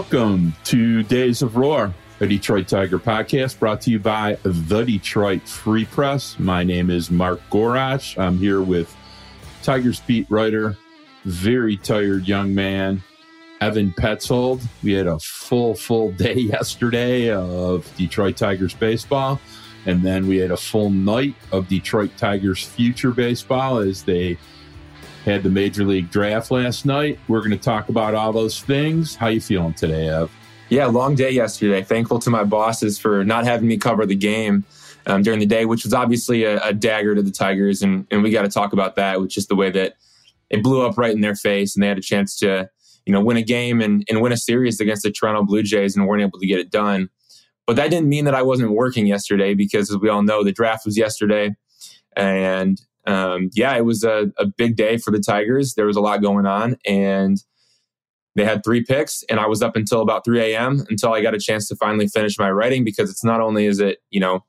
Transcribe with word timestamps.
Welcome 0.00 0.54
to 0.64 1.02
Days 1.02 1.42
of 1.42 1.56
Roar, 1.56 1.92
a 2.20 2.26
Detroit 2.26 2.68
Tiger 2.68 2.98
podcast 2.98 3.58
brought 3.58 3.82
to 3.82 3.90
you 3.90 3.98
by 3.98 4.38
the 4.44 4.82
Detroit 4.82 5.46
Free 5.46 5.84
Press. 5.84 6.38
My 6.38 6.64
name 6.64 6.88
is 6.88 7.10
Mark 7.10 7.38
Gorash. 7.50 8.16
I'm 8.18 8.38
here 8.38 8.62
with 8.62 8.96
Tigers 9.62 10.00
beat 10.00 10.26
writer, 10.30 10.78
very 11.26 11.76
tired 11.76 12.26
young 12.26 12.54
man, 12.54 13.02
Evan 13.60 13.92
Petzold. 13.92 14.62
We 14.82 14.94
had 14.94 15.06
a 15.06 15.18
full, 15.18 15.74
full 15.74 16.12
day 16.16 16.32
yesterday 16.34 17.30
of 17.30 17.86
Detroit 17.98 18.38
Tigers 18.38 18.72
baseball. 18.72 19.38
And 19.84 20.02
then 20.02 20.26
we 20.26 20.38
had 20.38 20.50
a 20.50 20.56
full 20.56 20.88
night 20.88 21.34
of 21.52 21.68
Detroit 21.68 22.12
Tigers 22.16 22.64
future 22.64 23.10
baseball 23.10 23.76
as 23.80 24.02
they 24.02 24.38
had 25.24 25.42
the 25.42 25.50
major 25.50 25.84
league 25.84 26.10
draft 26.10 26.50
last 26.50 26.86
night. 26.86 27.18
We're 27.28 27.40
going 27.40 27.50
to 27.50 27.58
talk 27.58 27.88
about 27.88 28.14
all 28.14 28.32
those 28.32 28.60
things. 28.60 29.14
How 29.14 29.28
you 29.28 29.40
feeling 29.40 29.74
today, 29.74 30.08
Ev? 30.08 30.30
Yeah, 30.70 30.86
long 30.86 31.14
day 31.14 31.30
yesterday. 31.30 31.82
Thankful 31.82 32.18
to 32.20 32.30
my 32.30 32.44
bosses 32.44 32.98
for 32.98 33.24
not 33.24 33.44
having 33.44 33.68
me 33.68 33.76
cover 33.76 34.06
the 34.06 34.14
game 34.14 34.64
um, 35.06 35.22
during 35.22 35.40
the 35.40 35.46
day, 35.46 35.66
which 35.66 35.84
was 35.84 35.92
obviously 35.92 36.44
a, 36.44 36.60
a 36.62 36.72
dagger 36.72 37.14
to 37.14 37.22
the 37.22 37.30
Tigers, 37.30 37.82
and 37.82 38.06
and 38.10 38.22
we 38.22 38.30
got 38.30 38.42
to 38.42 38.48
talk 38.48 38.72
about 38.72 38.96
that, 38.96 39.20
which 39.20 39.36
is 39.36 39.46
the 39.46 39.56
way 39.56 39.70
that 39.70 39.94
it 40.48 40.62
blew 40.62 40.86
up 40.86 40.96
right 40.96 41.12
in 41.12 41.20
their 41.20 41.34
face, 41.34 41.74
and 41.74 41.82
they 41.82 41.88
had 41.88 41.98
a 41.98 42.02
chance 42.02 42.38
to 42.38 42.68
you 43.04 43.12
know 43.12 43.20
win 43.20 43.36
a 43.36 43.42
game 43.42 43.80
and, 43.80 44.04
and 44.08 44.20
win 44.20 44.32
a 44.32 44.36
series 44.36 44.80
against 44.80 45.02
the 45.02 45.10
Toronto 45.10 45.42
Blue 45.42 45.62
Jays, 45.62 45.96
and 45.96 46.06
weren't 46.06 46.22
able 46.22 46.38
to 46.38 46.46
get 46.46 46.58
it 46.60 46.70
done. 46.70 47.08
But 47.66 47.76
that 47.76 47.90
didn't 47.90 48.08
mean 48.08 48.24
that 48.24 48.34
I 48.34 48.42
wasn't 48.42 48.72
working 48.72 49.06
yesterday 49.06 49.54
because, 49.54 49.90
as 49.90 49.98
we 49.98 50.08
all 50.08 50.22
know, 50.22 50.44
the 50.44 50.52
draft 50.52 50.86
was 50.86 50.96
yesterday, 50.96 51.54
and 52.16 52.80
um, 53.10 53.50
yeah, 53.54 53.76
it 53.76 53.84
was 53.84 54.04
a, 54.04 54.30
a 54.38 54.46
big 54.46 54.76
day 54.76 54.96
for 54.96 55.10
the 55.10 55.20
Tigers. 55.20 55.74
There 55.74 55.86
was 55.86 55.96
a 55.96 56.00
lot 56.00 56.22
going 56.22 56.46
on, 56.46 56.76
and 56.86 57.42
they 58.36 58.44
had 58.44 58.62
three 58.64 58.84
picks, 58.84 59.22
and 59.24 59.40
I 59.40 59.46
was 59.46 59.62
up 59.62 59.76
until 59.76 60.00
about 60.00 60.24
3 60.24 60.40
a.m. 60.40 60.84
until 60.88 61.12
I 61.12 61.20
got 61.20 61.34
a 61.34 61.38
chance 61.38 61.68
to 61.68 61.76
finally 61.76 62.06
finish 62.06 62.38
my 62.38 62.50
writing 62.50 62.84
because 62.84 63.10
it's 63.10 63.24
not 63.24 63.40
only 63.40 63.66
is 63.66 63.80
it, 63.80 63.98
you 64.10 64.20
know, 64.20 64.44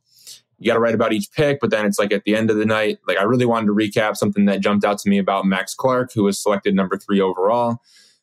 you 0.60 0.68
got 0.68 0.76
to 0.76 0.80
write 0.80 0.94
about 0.94 1.12
each 1.12 1.32
pick, 1.32 1.60
but 1.60 1.72
then 1.72 1.88
it's 1.88 1.98
like 1.98 2.14
at 2.14 2.24
the 2.24 2.36
end 2.36 2.52
of 2.52 2.58
the 2.58 2.66
night, 2.66 3.00
like 3.08 3.18
I 3.18 3.24
really 3.24 3.48
wanted 3.48 3.66
to 3.66 3.74
recap 3.74 4.16
something 4.16 4.46
that 4.46 4.62
jumped 4.62 4.86
out 4.86 5.00
to 5.00 5.10
me 5.10 5.18
about 5.18 5.46
Max 5.46 5.74
Clark, 5.74 6.14
who 6.14 6.24
was 6.24 6.40
selected 6.40 6.76
number 6.76 6.98
three 6.98 7.20
overall. 7.20 7.80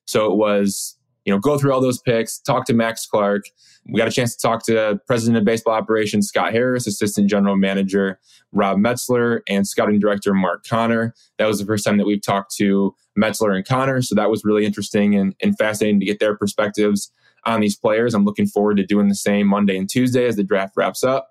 So 0.06 0.30
it 0.30 0.36
was, 0.36 0.96
you 1.24 1.32
know, 1.32 1.40
go 1.40 1.58
through 1.58 1.72
all 1.72 1.80
those 1.80 2.00
picks, 2.00 2.38
talk 2.38 2.64
to 2.66 2.74
Max 2.74 3.06
Clark, 3.06 3.46
we 3.88 3.98
got 3.98 4.08
a 4.08 4.12
chance 4.12 4.36
to 4.36 4.42
talk 4.46 4.64
to 4.66 5.00
President 5.06 5.38
of 5.38 5.44
Baseball 5.44 5.74
Operations 5.74 6.28
Scott 6.28 6.52
Harris, 6.52 6.86
Assistant 6.86 7.28
General 7.28 7.56
Manager 7.56 8.20
Rob 8.52 8.78
Metzler, 8.78 9.40
and 9.48 9.66
Scouting 9.66 9.98
Director 9.98 10.34
Mark 10.34 10.66
Conner. 10.66 11.14
That 11.38 11.46
was 11.46 11.58
the 11.58 11.64
first 11.64 11.84
time 11.84 11.96
that 11.96 12.06
we've 12.06 12.22
talked 12.22 12.54
to 12.56 12.94
Metzler 13.18 13.56
and 13.56 13.64
Conner, 13.64 14.02
so 14.02 14.14
that 14.14 14.30
was 14.30 14.44
really 14.44 14.66
interesting 14.66 15.14
and, 15.14 15.34
and 15.42 15.56
fascinating 15.56 16.00
to 16.00 16.06
get 16.06 16.20
their 16.20 16.36
perspectives 16.36 17.10
on 17.44 17.60
these 17.60 17.76
players. 17.76 18.14
I'm 18.14 18.24
looking 18.24 18.46
forward 18.46 18.76
to 18.76 18.86
doing 18.86 19.08
the 19.08 19.14
same 19.14 19.46
Monday 19.46 19.76
and 19.78 19.88
Tuesday 19.88 20.26
as 20.26 20.36
the 20.36 20.44
draft 20.44 20.76
wraps 20.76 21.02
up. 21.02 21.30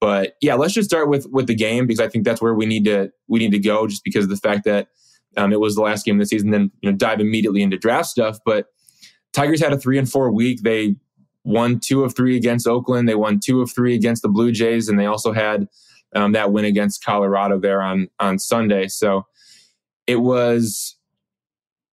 But 0.00 0.34
yeah, 0.42 0.54
let's 0.54 0.74
just 0.74 0.88
start 0.88 1.08
with 1.08 1.26
with 1.30 1.46
the 1.46 1.54
game 1.54 1.86
because 1.86 2.00
I 2.00 2.08
think 2.08 2.24
that's 2.24 2.42
where 2.42 2.54
we 2.54 2.66
need 2.66 2.84
to 2.84 3.12
we 3.28 3.38
need 3.38 3.52
to 3.52 3.58
go, 3.58 3.86
just 3.86 4.04
because 4.04 4.24
of 4.24 4.30
the 4.30 4.36
fact 4.36 4.64
that 4.64 4.88
um, 5.36 5.52
it 5.52 5.60
was 5.60 5.74
the 5.74 5.82
last 5.82 6.04
game 6.04 6.16
of 6.16 6.20
the 6.20 6.26
season. 6.26 6.50
Then 6.50 6.70
you 6.80 6.90
know 6.90 6.96
dive 6.96 7.20
immediately 7.20 7.62
into 7.62 7.78
draft 7.78 8.08
stuff, 8.08 8.38
but. 8.44 8.66
Tigers 9.32 9.60
had 9.60 9.74
a 9.74 9.76
three 9.76 9.98
and 9.98 10.10
four 10.10 10.32
week. 10.32 10.62
They 10.62 10.96
won 11.46 11.78
two 11.78 12.04
of 12.04 12.14
three 12.14 12.36
against 12.36 12.66
Oakland. 12.66 13.08
They 13.08 13.14
won 13.14 13.40
two 13.42 13.62
of 13.62 13.70
three 13.70 13.94
against 13.94 14.22
the 14.22 14.28
Blue 14.28 14.52
Jays, 14.52 14.88
and 14.88 14.98
they 14.98 15.06
also 15.06 15.32
had 15.32 15.68
um, 16.14 16.32
that 16.32 16.52
win 16.52 16.64
against 16.64 17.04
Colorado 17.04 17.58
there 17.58 17.80
on 17.80 18.08
on 18.18 18.38
Sunday. 18.38 18.88
So 18.88 19.26
it 20.06 20.16
was, 20.16 20.96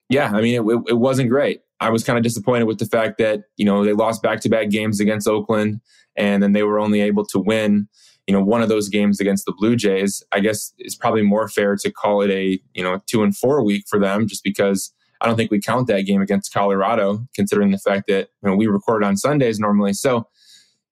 yeah, 0.10 0.32
I 0.34 0.42
mean, 0.42 0.56
it, 0.56 0.84
it 0.90 0.98
wasn't 0.98 1.30
great. 1.30 1.62
I 1.80 1.90
was 1.90 2.04
kind 2.04 2.18
of 2.18 2.24
disappointed 2.24 2.66
with 2.66 2.80
the 2.80 2.86
fact 2.86 3.18
that 3.20 3.44
you 3.56 3.66
know 3.66 3.86
they 3.86 3.94
lost 3.94 4.22
back 4.22 4.42
to 4.42 4.50
back 4.50 4.70
games 4.70 5.00
against 5.00 5.28
Oakland, 5.28 5.80
and 6.18 6.42
then 6.42 6.54
they 6.54 6.64
were 6.64 6.80
only 6.80 7.02
able 7.02 7.26
to 7.28 7.40
win 7.40 7.88
you 8.28 8.34
know 8.34 8.42
one 8.42 8.62
of 8.62 8.70
those 8.70 8.90
games 8.90 9.20
against 9.20 9.46
the 9.46 9.54
Blue 9.58 9.76
Jays. 9.76 10.24
I 10.32 10.40
guess 10.40 10.74
it's 10.80 10.96
probably 10.96 11.22
more 11.22 11.48
fair 11.48 11.76
to 11.76 11.92
call 11.92 12.22
it 12.22 12.32
a 12.32 12.60
you 12.74 12.84
know 12.84 13.00
two 13.06 13.22
and 13.22 13.38
four 13.38 13.64
week 13.64 13.86
for 13.88 14.00
them, 14.00 14.28
just 14.28 14.44
because 14.44 14.92
I 15.24 15.28
don't 15.28 15.38
think 15.38 15.52
we 15.52 15.62
count 15.62 15.88
that 15.88 16.02
game 16.02 16.22
against 16.22 16.54
Colorado, 16.54 17.26
considering 17.34 17.72
the 17.72 17.78
fact 17.78 18.08
that 18.08 18.28
you 18.44 18.50
know, 18.50 18.56
we 18.58 18.68
record 18.68 19.06
on 19.06 19.16
Sundays 19.16 19.58
normally. 19.58 19.94
So, 19.94 20.28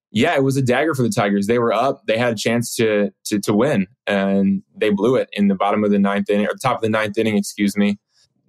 yeah, 0.09 0.35
it 0.35 0.43
was 0.43 0.55
a 0.55 0.61
dagger 0.61 0.95
for 0.95 1.03
the 1.03 1.09
Tigers. 1.09 1.47
They 1.47 1.59
were 1.59 1.73
up. 1.73 2.03
They 2.07 2.17
had 2.17 2.33
a 2.33 2.37
chance 2.37 2.73
to 2.77 3.11
to, 3.25 3.39
to 3.41 3.53
win, 3.53 3.87
and 4.07 4.63
they 4.75 4.89
blew 4.89 5.17
it 5.17 5.29
in 5.33 5.49
the 5.49 5.55
bottom 5.55 5.83
of 5.83 5.91
the 5.91 5.99
ninth 5.99 6.29
inning, 6.29 6.47
or 6.47 6.53
top 6.55 6.77
of 6.77 6.81
the 6.81 6.89
ninth 6.89 7.17
inning, 7.17 7.37
excuse 7.37 7.75
me, 7.75 7.99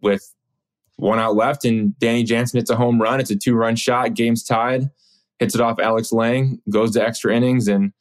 with 0.01 0.33
one 0.97 1.19
out 1.19 1.35
left. 1.35 1.65
And 1.65 1.99
Danny 1.99 2.23
Jansen 2.23 2.59
hits 2.59 2.71
a 2.71 2.77
home 2.77 3.03
run. 3.03 3.19
It's 3.19 3.31
a 3.31 3.37
two 3.37 3.55
run 3.55 3.75
shot. 3.75 4.15
Game's 4.15 4.45
tied. 4.45 4.89
Hits 5.41 5.57
it 5.57 5.61
off 5.61 5.81
Alex 5.81 6.13
Lange. 6.13 6.61
Goes 6.71 6.93
to 6.93 7.05
extra 7.05 7.35
innings, 7.35 7.67
and 7.67 7.93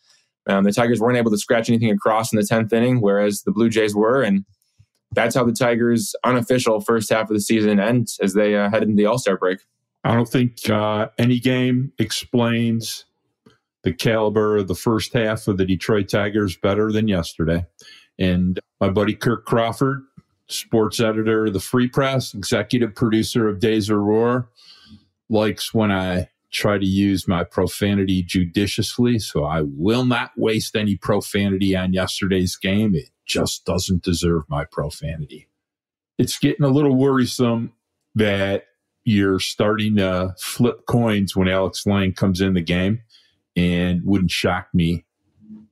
um, 0.47 0.63
the 0.65 0.71
Tigers 0.71 0.99
weren't 0.99 1.17
able 1.17 1.31
to 1.31 1.37
scratch 1.37 1.67
anything 1.69 1.89
across 1.89 2.31
in 2.31 2.37
the 2.37 2.45
tenth 2.45 2.71
inning, 2.73 3.01
whereas 3.01 3.41
the 3.41 3.51
Blue 3.51 3.69
Jays 3.69 3.95
were. 3.95 4.21
And 4.21 4.45
that's 5.13 5.35
how 5.35 5.43
the 5.43 5.51
Tigers' 5.51 6.15
unofficial 6.23 6.79
first 6.81 7.09
half 7.09 7.29
of 7.29 7.35
the 7.35 7.41
season 7.41 7.79
ends 7.79 8.19
as 8.21 8.33
they 8.33 8.55
uh, 8.55 8.69
head 8.69 8.83
into 8.83 8.95
the 8.95 9.05
All 9.05 9.17
Star 9.17 9.37
break. 9.37 9.59
I 10.03 10.15
don't 10.15 10.27
think 10.27 10.69
uh, 10.69 11.09
any 11.17 11.39
game 11.39 11.91
explains 11.99 13.05
the 13.83 13.93
caliber 13.93 14.57
of 14.57 14.67
the 14.67 14.75
first 14.75 15.13
half 15.13 15.47
of 15.47 15.57
the 15.57 15.65
Detroit 15.65 16.09
Tigers 16.09 16.57
better 16.57 16.91
than 16.91 17.07
yesterday. 17.07 17.65
And 18.17 18.59
my 18.79 18.89
buddy 18.89 19.15
Kirk 19.15 19.45
Crawford, 19.45 20.03
sports 20.47 20.99
editor 20.99 21.47
of 21.47 21.53
the 21.53 21.59
Free 21.59 21.87
Press, 21.87 22.33
executive 22.33 22.95
producer 22.95 23.47
of 23.47 23.59
Days 23.59 23.89
of 23.89 23.97
Roar, 23.97 24.49
likes 25.29 25.73
when 25.73 25.91
I 25.91 26.29
try 26.51 26.77
to 26.77 26.85
use 26.85 27.27
my 27.27 27.43
profanity 27.43 28.21
judiciously. 28.21 29.17
So 29.19 29.45
I 29.45 29.61
will 29.61 30.05
not 30.05 30.31
waste 30.37 30.75
any 30.75 30.97
profanity 30.97 31.75
on 31.75 31.93
yesterday's 31.93 32.57
game. 32.57 32.93
It 32.93 33.09
just 33.31 33.65
doesn't 33.65 34.03
deserve 34.03 34.43
my 34.49 34.65
profanity. 34.65 35.47
It's 36.17 36.37
getting 36.37 36.65
a 36.65 36.69
little 36.69 36.95
worrisome 36.95 37.73
that 38.15 38.65
you're 39.03 39.39
starting 39.39 39.95
to 39.95 40.35
flip 40.39 40.85
coins 40.85 41.35
when 41.35 41.47
Alex 41.47 41.85
Lange 41.85 42.13
comes 42.13 42.41
in 42.41 42.53
the 42.53 42.61
game. 42.61 43.01
And 43.55 44.01
wouldn't 44.05 44.31
shock 44.31 44.67
me 44.73 45.03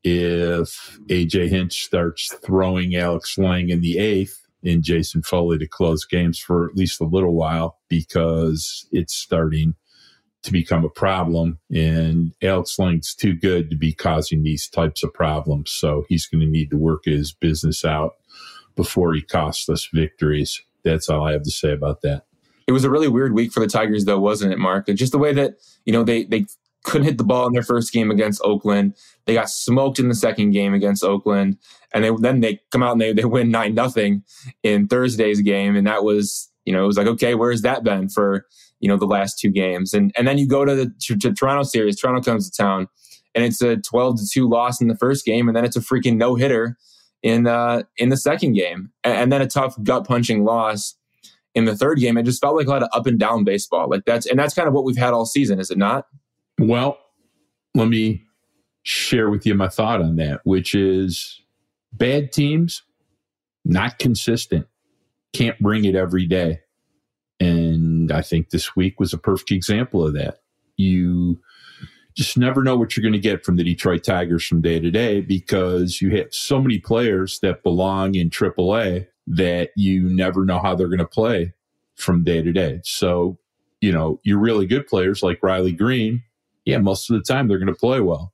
if 0.04 1.00
AJ 1.08 1.50
Hinch 1.50 1.86
starts 1.86 2.34
throwing 2.44 2.96
Alex 2.96 3.38
Lange 3.38 3.70
in 3.70 3.80
the 3.80 3.98
eighth 3.98 4.46
and 4.64 4.84
Jason 4.84 5.22
Foley 5.22 5.58
to 5.60 5.68
close 5.68 6.04
games 6.04 6.40
for 6.40 6.70
at 6.70 6.76
least 6.76 7.00
a 7.00 7.06
little 7.06 7.34
while 7.34 7.80
because 7.88 8.86
it's 8.92 9.16
starting 9.16 9.76
to 10.44 10.52
become 10.52 10.86
a 10.86 10.90
problem. 10.90 11.60
And 11.74 12.34
Alex 12.42 12.80
Lange's 12.80 13.14
too 13.14 13.34
good 13.34 13.70
to 13.70 13.76
be 13.76 13.94
causing 13.94 14.44
these 14.44 14.68
types 14.68 15.04
of 15.04 15.14
problems. 15.14 15.72
So 15.72 16.06
he's 16.08 16.28
going 16.28 16.42
to 16.42 16.48
need 16.48 16.70
to 16.70 16.78
work 16.78 17.06
his 17.06 17.34
business 17.34 17.84
out 17.84 18.16
before 18.76 19.14
he 19.14 19.22
costs 19.22 19.68
us 19.68 19.90
victories. 19.94 20.62
That's 20.84 21.10
all 21.10 21.28
I 21.28 21.34
have 21.34 21.44
to 21.44 21.52
say 21.52 21.74
about 21.74 22.02
that. 22.02 22.24
It 22.68 22.72
was 22.72 22.84
a 22.84 22.90
really 22.90 23.08
weird 23.08 23.34
week 23.34 23.52
for 23.52 23.60
the 23.60 23.68
Tigers, 23.68 24.06
though, 24.06 24.20
wasn't 24.20 24.54
it, 24.54 24.60
Mark? 24.60 24.88
Just 24.88 25.12
the 25.12 25.18
way 25.18 25.34
that, 25.34 25.56
you 25.86 25.92
know, 25.92 26.04
they, 26.04 26.24
they 26.24 26.46
couldn't 26.84 27.06
hit 27.06 27.18
the 27.18 27.24
ball 27.24 27.48
in 27.48 27.54
their 27.54 27.64
first 27.64 27.92
game 27.92 28.10
against 28.12 28.42
Oakland. 28.44 28.96
They 29.26 29.34
got 29.34 29.50
smoked 29.50 30.00
in 30.00 30.08
the 30.08 30.16
second 30.16 30.52
game 30.52 30.74
against 30.74 31.04
Oakland. 31.04 31.58
And 31.94 32.04
they, 32.04 32.12
then 32.20 32.40
they 32.40 32.62
come 32.72 32.84
out 32.84 32.94
and 32.94 33.02
they, 33.02 33.12
they 33.12 33.26
win 33.26 33.52
9 33.52 33.74
nothing 33.74 34.24
in 34.64 34.88
Thursday's 34.88 35.42
game. 35.42 35.76
And 35.76 35.88
that 35.88 36.04
was, 36.04 36.50
you 36.64 36.72
know, 36.72 36.84
it 36.84 36.88
was 36.88 36.98
like, 36.98 37.08
okay, 37.08 37.36
where's 37.36 37.64
that 37.64 37.84
been 37.84 38.08
for 38.08 38.46
you 38.80 38.88
know 38.88 38.98
the 38.98 39.06
last 39.06 39.40
two 39.40 39.50
games, 39.50 39.94
and 39.94 40.12
and 40.18 40.28
then 40.28 40.38
you 40.38 40.48
go 40.48 40.66
to 40.66 40.76
the 40.76 40.94
to, 41.02 41.18
to 41.18 41.34
Toronto 41.34 41.64
series. 41.64 42.00
Toronto 42.00 42.22
comes 42.22 42.50
to 42.50 42.62
town, 42.62 42.88
and 43.36 43.44
it's 43.44 43.62
a 43.62 43.78
twelve 43.78 44.18
to 44.18 44.28
two 44.32 44.50
loss 44.50 44.82
in 44.82 44.88
the 44.88 44.96
first 44.96 45.26
game, 45.26 45.48
and 45.48 45.56
then 45.56 45.66
it's 45.66 45.76
a 45.76 45.82
freaking 45.82 46.18
no 46.18 46.36
hitter 46.36 46.78
in 47.22 47.48
uh 47.48 47.84
in 47.98 48.10
the 48.10 48.18
second 48.18 48.54
game, 48.54 48.92
and, 49.04 49.16
and 49.16 49.32
then 49.32 49.42
a 49.42 49.48
tough 49.48 49.76
gut 49.84 50.08
punching 50.08 50.44
loss 50.44 50.96
in 51.56 51.66
the 51.66 51.76
third 51.76 52.00
game. 52.00 52.18
It 52.18 52.24
just 52.24 52.42
felt 52.42 52.56
like 52.56 52.68
a 52.68 52.70
lot 52.70 52.84
of 52.84 52.90
up 52.94 53.08
and 53.08 53.20
down 53.20 53.44
baseball. 53.44 53.90
Like 53.90 54.06
that's 54.06 54.26
and 54.26 54.40
that's 54.40 54.54
kind 54.54 54.68
of 54.68 54.74
what 54.74 54.84
we've 54.84 54.98
had 54.98 55.14
all 55.14 55.26
season, 55.26 55.60
is 55.60 55.72
it 55.72 55.78
not? 55.78 56.06
Well, 56.60 56.98
let 57.76 57.88
me 57.88 58.24
share 58.84 59.30
with 59.30 59.46
you 59.46 59.56
my 59.56 59.68
thought 59.68 60.02
on 60.02 60.16
that, 60.18 60.42
which 60.44 60.74
is 60.74 61.42
bad 61.94 62.32
teams 62.32 62.84
not 63.66 64.00
consistent, 64.00 64.68
can't 65.34 65.60
bring 65.60 65.86
it 65.86 65.96
every 65.96 66.26
day. 66.26 66.62
And 67.40 67.89
I 68.12 68.22
think 68.22 68.50
this 68.50 68.76
week 68.76 69.00
was 69.00 69.14
a 69.14 69.18
perfect 69.18 69.52
example 69.52 70.06
of 70.06 70.14
that. 70.14 70.42
You 70.78 71.40
just 72.16 72.38
never 72.38 72.64
know 72.64 72.76
what 72.76 72.96
you're 72.96 73.02
going 73.02 73.14
to 73.14 73.20
get 73.20 73.46
from 73.46 73.56
the 73.56 73.64
Detroit 73.64 74.04
Tigers 74.04 74.46
from 74.46 74.62
day 74.62 74.80
to 74.80 74.92
day 74.92 75.22
because 75.22 76.02
you 76.02 76.16
have 76.18 76.34
so 76.34 76.62
many 76.62 76.80
players 76.80 77.40
that 77.42 77.64
belong 77.64 78.16
in 78.16 78.30
AAA 78.30 79.08
that 79.28 79.70
you 79.76 80.04
never 80.04 80.44
know 80.44 80.60
how 80.60 80.76
they're 80.76 80.88
going 80.88 81.00
to 81.00 81.06
play 81.06 81.54
from 81.96 82.24
day 82.24 82.42
to 82.42 82.52
day. 82.52 82.82
So, 82.84 83.38
you 83.80 83.92
know, 83.92 84.20
your 84.24 84.40
really 84.40 84.66
good 84.66 84.88
players 84.88 85.22
like 85.22 85.44
Riley 85.44 85.72
Greene, 85.72 86.24
yeah, 86.66 86.80
most 86.80 87.10
of 87.10 87.16
the 87.16 87.24
time 87.24 87.48
they're 87.48 87.60
going 87.60 87.68
to 87.68 87.74
play 87.74 88.02
well. 88.02 88.34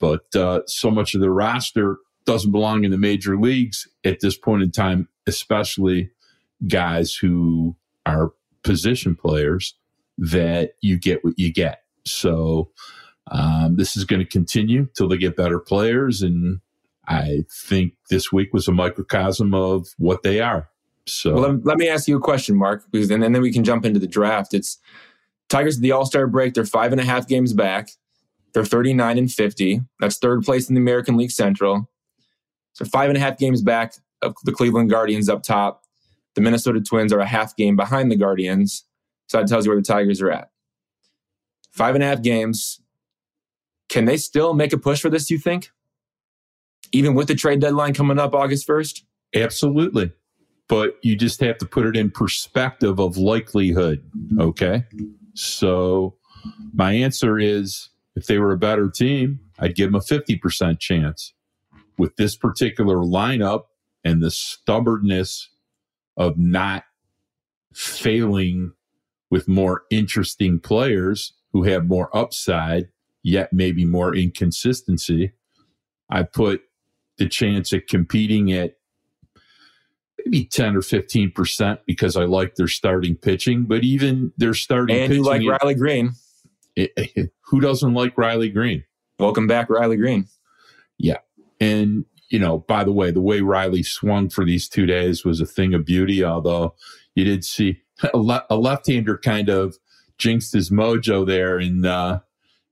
But 0.00 0.34
uh, 0.34 0.62
so 0.66 0.90
much 0.90 1.14
of 1.14 1.20
the 1.20 1.30
roster 1.30 1.98
doesn't 2.24 2.50
belong 2.52 2.84
in 2.84 2.90
the 2.90 2.98
major 2.98 3.38
leagues 3.38 3.86
at 4.04 4.20
this 4.20 4.36
point 4.36 4.62
in 4.62 4.70
time, 4.70 5.08
especially 5.26 6.10
guys 6.66 7.14
who 7.14 7.76
are 8.06 8.32
position 8.62 9.14
players 9.14 9.74
that 10.18 10.74
you 10.80 10.98
get 10.98 11.24
what 11.24 11.38
you 11.38 11.52
get. 11.52 11.82
So 12.04 12.70
um, 13.30 13.76
this 13.76 13.96
is 13.96 14.04
going 14.04 14.20
to 14.20 14.26
continue 14.26 14.88
till 14.96 15.08
they 15.08 15.16
get 15.16 15.36
better 15.36 15.58
players. 15.58 16.22
And 16.22 16.60
I 17.06 17.44
think 17.50 17.94
this 18.10 18.32
week 18.32 18.52
was 18.52 18.68
a 18.68 18.72
microcosm 18.72 19.54
of 19.54 19.88
what 19.98 20.22
they 20.22 20.40
are. 20.40 20.68
So 21.06 21.34
well, 21.34 21.52
let, 21.52 21.64
let, 21.64 21.78
me 21.78 21.88
ask 21.88 22.06
you 22.06 22.16
a 22.16 22.20
question, 22.20 22.56
Mark, 22.56 22.84
because 22.90 23.10
and, 23.10 23.24
and 23.24 23.34
then 23.34 23.42
we 23.42 23.52
can 23.52 23.64
jump 23.64 23.84
into 23.84 23.98
the 23.98 24.06
draft. 24.06 24.54
It's 24.54 24.78
Tigers 25.48 25.76
at 25.76 25.82
the 25.82 25.92
All 25.92 26.06
Star 26.06 26.26
break. 26.26 26.54
They're 26.54 26.64
five 26.64 26.92
and 26.92 27.00
a 27.00 27.04
half 27.04 27.26
games 27.26 27.52
back. 27.52 27.90
They're 28.52 28.64
39 28.64 29.18
and 29.18 29.32
50. 29.32 29.80
That's 29.98 30.18
third 30.18 30.44
place 30.44 30.68
in 30.68 30.74
the 30.74 30.80
American 30.80 31.16
League 31.16 31.30
Central. 31.30 31.88
So 32.74 32.84
five 32.84 33.08
and 33.08 33.16
a 33.16 33.20
half 33.20 33.38
games 33.38 33.62
back 33.62 33.94
of 34.20 34.34
the 34.44 34.52
Cleveland 34.52 34.90
Guardians 34.90 35.28
up 35.28 35.42
top. 35.42 35.81
The 36.34 36.40
Minnesota 36.40 36.80
Twins 36.80 37.12
are 37.12 37.20
a 37.20 37.26
half 37.26 37.56
game 37.56 37.76
behind 37.76 38.10
the 38.10 38.16
Guardians. 38.16 38.84
So 39.26 39.38
that 39.38 39.48
tells 39.48 39.64
you 39.64 39.70
where 39.70 39.80
the 39.80 39.86
Tigers 39.86 40.20
are 40.20 40.30
at. 40.30 40.50
Five 41.70 41.94
and 41.94 42.04
a 42.04 42.06
half 42.06 42.22
games. 42.22 42.80
Can 43.88 44.04
they 44.04 44.16
still 44.16 44.54
make 44.54 44.72
a 44.72 44.78
push 44.78 45.00
for 45.00 45.10
this, 45.10 45.30
you 45.30 45.38
think? 45.38 45.70
Even 46.92 47.14
with 47.14 47.28
the 47.28 47.34
trade 47.34 47.60
deadline 47.60 47.94
coming 47.94 48.18
up 48.18 48.34
August 48.34 48.66
1st? 48.66 49.02
Absolutely. 49.34 50.12
But 50.68 50.98
you 51.02 51.16
just 51.16 51.40
have 51.40 51.58
to 51.58 51.66
put 51.66 51.86
it 51.86 51.96
in 51.96 52.10
perspective 52.10 52.98
of 52.98 53.16
likelihood. 53.16 54.02
Okay. 54.38 54.84
So 55.34 56.16
my 56.72 56.92
answer 56.92 57.38
is 57.38 57.90
if 58.16 58.26
they 58.26 58.38
were 58.38 58.52
a 58.52 58.58
better 58.58 58.90
team, 58.90 59.40
I'd 59.58 59.74
give 59.74 59.92
them 59.92 60.00
a 60.00 60.04
50% 60.04 60.78
chance. 60.78 61.34
With 61.98 62.16
this 62.16 62.36
particular 62.36 62.96
lineup 62.96 63.64
and 64.04 64.22
the 64.22 64.30
stubbornness 64.30 65.48
of 66.16 66.38
not 66.38 66.84
failing 67.74 68.72
with 69.30 69.48
more 69.48 69.82
interesting 69.90 70.60
players 70.60 71.32
who 71.52 71.62
have 71.64 71.86
more 71.86 72.14
upside, 72.16 72.88
yet 73.22 73.52
maybe 73.52 73.84
more 73.84 74.14
inconsistency, 74.14 75.32
I 76.10 76.22
put 76.22 76.62
the 77.18 77.28
chance 77.28 77.72
at 77.72 77.88
competing 77.88 78.52
at 78.52 78.76
maybe 80.18 80.44
10 80.44 80.76
or 80.76 80.80
15% 80.80 81.78
because 81.86 82.16
I 82.16 82.24
like 82.24 82.56
their 82.56 82.68
starting 82.68 83.16
pitching, 83.16 83.64
but 83.64 83.84
even 83.84 84.32
their 84.36 84.54
starting 84.54 84.96
and 84.96 85.08
pitching. 85.08 85.26
And 85.26 85.42
you 85.42 85.48
like 85.48 85.60
Riley 85.62 85.74
Greene. 85.74 86.12
It, 86.76 86.92
it, 86.96 87.32
who 87.42 87.60
doesn't 87.60 87.94
like 87.94 88.16
Riley 88.16 88.50
Greene? 88.50 88.84
Welcome 89.18 89.46
back, 89.46 89.70
Riley 89.70 89.96
Greene. 89.96 90.26
Yeah. 90.98 91.18
And, 91.60 92.04
you 92.32 92.38
know, 92.38 92.60
by 92.60 92.82
the 92.82 92.92
way, 92.92 93.10
the 93.10 93.20
way 93.20 93.42
Riley 93.42 93.82
swung 93.82 94.30
for 94.30 94.42
these 94.42 94.66
two 94.66 94.86
days 94.86 95.22
was 95.22 95.40
a 95.40 95.46
thing 95.46 95.74
of 95.74 95.84
beauty, 95.84 96.24
although 96.24 96.74
you 97.14 97.24
did 97.24 97.44
see 97.44 97.82
a, 98.14 98.16
le- 98.16 98.46
a 98.48 98.56
left 98.56 98.86
hander 98.86 99.18
kind 99.18 99.50
of 99.50 99.76
jinxed 100.16 100.54
his 100.54 100.70
mojo 100.70 101.26
there 101.26 101.60
in 101.60 101.84
uh, 101.84 102.20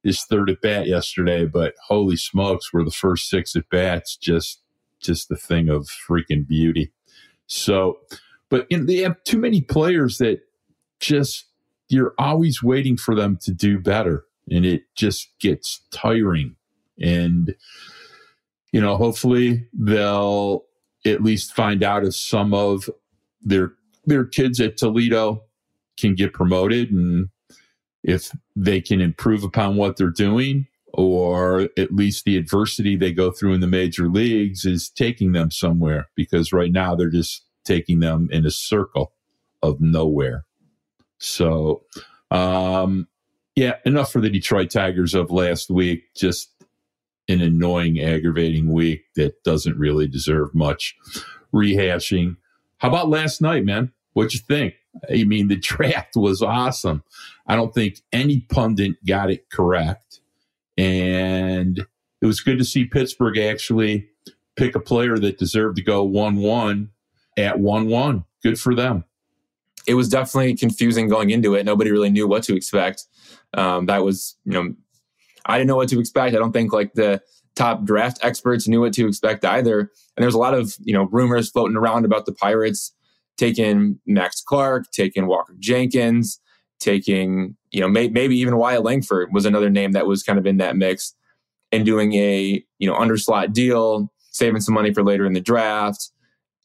his 0.02 0.24
third 0.24 0.48
at 0.48 0.62
bat 0.62 0.86
yesterday. 0.86 1.44
But 1.44 1.74
holy 1.88 2.16
smokes, 2.16 2.72
were 2.72 2.82
the 2.82 2.90
first 2.90 3.28
six 3.28 3.54
at 3.54 3.68
bats 3.68 4.16
just 4.16 4.62
just 4.98 5.30
a 5.30 5.36
thing 5.36 5.68
of 5.68 5.88
freaking 6.08 6.48
beauty. 6.48 6.90
So, 7.46 7.98
but 8.48 8.66
you 8.70 8.78
know, 8.78 8.84
they 8.84 8.98
have 8.98 9.22
too 9.24 9.38
many 9.38 9.60
players 9.60 10.16
that 10.18 10.40
just 11.00 11.44
you're 11.88 12.14
always 12.18 12.62
waiting 12.62 12.96
for 12.96 13.14
them 13.14 13.36
to 13.42 13.52
do 13.52 13.78
better, 13.78 14.24
and 14.50 14.64
it 14.64 14.84
just 14.94 15.28
gets 15.38 15.82
tiring. 15.90 16.56
And 16.98 17.54
you 18.72 18.80
know, 18.80 18.96
hopefully 18.96 19.66
they'll 19.72 20.64
at 21.04 21.22
least 21.22 21.54
find 21.54 21.82
out 21.82 22.04
if 22.04 22.14
some 22.14 22.54
of 22.54 22.88
their 23.42 23.72
their 24.04 24.24
kids 24.24 24.60
at 24.60 24.76
Toledo 24.76 25.42
can 25.98 26.14
get 26.14 26.32
promoted 26.32 26.90
and 26.90 27.28
if 28.02 28.30
they 28.56 28.80
can 28.80 29.00
improve 29.00 29.44
upon 29.44 29.76
what 29.76 29.96
they're 29.96 30.10
doing 30.10 30.66
or 30.92 31.68
at 31.76 31.92
least 31.92 32.24
the 32.24 32.36
adversity 32.36 32.96
they 32.96 33.12
go 33.12 33.30
through 33.30 33.54
in 33.54 33.60
the 33.60 33.66
major 33.66 34.08
leagues 34.08 34.64
is 34.64 34.88
taking 34.88 35.32
them 35.32 35.50
somewhere 35.50 36.08
because 36.16 36.52
right 36.52 36.72
now 36.72 36.94
they're 36.94 37.10
just 37.10 37.44
taking 37.64 38.00
them 38.00 38.28
in 38.32 38.44
a 38.46 38.50
circle 38.50 39.12
of 39.62 39.80
nowhere. 39.80 40.44
So, 41.18 41.82
um, 42.30 43.06
yeah, 43.54 43.76
enough 43.84 44.10
for 44.10 44.20
the 44.20 44.30
Detroit 44.30 44.70
Tigers 44.70 45.14
of 45.14 45.30
last 45.30 45.70
week. 45.70 46.04
Just 46.16 46.50
an 47.30 47.40
annoying, 47.40 48.00
aggravating 48.00 48.72
week 48.72 49.04
that 49.16 49.42
doesn't 49.44 49.78
really 49.78 50.06
deserve 50.06 50.54
much 50.54 50.96
rehashing. 51.52 52.36
How 52.78 52.88
about 52.88 53.08
last 53.08 53.40
night, 53.40 53.64
man? 53.64 53.92
What'd 54.12 54.34
you 54.34 54.40
think? 54.40 54.74
I 55.10 55.24
mean, 55.24 55.48
the 55.48 55.56
draft 55.60 56.16
was 56.16 56.42
awesome. 56.42 57.02
I 57.46 57.56
don't 57.56 57.74
think 57.74 58.00
any 58.12 58.40
pundit 58.40 59.04
got 59.04 59.30
it 59.30 59.50
correct. 59.50 60.20
And 60.76 61.86
it 62.20 62.26
was 62.26 62.40
good 62.40 62.58
to 62.58 62.64
see 62.64 62.84
Pittsburgh 62.84 63.38
actually 63.38 64.08
pick 64.56 64.74
a 64.74 64.80
player 64.80 65.18
that 65.18 65.38
deserved 65.38 65.76
to 65.76 65.82
go 65.82 66.02
1 66.02 66.36
1 66.36 66.90
at 67.36 67.58
1 67.58 67.86
1. 67.88 68.24
Good 68.42 68.58
for 68.58 68.74
them. 68.74 69.04
It 69.86 69.94
was 69.94 70.08
definitely 70.08 70.56
confusing 70.56 71.08
going 71.08 71.30
into 71.30 71.54
it. 71.54 71.64
Nobody 71.64 71.90
really 71.90 72.10
knew 72.10 72.28
what 72.28 72.42
to 72.44 72.54
expect. 72.54 73.04
Um, 73.54 73.86
that 73.86 74.04
was, 74.04 74.36
you 74.44 74.52
know, 74.52 74.74
I 75.50 75.58
didn't 75.58 75.68
know 75.68 75.76
what 75.76 75.88
to 75.90 76.00
expect. 76.00 76.34
I 76.34 76.38
don't 76.38 76.52
think 76.52 76.72
like 76.72 76.94
the 76.94 77.20
top 77.56 77.84
draft 77.84 78.18
experts 78.22 78.68
knew 78.68 78.80
what 78.80 78.92
to 78.94 79.06
expect 79.06 79.44
either. 79.44 79.80
And 79.80 80.22
there's 80.22 80.34
a 80.34 80.38
lot 80.38 80.54
of, 80.54 80.74
you 80.80 80.94
know, 80.94 81.04
rumors 81.04 81.50
floating 81.50 81.76
around 81.76 82.04
about 82.04 82.26
the 82.26 82.32
Pirates 82.32 82.92
taking 83.36 83.98
Max 84.06 84.42
Clark, 84.42 84.90
taking 84.92 85.26
Walker 85.26 85.54
Jenkins, 85.58 86.40
taking, 86.78 87.56
you 87.70 87.80
know, 87.80 87.88
may, 87.88 88.08
maybe 88.08 88.36
even 88.36 88.56
Wyatt 88.56 88.84
Langford 88.84 89.30
was 89.32 89.46
another 89.46 89.70
name 89.70 89.92
that 89.92 90.06
was 90.06 90.22
kind 90.22 90.38
of 90.38 90.46
in 90.46 90.58
that 90.58 90.76
mix 90.76 91.14
and 91.72 91.86
doing 91.86 92.12
a, 92.14 92.62
you 92.78 92.86
know, 92.86 92.96
underslot 92.96 93.52
deal, 93.52 94.12
saving 94.30 94.60
some 94.60 94.74
money 94.74 94.92
for 94.92 95.02
later 95.02 95.24
in 95.24 95.32
the 95.32 95.40
draft. 95.40 96.10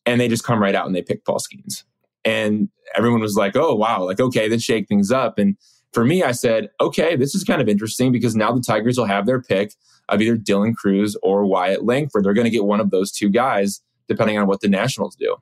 And 0.06 0.20
they 0.20 0.28
just 0.28 0.44
come 0.44 0.62
right 0.62 0.76
out 0.76 0.86
and 0.86 0.96
they 0.96 1.02
pick 1.02 1.24
Paul 1.26 1.40
Skenes. 1.40 1.84
And 2.26 2.70
everyone 2.96 3.22
was 3.22 3.36
like, 3.36 3.56
oh, 3.56 3.74
wow, 3.76 4.04
like, 4.04 4.20
okay, 4.20 4.50
let's 4.50 4.64
shake 4.64 4.88
things 4.88 5.12
up. 5.12 5.38
And 5.38 5.58
for 5.96 6.04
me, 6.04 6.24
I 6.24 6.34
said, 6.34 6.70
okay, 6.82 7.16
this 7.16 7.34
is 7.34 7.46
kind 7.46 7.62
of 7.62 7.70
interesting 7.70 8.12
because 8.12 8.36
now 8.36 8.52
the 8.52 8.60
Tigers 8.60 8.98
will 8.98 9.06
have 9.06 9.26
their 9.26 9.42
pick 9.42 9.72
of 10.10 10.22
either 10.22 10.36
Dylan 10.36 10.76
Crews 10.76 11.16
or 11.24 11.46
Wyatt 11.46 11.86
Langford. 11.86 12.26
They're 12.26 12.34
going 12.34 12.44
to 12.44 12.52
get 12.52 12.66
one 12.66 12.82
of 12.82 12.92
those 12.92 13.14
two 13.14 13.30
guys, 13.30 13.82
depending 14.10 14.38
on 14.38 14.46
what 14.46 14.60
the 14.60 14.68
Nationals 14.68 15.16
do. 15.16 15.38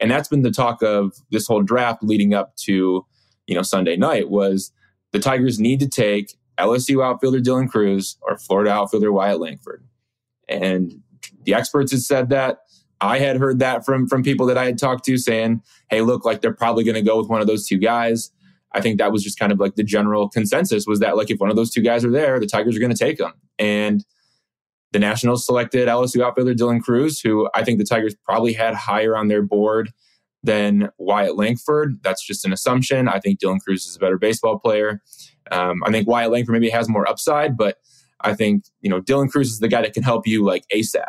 And 0.00 0.10
that's 0.10 0.28
been 0.28 0.40
the 0.40 0.50
talk 0.50 0.82
of 0.82 1.12
this 1.30 1.46
whole 1.46 1.60
draft 1.60 2.02
leading 2.02 2.32
up 2.32 2.56
to, 2.64 3.04
you 3.46 3.54
know, 3.54 3.60
Sunday 3.60 3.96
night 3.96 4.30
was 4.30 4.72
the 5.12 5.18
Tigers 5.18 5.60
need 5.60 5.78
to 5.80 5.88
take 5.88 6.38
LSU 6.58 7.04
outfielder 7.04 7.40
Dylan 7.40 7.68
Crews 7.68 8.16
or 8.22 8.38
Florida 8.38 8.70
outfielder 8.70 9.12
Wyatt 9.12 9.40
Langford. 9.40 9.84
And 10.48 11.02
the 11.44 11.52
experts 11.52 11.92
had 11.92 12.00
said 12.00 12.30
that. 12.30 12.60
I 13.02 13.18
had 13.18 13.36
heard 13.36 13.58
that 13.58 13.84
from 13.84 14.06
from 14.06 14.22
people 14.22 14.46
that 14.46 14.56
I 14.56 14.64
had 14.64 14.78
talked 14.78 15.04
to 15.06 15.18
saying, 15.18 15.60
"Hey, 15.90 16.02
look, 16.02 16.24
like 16.24 16.40
they're 16.40 16.54
probably 16.54 16.84
going 16.84 16.94
to 16.94 17.02
go 17.02 17.18
with 17.18 17.28
one 17.28 17.40
of 17.40 17.48
those 17.48 17.66
two 17.66 17.78
guys." 17.78 18.30
I 18.74 18.80
think 18.80 18.98
that 18.98 19.12
was 19.12 19.22
just 19.22 19.38
kind 19.38 19.52
of 19.52 19.60
like 19.60 19.74
the 19.74 19.84
general 19.84 20.28
consensus 20.28 20.86
was 20.86 21.00
that 21.00 21.16
like 21.16 21.30
if 21.30 21.38
one 21.38 21.50
of 21.50 21.56
those 21.56 21.70
two 21.70 21.82
guys 21.82 22.04
are 22.04 22.10
there, 22.10 22.40
the 22.40 22.46
Tigers 22.46 22.76
are 22.76 22.80
going 22.80 22.94
to 22.94 22.98
take 22.98 23.18
them. 23.18 23.32
And 23.58 24.04
the 24.92 24.98
Nationals 24.98 25.44
selected 25.44 25.88
LSU 25.88 26.22
outfielder 26.22 26.54
Dylan 26.54 26.82
Crews, 26.82 27.20
who 27.20 27.48
I 27.54 27.64
think 27.64 27.78
the 27.78 27.84
Tigers 27.84 28.14
probably 28.24 28.52
had 28.52 28.74
higher 28.74 29.16
on 29.16 29.28
their 29.28 29.42
board 29.42 29.92
than 30.42 30.90
Wyatt 30.98 31.36
Langford. 31.36 31.98
That's 32.02 32.24
just 32.24 32.44
an 32.44 32.52
assumption. 32.52 33.08
I 33.08 33.18
think 33.18 33.40
Dylan 33.40 33.60
Crews 33.60 33.86
is 33.86 33.96
a 33.96 33.98
better 33.98 34.18
baseball 34.18 34.58
player. 34.58 35.00
Um, 35.50 35.82
I 35.84 35.90
think 35.90 36.08
Wyatt 36.08 36.30
Langford 36.30 36.52
maybe 36.52 36.70
has 36.70 36.88
more 36.88 37.08
upside, 37.08 37.56
but 37.56 37.78
I 38.20 38.34
think 38.34 38.64
you 38.80 38.90
know 38.90 39.00
Dylan 39.00 39.30
Crews 39.30 39.50
is 39.50 39.58
the 39.58 39.68
guy 39.68 39.82
that 39.82 39.94
can 39.94 40.02
help 40.02 40.26
you 40.26 40.44
like 40.44 40.64
ASAP, 40.74 41.04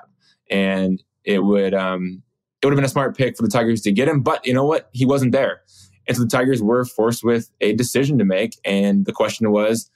and 0.50 1.03
it 1.24 1.43
would 1.43 1.74
um, 1.74 2.24
it 2.62 2.65
would 2.65 2.74
have 2.74 2.77
been 2.77 2.86
a 2.86 2.89
smart 2.89 3.17
pick 3.17 3.38
for 3.38 3.43
the 3.43 3.50
Tigers 3.50 3.82
to 3.82 3.91
get 3.91 4.08
him. 4.08 4.22
But 4.22 4.46
you 4.46 4.53
know 4.53 4.65
what? 4.65 4.89
He 4.93 5.05
wasn't 5.05 5.32
there, 5.32 5.62
and 6.07 6.17
so 6.17 6.24
the 6.24 6.29
Tigers 6.29 6.62
were 6.62 6.86
forced 6.86 7.24
with 7.24 7.50
a 7.62 7.74
decision 7.74 8.17
to 8.17 8.25
make. 8.25 8.57
And 8.65 9.05
the 9.05 9.13
question 9.13 9.51
was, 9.51 9.89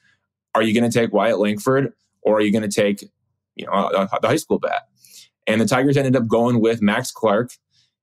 are 0.55 0.61
you 0.61 0.73
going 0.73 0.89
to 0.89 0.99
take 0.99 1.13
Wyatt 1.13 1.39
Langford 1.39 1.93
or 2.21 2.37
are 2.37 2.41
you 2.41 2.51
going 2.51 2.67
to 2.67 2.81
take 2.81 3.09
you 3.57 3.65
know, 3.65 4.07
the 4.21 4.27
high 4.27 4.37
school 4.37 4.59
bat. 4.59 4.87
And 5.45 5.59
the 5.59 5.65
Tigers 5.65 5.97
ended 5.97 6.15
up 6.15 6.27
going 6.27 6.61
with 6.61 6.81
Max 6.81 7.11
Clark. 7.11 7.51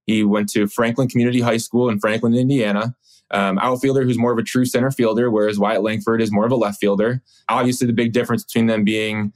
He 0.06 0.24
went 0.24 0.48
to 0.50 0.66
Franklin 0.66 1.08
Community 1.08 1.40
High 1.40 1.56
School 1.56 1.88
in 1.88 2.00
Franklin, 2.00 2.34
Indiana. 2.34 2.94
Um, 3.30 3.58
outfielder 3.58 4.04
who's 4.04 4.18
more 4.18 4.32
of 4.32 4.38
a 4.38 4.42
true 4.42 4.66
center 4.66 4.90
fielder, 4.90 5.30
whereas 5.30 5.58
Wyatt 5.58 5.82
Langford 5.82 6.20
is 6.20 6.30
more 6.30 6.44
of 6.44 6.52
a 6.52 6.56
left 6.56 6.78
fielder. 6.78 7.22
Obviously, 7.48 7.86
the 7.86 7.92
big 7.92 8.12
difference 8.12 8.44
between 8.44 8.66
them 8.66 8.84
being 8.84 9.32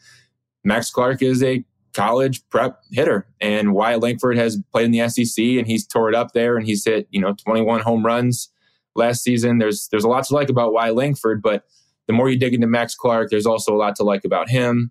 Max 0.62 0.90
Clark 0.90 1.22
is 1.22 1.42
a 1.42 1.64
college 1.94 2.46
prep 2.50 2.80
hitter, 2.92 3.26
and 3.40 3.72
Wyatt 3.72 4.00
Langford 4.00 4.36
has 4.36 4.62
played 4.72 4.84
in 4.84 4.90
the 4.92 5.08
SEC 5.08 5.42
and 5.42 5.66
he's 5.66 5.86
tore 5.86 6.08
it 6.08 6.14
up 6.14 6.32
there, 6.32 6.56
and 6.56 6.66
he's 6.66 6.84
hit 6.84 7.08
you 7.10 7.20
know 7.20 7.32
21 7.32 7.80
home 7.80 8.04
runs 8.04 8.50
last 8.94 9.22
season. 9.22 9.58
There's 9.58 9.88
there's 9.90 10.04
a 10.04 10.08
lot 10.08 10.24
to 10.24 10.34
like 10.34 10.48
about 10.48 10.72
Wyatt 10.72 10.94
Langford, 10.94 11.42
but 11.42 11.64
the 12.06 12.12
more 12.12 12.28
you 12.28 12.38
dig 12.38 12.54
into 12.54 12.66
Max 12.66 12.94
Clark, 12.94 13.30
there's 13.30 13.46
also 13.46 13.74
a 13.74 13.76
lot 13.76 13.96
to 13.96 14.02
like 14.02 14.24
about 14.24 14.48
him. 14.48 14.90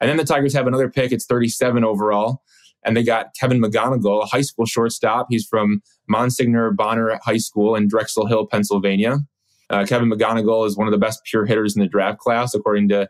And 0.00 0.10
then 0.10 0.16
the 0.16 0.24
Tigers 0.24 0.54
have 0.54 0.66
another 0.66 0.90
pick. 0.90 1.12
It's 1.12 1.26
37 1.26 1.84
overall. 1.84 2.42
And 2.84 2.96
they 2.96 3.02
got 3.02 3.34
Kevin 3.38 3.60
McGonigal, 3.60 4.22
a 4.22 4.26
high 4.26 4.42
school 4.42 4.66
shortstop. 4.66 5.26
He's 5.30 5.46
from 5.46 5.82
Monsignor 6.08 6.70
Bonner 6.72 7.18
High 7.24 7.38
School 7.38 7.74
in 7.74 7.88
Drexel 7.88 8.26
Hill, 8.26 8.46
Pennsylvania. 8.46 9.18
Uh, 9.70 9.84
Kevin 9.84 10.10
McGonigal 10.10 10.66
is 10.66 10.76
one 10.76 10.86
of 10.86 10.92
the 10.92 10.98
best 10.98 11.22
pure 11.24 11.44
hitters 11.44 11.76
in 11.76 11.82
the 11.82 11.88
draft 11.88 12.18
class, 12.18 12.54
according 12.54 12.88
to 12.88 13.08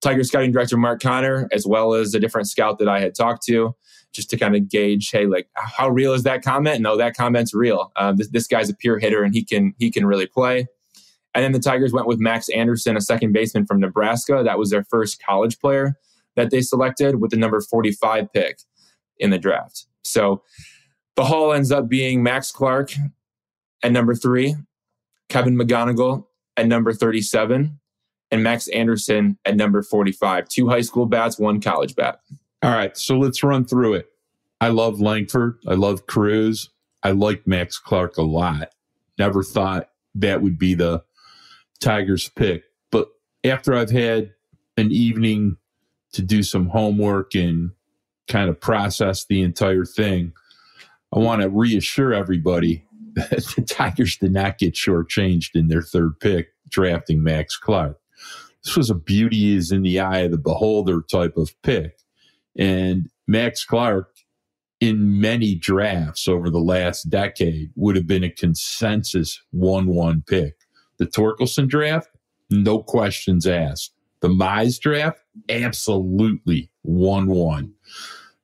Tiger 0.00 0.24
scouting 0.24 0.52
director 0.52 0.76
Mark 0.76 1.02
Conner, 1.02 1.48
as 1.52 1.66
well 1.66 1.92
as 1.92 2.14
a 2.14 2.20
different 2.20 2.48
scout 2.48 2.78
that 2.78 2.88
I 2.88 3.00
had 3.00 3.14
talked 3.14 3.44
to, 3.46 3.74
just 4.12 4.30
to 4.30 4.36
kind 4.36 4.56
of 4.56 4.68
gauge, 4.68 5.10
hey, 5.10 5.26
like 5.26 5.48
how 5.54 5.88
real 5.88 6.12
is 6.12 6.24
that 6.24 6.42
comment? 6.42 6.80
No, 6.80 6.96
that 6.96 7.16
comment's 7.16 7.54
real. 7.54 7.92
Um, 7.96 8.16
this, 8.16 8.28
this 8.28 8.46
guy's 8.46 8.68
a 8.68 8.74
pure 8.74 8.98
hitter 8.98 9.22
and 9.22 9.34
he 9.34 9.44
can 9.44 9.74
he 9.78 9.90
can 9.90 10.06
really 10.06 10.26
play. 10.26 10.66
And 11.34 11.44
then 11.44 11.52
the 11.52 11.60
Tigers 11.60 11.92
went 11.92 12.08
with 12.08 12.18
Max 12.18 12.48
Anderson, 12.48 12.96
a 12.96 13.00
second 13.00 13.32
baseman 13.32 13.66
from 13.66 13.78
Nebraska. 13.78 14.42
That 14.44 14.58
was 14.58 14.70
their 14.70 14.82
first 14.84 15.22
college 15.24 15.58
player 15.60 15.94
that 16.36 16.50
they 16.50 16.60
selected 16.60 17.20
with 17.20 17.30
the 17.30 17.36
number 17.36 17.60
45 17.60 18.32
pick 18.32 18.58
in 19.18 19.30
the 19.30 19.38
draft. 19.38 19.86
So 20.02 20.42
the 21.16 21.24
haul 21.24 21.52
ends 21.52 21.70
up 21.70 21.88
being 21.88 22.22
Max 22.22 22.50
Clark 22.50 22.92
at 23.82 23.92
number 23.92 24.14
three, 24.14 24.56
Kevin 25.28 25.56
McGonigal 25.56 26.24
at 26.56 26.66
number 26.66 26.92
37, 26.92 27.78
and 28.30 28.42
Max 28.42 28.68
Anderson 28.68 29.38
at 29.44 29.56
number 29.56 29.82
45. 29.82 30.48
Two 30.48 30.68
high 30.68 30.80
school 30.80 31.06
bats, 31.06 31.38
one 31.38 31.60
college 31.60 31.94
bat. 31.94 32.20
All 32.62 32.70
right, 32.70 32.96
so 32.96 33.18
let's 33.18 33.42
run 33.42 33.64
through 33.64 33.94
it. 33.94 34.08
I 34.60 34.68
love 34.68 35.00
Langford. 35.00 35.58
I 35.66 35.74
love 35.74 36.06
Crews. 36.06 36.68
I 37.02 37.12
like 37.12 37.46
Max 37.46 37.78
Clark 37.78 38.18
a 38.18 38.22
lot. 38.22 38.72
Never 39.18 39.42
thought 39.42 39.88
that 40.14 40.42
would 40.42 40.58
be 40.58 40.74
the 40.74 41.02
Tigers 41.80 42.28
pick. 42.28 42.64
But 42.90 43.08
after 43.44 43.74
I've 43.74 43.90
had 43.90 44.32
an 44.76 44.92
evening 44.92 45.56
to 46.12 46.22
do 46.22 46.42
some 46.42 46.68
homework 46.68 47.34
and 47.34 47.70
kind 48.28 48.50
of 48.50 48.60
process 48.60 49.24
the 49.24 49.40
entire 49.42 49.86
thing, 49.86 50.32
I 51.14 51.18
want 51.18 51.40
to 51.42 51.48
reassure 51.48 52.12
everybody 52.12 52.84
that 53.14 53.52
the 53.56 53.62
Tigers 53.62 54.16
did 54.16 54.32
not 54.32 54.58
get 54.58 54.74
shortchanged 54.74 55.54
in 55.54 55.68
their 55.68 55.82
third 55.82 56.20
pick 56.20 56.48
drafting 56.68 57.22
Max 57.22 57.56
Clark. 57.56 57.98
This 58.64 58.76
was 58.76 58.90
a 58.90 58.94
beauty 58.94 59.56
is 59.56 59.72
in 59.72 59.82
the 59.82 60.00
eye 60.00 60.18
of 60.18 60.30
the 60.32 60.38
beholder 60.38 61.02
type 61.02 61.36
of 61.38 61.54
pick. 61.62 61.96
And 62.56 63.08
Max 63.26 63.64
Clark, 63.64 64.12
in 64.80 65.20
many 65.20 65.54
drafts 65.54 66.26
over 66.26 66.50
the 66.50 66.58
last 66.60 67.10
decade, 67.10 67.70
would 67.76 67.96
have 67.96 68.06
been 68.06 68.24
a 68.24 68.30
consensus 68.30 69.40
1 69.50 69.86
1 69.86 70.24
pick. 70.26 70.54
The 70.98 71.06
Torkelson 71.06 71.68
draft, 71.68 72.08
no 72.50 72.82
questions 72.82 73.46
asked. 73.46 73.92
The 74.20 74.28
Mize 74.28 74.78
draft, 74.78 75.20
absolutely 75.48 76.70
1 76.82 77.26
1 77.26 77.74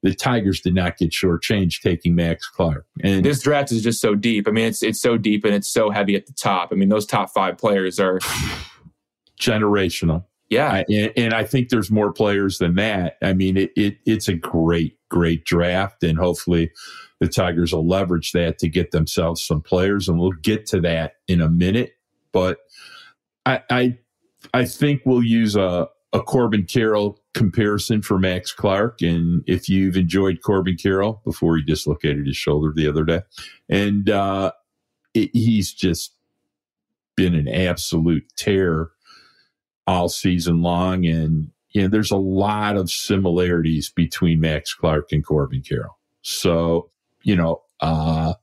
the 0.06 0.14
Tigers 0.14 0.60
did 0.60 0.74
not 0.74 0.96
get 0.98 1.10
shortchanged 1.10 1.80
taking 1.82 2.14
Max 2.14 2.48
Clark. 2.48 2.86
And 3.02 3.24
this 3.24 3.42
draft 3.42 3.72
is 3.72 3.82
just 3.82 4.00
so 4.00 4.14
deep. 4.14 4.46
I 4.46 4.52
mean, 4.52 4.66
it's 4.66 4.82
it's 4.82 5.00
so 5.00 5.18
deep 5.18 5.44
and 5.44 5.52
it's 5.54 5.68
so 5.68 5.90
heavy 5.90 6.14
at 6.14 6.26
the 6.26 6.32
top. 6.32 6.68
I 6.70 6.76
mean, 6.76 6.88
those 6.88 7.06
top 7.06 7.30
five 7.30 7.58
players 7.58 7.98
are 7.98 8.20
generational. 9.40 10.24
Yeah, 10.48 10.70
I, 10.70 10.84
and, 10.88 11.12
and, 11.16 11.34
I 11.34 11.44
think 11.44 11.68
there's 11.68 11.90
more 11.90 12.12
players 12.12 12.58
than 12.58 12.76
that. 12.76 13.16
I 13.20 13.32
mean, 13.32 13.56
it, 13.56 13.72
it 13.76 13.98
it's 14.06 14.28
a 14.28 14.34
great 14.34 14.96
great 15.08 15.44
draft, 15.44 16.04
and 16.04 16.16
hopefully 16.16 16.70
the 17.18 17.28
Tigers 17.28 17.72
will 17.72 17.86
leverage 17.86 18.32
that 18.32 18.58
to 18.58 18.68
get 18.68 18.92
themselves 18.92 19.44
some 19.44 19.60
players, 19.60 20.08
and 20.08 20.18
we'll 20.18 20.32
get 20.32 20.66
to 20.66 20.80
that 20.82 21.14
in 21.26 21.40
a 21.40 21.48
minute. 21.48 21.94
But 22.32 22.58
I 23.44 23.60
I, 23.70 23.98
I 24.54 24.64
think 24.66 25.02
we'll 25.04 25.22
use 25.22 25.56
a 25.56 25.88
a 26.12 26.22
Corbin 26.22 26.64
Carroll 26.64 27.20
comparison 27.34 28.00
for 28.00 28.18
Max 28.18 28.52
Clark. 28.52 29.02
And 29.02 29.42
if 29.46 29.68
you've 29.68 29.96
enjoyed 29.96 30.40
Corbin 30.42 30.76
Carroll 30.76 31.20
before 31.24 31.56
he 31.56 31.62
dislocated 31.62 32.26
his 32.26 32.36
shoulder 32.36 32.72
the 32.74 32.88
other 32.88 33.04
day, 33.04 33.22
and 33.68 34.08
uh, 34.08 34.52
it, 35.12 35.30
he's 35.32 35.72
just 35.72 36.14
been 37.16 37.34
an 37.34 37.48
absolute 37.48 38.24
tear 38.36 38.90
all 39.86 40.08
season 40.08 40.62
long. 40.62 41.06
And 41.06 41.50
you 41.70 41.82
know, 41.82 41.88
there's 41.88 42.10
a 42.10 42.16
lot 42.16 42.76
of 42.76 42.90
similarities 42.90 43.90
between 43.90 44.40
Max 44.40 44.74
Clark 44.74 45.12
and 45.12 45.24
Corbin 45.24 45.62
Carroll. 45.62 45.98
So, 46.22 46.90
you 47.22 47.36
know, 47.36 47.62
uh, 47.80 48.34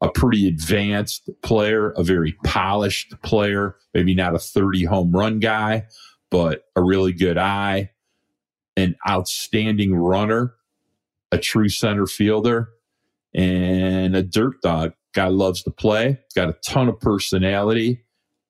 a 0.00 0.10
pretty 0.10 0.46
advanced 0.46 1.30
player, 1.42 1.90
a 1.92 2.02
very 2.02 2.32
polished 2.44 3.14
player, 3.22 3.76
maybe 3.94 4.14
not 4.14 4.34
a 4.34 4.38
30 4.38 4.84
home 4.84 5.12
run 5.12 5.40
guy, 5.40 5.86
but 6.30 6.64
a 6.76 6.82
really 6.82 7.12
good 7.12 7.38
eye, 7.38 7.90
an 8.76 8.96
outstanding 9.08 9.94
runner, 9.94 10.54
a 11.32 11.38
true 11.38 11.68
center 11.68 12.06
fielder, 12.06 12.68
and 13.34 14.14
a 14.14 14.22
dirt 14.22 14.60
dog. 14.62 14.92
Guy 15.14 15.28
loves 15.28 15.62
to 15.62 15.70
play, 15.70 16.18
got 16.34 16.48
a 16.48 16.56
ton 16.66 16.88
of 16.88 17.00
personality, 17.00 18.04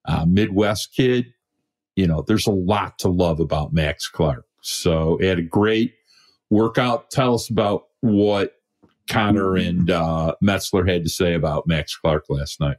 uh, 0.05 0.25
Midwest 0.27 0.93
kid. 0.93 1.27
You 1.95 2.07
know, 2.07 2.21
there's 2.21 2.47
a 2.47 2.51
lot 2.51 2.99
to 2.99 3.09
love 3.09 3.39
about 3.39 3.73
Max 3.73 4.07
Clark. 4.07 4.45
So 4.61 5.17
he 5.19 5.27
had 5.27 5.39
a 5.39 5.43
great 5.43 5.93
workout. 6.49 7.09
Tell 7.11 7.35
us 7.35 7.49
about 7.49 7.87
what 8.01 8.53
Conner 9.09 9.55
and 9.55 9.89
uh, 9.89 10.35
Metzler 10.43 10.89
had 10.89 11.03
to 11.03 11.09
say 11.09 11.33
about 11.33 11.67
Max 11.67 11.95
Clark 11.95 12.25
last 12.29 12.59
night. 12.59 12.77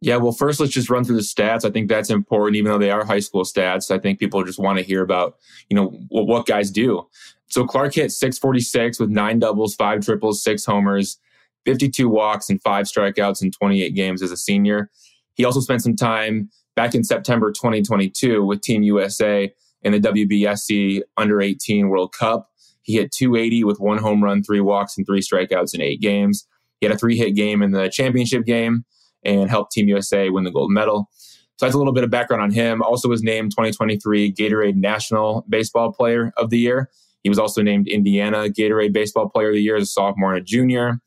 Yeah, 0.00 0.16
well, 0.16 0.32
first 0.32 0.60
let's 0.60 0.72
just 0.72 0.90
run 0.90 1.04
through 1.04 1.16
the 1.16 1.22
stats. 1.22 1.64
I 1.64 1.70
think 1.70 1.88
that's 1.88 2.10
important, 2.10 2.56
even 2.56 2.70
though 2.70 2.78
they 2.78 2.90
are 2.90 3.04
high 3.04 3.20
school 3.20 3.44
stats. 3.44 3.90
I 3.90 3.98
think 3.98 4.18
people 4.18 4.44
just 4.44 4.58
want 4.58 4.78
to 4.78 4.84
hear 4.84 5.02
about, 5.02 5.36
you 5.70 5.76
know, 5.76 5.98
what, 6.08 6.26
what 6.26 6.46
guys 6.46 6.70
do. 6.70 7.08
So 7.46 7.64
Clark 7.66 7.94
hit 7.94 8.12
646 8.12 9.00
with 9.00 9.08
nine 9.08 9.38
doubles, 9.38 9.74
five 9.74 10.04
triples, 10.04 10.42
six 10.42 10.64
homers, 10.64 11.18
52 11.64 12.08
walks, 12.08 12.50
and 12.50 12.62
five 12.62 12.86
strikeouts 12.86 13.42
in 13.42 13.50
28 13.50 13.94
games 13.94 14.22
as 14.22 14.30
a 14.30 14.36
senior. 14.36 14.90
He 15.34 15.44
also 15.44 15.60
spent 15.60 15.82
some 15.82 15.96
time 15.96 16.50
back 16.76 16.94
in 16.94 17.04
September 17.04 17.52
2022 17.52 18.44
with 18.44 18.60
Team 18.60 18.82
USA 18.82 19.52
in 19.82 19.92
the 19.92 20.00
WBSC 20.00 21.02
Under 21.16 21.40
18 21.40 21.88
World 21.88 22.12
Cup. 22.12 22.50
He 22.82 22.94
hit 22.94 23.12
280 23.12 23.64
with 23.64 23.80
one 23.80 23.98
home 23.98 24.22
run, 24.22 24.42
three 24.42 24.60
walks, 24.60 24.96
and 24.96 25.06
three 25.06 25.20
strikeouts 25.20 25.74
in 25.74 25.80
eight 25.80 26.00
games. 26.00 26.46
He 26.80 26.86
had 26.86 26.94
a 26.94 26.98
three 26.98 27.16
hit 27.16 27.32
game 27.32 27.62
in 27.62 27.70
the 27.70 27.88
championship 27.88 28.44
game 28.44 28.84
and 29.24 29.48
helped 29.48 29.72
Team 29.72 29.88
USA 29.88 30.28
win 30.28 30.44
the 30.44 30.50
gold 30.50 30.70
medal. 30.70 31.08
So 31.56 31.66
that's 31.66 31.74
a 31.74 31.78
little 31.78 31.92
bit 31.92 32.04
of 32.04 32.10
background 32.10 32.42
on 32.42 32.50
him. 32.50 32.82
Also 32.82 33.08
was 33.08 33.22
named 33.22 33.52
2023 33.52 34.32
Gatorade 34.34 34.74
National 34.74 35.44
Baseball 35.48 35.92
Player 35.92 36.32
of 36.36 36.50
the 36.50 36.58
Year. 36.58 36.90
He 37.22 37.30
was 37.30 37.38
also 37.38 37.62
named 37.62 37.88
Indiana 37.88 38.48
Gatorade 38.48 38.92
Baseball 38.92 39.30
Player 39.30 39.50
of 39.50 39.54
the 39.54 39.62
Year 39.62 39.76
as 39.76 39.84
a 39.84 39.86
sophomore 39.86 40.34
and 40.34 40.42
a 40.42 40.44
junior. 40.44 41.00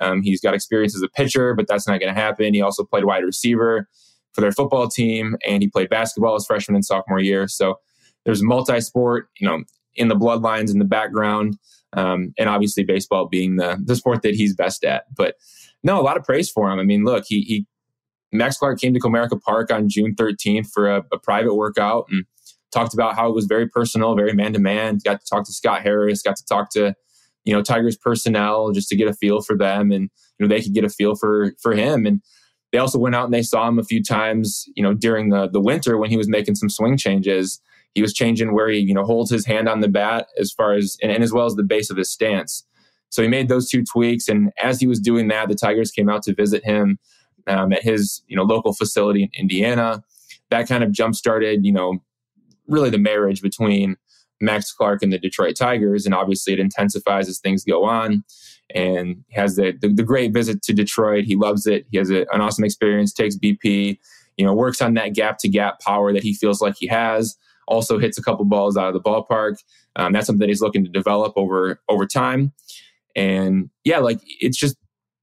Um, 0.00 0.22
he's 0.22 0.40
got 0.40 0.52
experience 0.52 0.96
as 0.96 1.02
a 1.02 1.08
pitcher, 1.08 1.54
but 1.54 1.68
that's 1.68 1.86
not 1.86 2.00
going 2.00 2.12
to 2.12 2.20
happen. 2.20 2.52
He 2.52 2.60
also 2.60 2.84
played 2.84 3.04
wide 3.04 3.24
receiver 3.24 3.88
for 4.34 4.40
their 4.40 4.52
football 4.52 4.88
team, 4.88 5.36
and 5.46 5.62
he 5.62 5.68
played 5.68 5.88
basketball 5.88 6.34
as 6.34 6.46
freshman 6.46 6.74
and 6.74 6.84
sophomore 6.84 7.20
year. 7.20 7.48
So 7.48 7.78
there's 8.24 8.42
multi-sport, 8.42 9.28
you 9.38 9.46
know, 9.46 9.62
in 9.96 10.08
the 10.08 10.16
bloodlines 10.16 10.72
in 10.72 10.78
the 10.78 10.84
background, 10.84 11.56
um, 11.92 12.34
and 12.38 12.48
obviously 12.48 12.84
baseball 12.84 13.26
being 13.26 13.56
the 13.56 13.80
the 13.84 13.96
sport 13.96 14.22
that 14.22 14.34
he's 14.34 14.54
best 14.54 14.84
at. 14.84 15.04
But 15.14 15.36
no, 15.82 16.00
a 16.00 16.02
lot 16.02 16.16
of 16.16 16.24
praise 16.24 16.50
for 16.50 16.70
him. 16.70 16.78
I 16.78 16.82
mean, 16.82 17.04
look, 17.04 17.24
he, 17.26 17.42
he 17.42 17.66
Max 18.32 18.56
Clark 18.56 18.80
came 18.80 18.94
to 18.94 19.00
Comerica 19.00 19.40
Park 19.40 19.70
on 19.70 19.88
June 19.88 20.14
13th 20.14 20.70
for 20.72 20.90
a, 20.90 21.04
a 21.12 21.18
private 21.18 21.54
workout 21.54 22.06
and 22.10 22.24
talked 22.72 22.94
about 22.94 23.14
how 23.14 23.28
it 23.28 23.34
was 23.34 23.44
very 23.44 23.68
personal, 23.68 24.16
very 24.16 24.32
man 24.32 24.52
to 24.54 24.58
man. 24.58 24.98
Got 25.04 25.20
to 25.20 25.26
talk 25.26 25.44
to 25.44 25.52
Scott 25.52 25.82
Harris, 25.82 26.22
got 26.22 26.36
to 26.36 26.44
talk 26.44 26.70
to 26.72 26.94
you 27.44 27.54
know 27.54 27.62
Tigers 27.62 27.96
personnel 27.96 28.72
just 28.72 28.88
to 28.88 28.96
get 28.96 29.08
a 29.08 29.14
feel 29.14 29.40
for 29.40 29.56
them, 29.56 29.92
and 29.92 30.10
you 30.38 30.46
know 30.46 30.48
they 30.48 30.62
could 30.62 30.74
get 30.74 30.84
a 30.84 30.88
feel 30.88 31.14
for 31.14 31.52
for 31.62 31.74
him. 31.74 32.06
And 32.06 32.20
they 32.74 32.80
also 32.80 32.98
went 32.98 33.14
out 33.14 33.26
and 33.26 33.32
they 33.32 33.42
saw 33.42 33.68
him 33.68 33.78
a 33.78 33.84
few 33.84 34.02
times, 34.02 34.68
you 34.74 34.82
know, 34.82 34.94
during 34.94 35.28
the 35.28 35.46
the 35.48 35.60
winter 35.60 35.96
when 35.96 36.10
he 36.10 36.16
was 36.16 36.28
making 36.28 36.56
some 36.56 36.68
swing 36.68 36.96
changes. 36.96 37.60
He 37.94 38.02
was 38.02 38.12
changing 38.12 38.52
where 38.52 38.68
he 38.68 38.80
you 38.80 38.92
know 38.92 39.04
holds 39.04 39.30
his 39.30 39.46
hand 39.46 39.68
on 39.68 39.78
the 39.78 39.86
bat 39.86 40.26
as 40.40 40.50
far 40.50 40.72
as 40.72 40.98
and, 41.00 41.12
and 41.12 41.22
as 41.22 41.32
well 41.32 41.46
as 41.46 41.54
the 41.54 41.62
base 41.62 41.88
of 41.88 41.96
his 41.96 42.10
stance. 42.10 42.66
So 43.10 43.22
he 43.22 43.28
made 43.28 43.46
those 43.46 43.70
two 43.70 43.84
tweaks, 43.84 44.26
and 44.26 44.50
as 44.60 44.80
he 44.80 44.88
was 44.88 44.98
doing 44.98 45.28
that, 45.28 45.48
the 45.48 45.54
Tigers 45.54 45.92
came 45.92 46.08
out 46.08 46.24
to 46.24 46.34
visit 46.34 46.64
him 46.64 46.98
um, 47.46 47.72
at 47.72 47.84
his 47.84 48.22
you 48.26 48.36
know 48.36 48.42
local 48.42 48.72
facility 48.72 49.22
in 49.22 49.30
Indiana. 49.38 50.02
That 50.50 50.66
kind 50.66 50.82
of 50.82 50.90
jump 50.90 51.14
started, 51.14 51.64
you 51.64 51.72
know, 51.72 52.02
really 52.66 52.90
the 52.90 52.98
marriage 52.98 53.40
between 53.40 53.94
Max 54.44 54.72
Clark 54.72 55.02
and 55.02 55.12
the 55.12 55.18
Detroit 55.18 55.56
Tigers, 55.56 56.06
and 56.06 56.14
obviously 56.14 56.52
it 56.52 56.60
intensifies 56.60 57.28
as 57.28 57.38
things 57.38 57.64
go 57.64 57.84
on. 57.84 58.24
And 58.74 59.24
has 59.32 59.56
the, 59.56 59.72
the, 59.78 59.88
the 59.88 60.02
great 60.02 60.32
visit 60.32 60.62
to 60.62 60.72
Detroit. 60.72 61.24
He 61.24 61.36
loves 61.36 61.66
it. 61.66 61.84
He 61.90 61.98
has 61.98 62.10
a, 62.10 62.20
an 62.32 62.40
awesome 62.40 62.64
experience. 62.64 63.12
Takes 63.12 63.36
BP, 63.36 63.98
you 64.38 64.44
know, 64.44 64.54
works 64.54 64.80
on 64.80 64.94
that 64.94 65.12
gap 65.12 65.36
to 65.40 65.50
gap 65.50 65.80
power 65.80 66.14
that 66.14 66.22
he 66.22 66.32
feels 66.32 66.62
like 66.62 66.74
he 66.78 66.86
has. 66.86 67.36
Also 67.68 67.98
hits 67.98 68.16
a 68.16 68.22
couple 68.22 68.44
balls 68.46 68.78
out 68.78 68.88
of 68.88 68.94
the 68.94 69.00
ballpark. 69.00 69.56
Um, 69.96 70.12
that's 70.12 70.26
something 70.26 70.40
that 70.40 70.48
he's 70.48 70.62
looking 70.62 70.82
to 70.82 70.90
develop 70.90 71.34
over 71.36 71.80
over 71.90 72.06
time. 72.06 72.52
And 73.14 73.70
yeah, 73.84 73.98
like 73.98 74.20
it's 74.40 74.56
just 74.56 74.76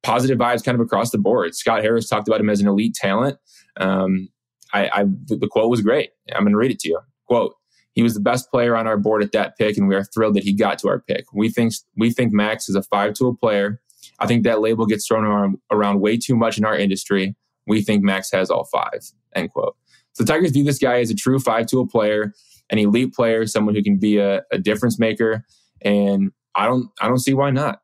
positive 0.03 0.37
vibes 0.37 0.63
kind 0.63 0.75
of 0.75 0.81
across 0.81 1.11
the 1.11 1.17
board. 1.17 1.55
Scott 1.55 1.83
Harris 1.83 2.07
talked 2.07 2.27
about 2.27 2.39
him 2.39 2.49
as 2.49 2.61
an 2.61 2.67
elite 2.67 2.95
talent. 2.95 3.37
Um, 3.77 4.29
I, 4.73 4.89
I 4.93 5.03
the 5.25 5.49
quote 5.49 5.69
was 5.69 5.81
great. 5.81 6.11
I'm 6.33 6.43
going 6.43 6.53
to 6.53 6.57
read 6.57 6.71
it 6.71 6.79
to 6.79 6.89
you. 6.89 6.99
Quote: 7.27 7.55
He 7.93 8.03
was 8.03 8.13
the 8.13 8.21
best 8.21 8.49
player 8.49 8.75
on 8.75 8.87
our 8.87 8.97
board 8.97 9.21
at 9.21 9.33
that 9.33 9.57
pick, 9.57 9.77
and 9.77 9.87
we 9.87 9.95
are 9.95 10.03
thrilled 10.03 10.35
that 10.35 10.43
he 10.43 10.53
got 10.53 10.79
to 10.79 10.87
our 10.87 10.99
pick. 10.99 11.25
We 11.33 11.49
think 11.49 11.73
we 11.97 12.11
think 12.11 12.31
Max 12.31 12.69
is 12.69 12.75
a 12.75 12.83
five-tool 12.83 13.35
player. 13.35 13.81
I 14.19 14.27
think 14.27 14.43
that 14.43 14.61
label 14.61 14.85
gets 14.85 15.07
thrown 15.07 15.25
around, 15.25 15.57
around 15.71 15.99
way 15.99 16.17
too 16.17 16.35
much 16.35 16.57
in 16.57 16.65
our 16.65 16.77
industry. 16.77 17.35
We 17.67 17.81
think 17.81 18.03
Max 18.03 18.31
has 18.31 18.49
all 18.49 18.65
five. 18.65 19.01
end 19.35 19.51
quote. 19.51 19.75
So 20.13 20.23
the 20.23 20.31
Tigers 20.31 20.51
view 20.51 20.63
this 20.63 20.79
guy 20.79 20.99
as 20.99 21.09
a 21.09 21.15
true 21.15 21.39
five 21.39 21.67
tool 21.67 21.87
player, 21.87 22.33
an 22.69 22.77
elite 22.77 23.13
player, 23.13 23.45
someone 23.45 23.75
who 23.75 23.83
can 23.83 23.97
be 23.97 24.17
a, 24.17 24.43
a 24.51 24.57
difference 24.57 24.99
maker. 24.99 25.45
And 25.81 26.31
I 26.55 26.65
don't 26.67 26.89
I 27.01 27.07
don't 27.07 27.19
see 27.19 27.33
why 27.33 27.51
not. 27.51 27.81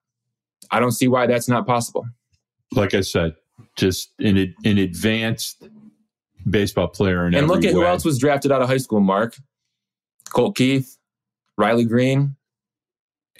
I 0.71 0.79
don't 0.79 0.91
see 0.91 1.07
why 1.07 1.27
that's 1.27 1.47
not 1.47 1.65
possible. 1.65 2.05
Like 2.73 2.93
I 2.93 3.01
said, 3.01 3.35
just 3.75 4.11
an 4.19 4.53
an 4.63 4.77
advanced 4.77 5.67
baseball 6.49 6.87
player. 6.87 7.25
and 7.25 7.47
look 7.47 7.63
at 7.63 7.67
way. 7.67 7.71
who 7.73 7.85
else 7.85 8.03
was 8.05 8.19
drafted 8.19 8.51
out 8.51 8.61
of 8.61 8.67
high 8.67 8.77
school. 8.77 8.99
Mark, 8.99 9.37
Colt 10.27 10.55
Keith, 10.55 10.97
Riley 11.57 11.85
Greene. 11.85 12.35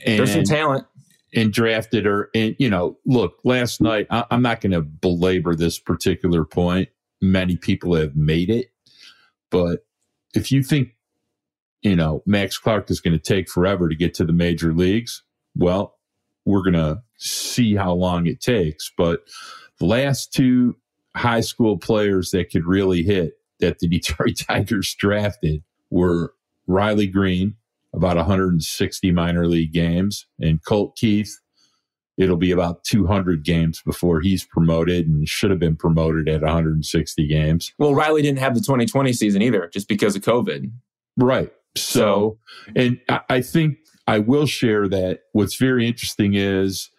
And, 0.06 0.20
There's 0.20 0.34
some 0.34 0.44
talent. 0.44 0.86
And 1.34 1.51
drafted 1.51 2.06
her. 2.06 2.29
And 2.34 2.56
you 2.60 2.70
know, 2.70 2.98
look, 3.06 3.39
last 3.44 3.82
night 3.82 4.08
I, 4.10 4.25
I'm 4.32 4.41
not 4.41 4.62
going 4.62 4.72
to 4.72 4.82
belabor 4.82 5.56
this 5.56 5.79
particular 5.79 6.46
point. 6.46 6.89
Many 7.22 7.58
people 7.58 7.96
have 7.96 8.15
made 8.15 8.50
it, 8.50 8.72
but 9.50 9.86
if 10.36 10.51
you 10.51 10.62
think 10.62 10.89
you 11.82 11.96
know 11.96 12.22
Max 12.27 12.60
Clark 12.60 12.91
is 12.91 13.01
going 13.01 13.17
to 13.17 13.24
take 13.24 13.50
forever 13.50 13.89
to 13.89 13.96
get 13.96 14.13
to 14.15 14.25
the 14.25 14.34
major 14.34 14.72
leagues, 14.72 15.24
well, 15.56 15.98
we're 16.46 16.62
going 16.62 16.74
to 16.74 17.01
see 17.17 17.75
how 17.75 17.94
long 17.94 18.27
it 18.27 18.39
takes. 18.39 18.91
But 18.96 19.22
the 19.79 19.86
last 19.86 20.32
two 20.32 20.77
high 21.15 21.41
school 21.41 21.77
players 21.77 22.32
that 22.32 22.51
could 22.51 22.65
really 22.65 23.03
hit 23.03 23.34
that 23.60 23.79
the 23.79 23.88
Detroit 23.89 24.38
Tigers 24.48 24.96
drafted 24.98 25.63
were 25.89 26.34
Riley 26.68 27.08
Greene, 27.08 27.56
about 27.94 28.18
160 28.18 29.12
minor 29.12 29.48
league 29.48 29.74
games, 29.74 30.28
and 30.40 30.64
Colt 30.64 30.96
Keith. 30.98 31.40
It'll 32.18 32.36
be 32.38 32.52
about 32.52 32.84
200 32.84 33.44
games 33.44 33.82
before 33.86 34.22
he's 34.22 34.44
promoted 34.44 35.08
and 35.08 35.30
should 35.30 35.52
have 35.52 35.60
been 35.60 35.76
promoted 35.76 36.28
at 36.28 36.42
160 36.42 37.28
games. 37.28 37.72
Well, 37.78 37.94
Riley 37.94 38.24
didn't 38.24 38.40
have 38.40 38.56
the 38.56 38.62
2020 38.62 39.14
season 39.14 39.42
either, 39.44 39.70
just 39.72 39.88
because 39.88 40.16
of 40.16 40.24
COVID. 40.24 40.72
Right. 41.16 41.52
So, 41.76 42.40
and 42.76 43.00
I 43.30 43.42
think 43.42 43.78
I 44.08 44.20
will 44.20 44.48
share 44.48 44.88
that 44.88 45.22
what's 45.34 45.58
very 45.58 45.88
interesting 45.88 46.34
is 46.34 46.90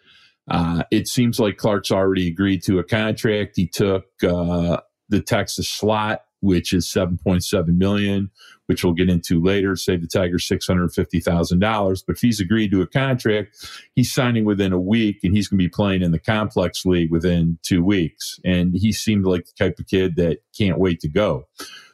uh, 0.49 0.83
it 0.89 1.07
seems 1.07 1.39
like 1.39 1.57
Clark's 1.57 1.91
already 1.91 2.27
agreed 2.27 2.63
to 2.63 2.79
a 2.79 2.83
contract. 2.83 3.53
He 3.55 3.67
took 3.67 4.05
uh, 4.23 4.77
the 5.09 5.21
Texas 5.21 5.67
slot, 5.67 6.21
which 6.41 6.73
is 6.73 6.87
7.7 6.87 7.67
million, 7.77 8.31
which 8.69 8.83
we'll 8.83 8.93
get 8.93 9.09
into 9.09 9.41
later, 9.41 9.75
save 9.75 9.99
the 9.99 10.07
Tigers 10.07 10.47
$650,000. 10.47 12.03
But 12.05 12.15
if 12.15 12.21
he's 12.21 12.39
agreed 12.39 12.69
to 12.69 12.83
a 12.83 12.87
contract, 12.87 13.65
he's 13.95 14.13
signing 14.13 14.45
within 14.45 14.71
a 14.71 14.79
week 14.79 15.21
and 15.23 15.35
he's 15.35 15.47
going 15.47 15.57
to 15.57 15.63
be 15.65 15.69
playing 15.69 16.03
in 16.03 16.11
the 16.11 16.19
complex 16.19 16.85
league 16.85 17.11
within 17.11 17.57
two 17.63 17.83
weeks. 17.83 18.39
And 18.45 18.75
he 18.75 18.91
seemed 18.91 19.25
like 19.25 19.45
the 19.45 19.65
type 19.65 19.79
of 19.79 19.87
kid 19.87 20.17
that 20.17 20.43
can't 20.55 20.77
wait 20.77 20.99
to 20.99 21.09
go. 21.09 21.47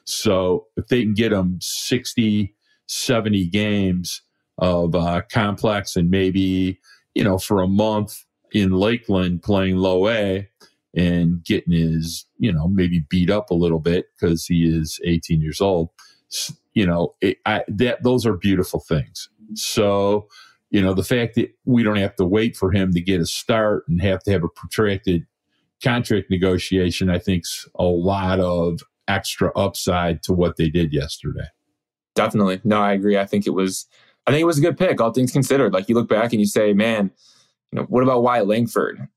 So 0.04 0.68
if 0.76 0.88
they 0.88 1.02
can 1.02 1.14
get 1.14 1.32
him 1.32 1.60
60, 1.62 2.54
70 2.88 3.48
games 3.48 4.22
of 4.58 4.96
uh, 4.96 5.22
complex 5.32 5.96
and 5.96 6.10
maybe, 6.10 6.82
you 7.14 7.24
know, 7.24 7.38
for 7.38 7.62
a 7.62 7.70
month, 7.70 8.26
in 8.52 8.72
Lakeland 8.72 9.44
playing 9.44 9.76
low 9.78 10.08
A 10.08 10.48
and 10.96 11.44
getting 11.44 11.74
his, 11.74 12.26
you 12.38 12.54
know, 12.54 12.68
maybe 12.68 13.06
beat 13.10 13.30
up 13.30 13.50
a 13.50 13.56
little 13.56 13.80
bit 13.80 14.06
because 14.18 14.46
he 14.46 14.64
is 14.64 15.00
18 15.04 15.42
years 15.42 15.60
old. 15.60 15.90
You 16.74 16.86
know, 16.86 17.16
it, 17.22 17.38
I, 17.46 17.64
that 17.68 18.04
those 18.04 18.26
are 18.26 18.34
beautiful 18.34 18.80
things. 18.80 19.30
So, 19.54 20.28
you 20.72 20.82
know, 20.82 20.94
the 20.94 21.04
fact 21.04 21.36
that 21.36 21.50
we 21.66 21.84
don't 21.84 21.96
have 21.98 22.16
to 22.16 22.26
wait 22.26 22.58
for 22.58 22.72
him 22.72 22.92
to 22.94 23.02
get 23.02 23.22
a 23.22 23.26
start 23.26 23.86
and 23.88 24.02
have 24.02 24.24
to 24.24 24.32
have 24.32 24.44
a 24.44 24.50
protracted 24.50 25.26
contract 25.84 26.30
negotiation, 26.30 27.10
I 27.10 27.20
think's 27.20 27.68
a 27.76 27.84
lot 27.84 28.40
of 28.40 28.82
extra 29.08 29.54
upside 29.56 30.24
to 30.24 30.34
what 30.34 30.58
they 30.58 30.70
did 30.70 30.92
yesterday. 30.92 31.48
Definitely. 32.16 32.62
No, 32.64 32.82
I 32.82 32.94
agree. 32.94 33.18
I 33.18 33.26
think 33.26 33.46
it 33.46 33.52
was 33.52 33.86
I 34.28 34.32
think 34.32 34.42
it 34.42 34.46
was 34.46 34.58
a 34.58 34.62
good 34.62 34.78
pick, 34.78 35.00
all 35.00 35.12
things 35.12 35.32
considered. 35.32 35.74
Like 35.74 35.88
you 35.88 35.96
look 35.96 36.10
back 36.10 36.34
and 36.34 36.40
you 36.40 36.48
say, 36.48 36.74
man, 36.74 37.12
you 37.72 37.80
know, 37.80 37.86
what 37.90 38.04
about 38.04 38.24
Wyatt 38.24 38.48
Langford? 38.48 39.08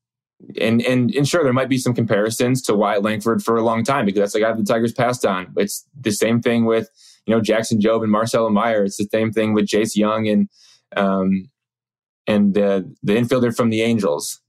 And, 0.60 0.82
and 0.82 1.12
and 1.14 1.26
sure, 1.26 1.42
there 1.42 1.52
might 1.52 1.68
be 1.68 1.78
some 1.78 1.94
comparisons 1.94 2.62
to 2.62 2.74
Wyatt 2.74 3.02
Langford 3.02 3.42
for 3.42 3.56
a 3.56 3.62
long 3.62 3.82
time 3.82 4.06
because 4.06 4.20
that's 4.20 4.32
the 4.34 4.40
guy 4.40 4.52
the 4.52 4.62
Tigers 4.62 4.92
passed 4.92 5.26
on. 5.26 5.52
It's 5.56 5.86
the 6.00 6.12
same 6.12 6.40
thing 6.40 6.64
with 6.64 6.88
you 7.26 7.34
know 7.34 7.40
Jackson 7.40 7.80
Jobe 7.80 8.04
and 8.04 8.12
Marcelo 8.12 8.48
Meyer. 8.48 8.84
It's 8.84 8.96
the 8.96 9.08
same 9.10 9.32
thing 9.32 9.52
with 9.52 9.66
Jace 9.66 9.96
Jung 9.96 10.28
and 10.28 10.48
um, 10.96 11.50
and 12.28 12.56
uh, 12.56 12.82
the 13.02 13.16
infielder 13.16 13.54
from 13.54 13.70
the 13.70 13.82
Angels, 13.82 14.40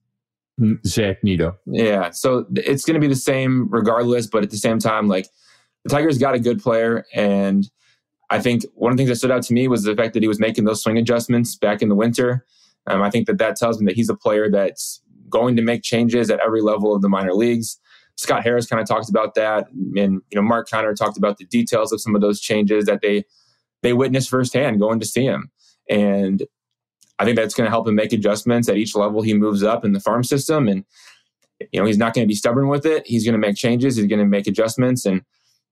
mm, 0.62 0.78
Zach 0.86 1.24
Neto. 1.24 1.58
Yeah, 1.66 2.12
so 2.12 2.46
it's 2.56 2.86
going 2.86 2.94
to 2.94 3.06
be 3.06 3.12
the 3.12 3.20
same 3.20 3.68
regardless. 3.70 4.28
But 4.28 4.44
at 4.44 4.52
the 4.52 4.58
same 4.58 4.78
time, 4.78 5.08
like 5.08 5.28
the 5.84 5.90
Tigers 5.90 6.20
got 6.20 6.36
a 6.36 6.40
good 6.40 6.62
player, 6.62 7.06
and 7.16 7.68
I 8.30 8.40
think 8.40 8.64
one 8.76 8.92
of 8.92 8.98
the 8.98 9.02
things 9.02 9.10
that 9.10 9.16
stood 9.16 9.32
out 9.32 9.44
to 9.44 9.54
me 9.54 9.68
was 9.68 9.84
the 9.84 9.96
fact 9.96 10.14
that 10.14 10.22
he 10.22 10.28
was 10.28 10.40
making 10.40 10.66
those 10.66 10.84
swing 10.84 10.98
adjustments 10.98 11.56
back 11.56 11.82
in 11.82 11.90
the 11.90 11.96
winter. 11.96 12.46
Um, 12.86 13.02
I 13.02 13.10
think 13.10 13.28
that 13.28 13.40
that 13.40 13.56
tells 13.56 13.80
me 13.80 13.86
that 13.88 13.96
he's 13.96 14.10
a 14.10 14.16
player 14.16 14.50
that's 14.52 15.02
going 15.30 15.56
to 15.56 15.62
make 15.62 15.84
changes 15.84 16.30
at 16.30 16.40
every 16.46 16.62
level 16.62 16.96
of 16.96 17.02
the 17.02 17.10
minor 17.10 17.34
leagues. 17.34 17.80
Scott 18.18 18.44
Harris 18.44 18.68
kind 18.68 18.82
of 18.82 18.88
talked 18.88 19.10
about 19.10 19.36
that, 19.36 19.70
and 19.72 20.22
you 20.30 20.36
know 20.36 20.42
Mark 20.42 20.70
Conner 20.70 20.94
talked 20.94 21.18
about 21.18 21.38
the 21.38 21.46
details 21.46 21.94
of 21.94 22.02
some 22.02 22.16
of 22.16 22.22
those 22.22 22.42
changes 22.42 22.86
that 22.86 23.02
they 23.02 23.24
they 23.82 23.94
witnessed 23.94 24.30
firsthand 24.30 24.80
going 24.80 25.00
to 25.00 25.06
see 25.06 25.24
him, 25.24 25.50
and 25.90 26.44
I 27.20 27.26
think 27.26 27.38
that's 27.38 27.54
going 27.54 27.66
to 27.66 27.72
help 27.72 27.88
him 27.88 27.96
make 27.96 28.14
adjustments 28.14 28.70
at 28.70 28.78
each 28.78 28.96
level 28.96 29.22
he 29.22 29.34
moves 29.34 29.62
up 29.62 29.86
in 29.86 29.92
the 29.92 30.00
farm 30.00 30.24
system. 30.24 30.68
And 30.68 30.86
you 31.72 31.80
know 31.80 31.86
he's 31.86 31.98
not 31.98 32.14
going 32.14 32.26
to 32.26 32.28
be 32.28 32.36
stubborn 32.36 32.70
with 32.70 32.86
it. 32.86 33.06
He's 33.06 33.26
going 33.26 33.40
to 33.40 33.48
make 33.48 33.56
changes. 33.56 33.98
He's 33.98 34.08
going 34.08 34.20
to 34.20 34.26
make 34.26 34.48
adjustments. 34.48 35.06
And 35.06 35.22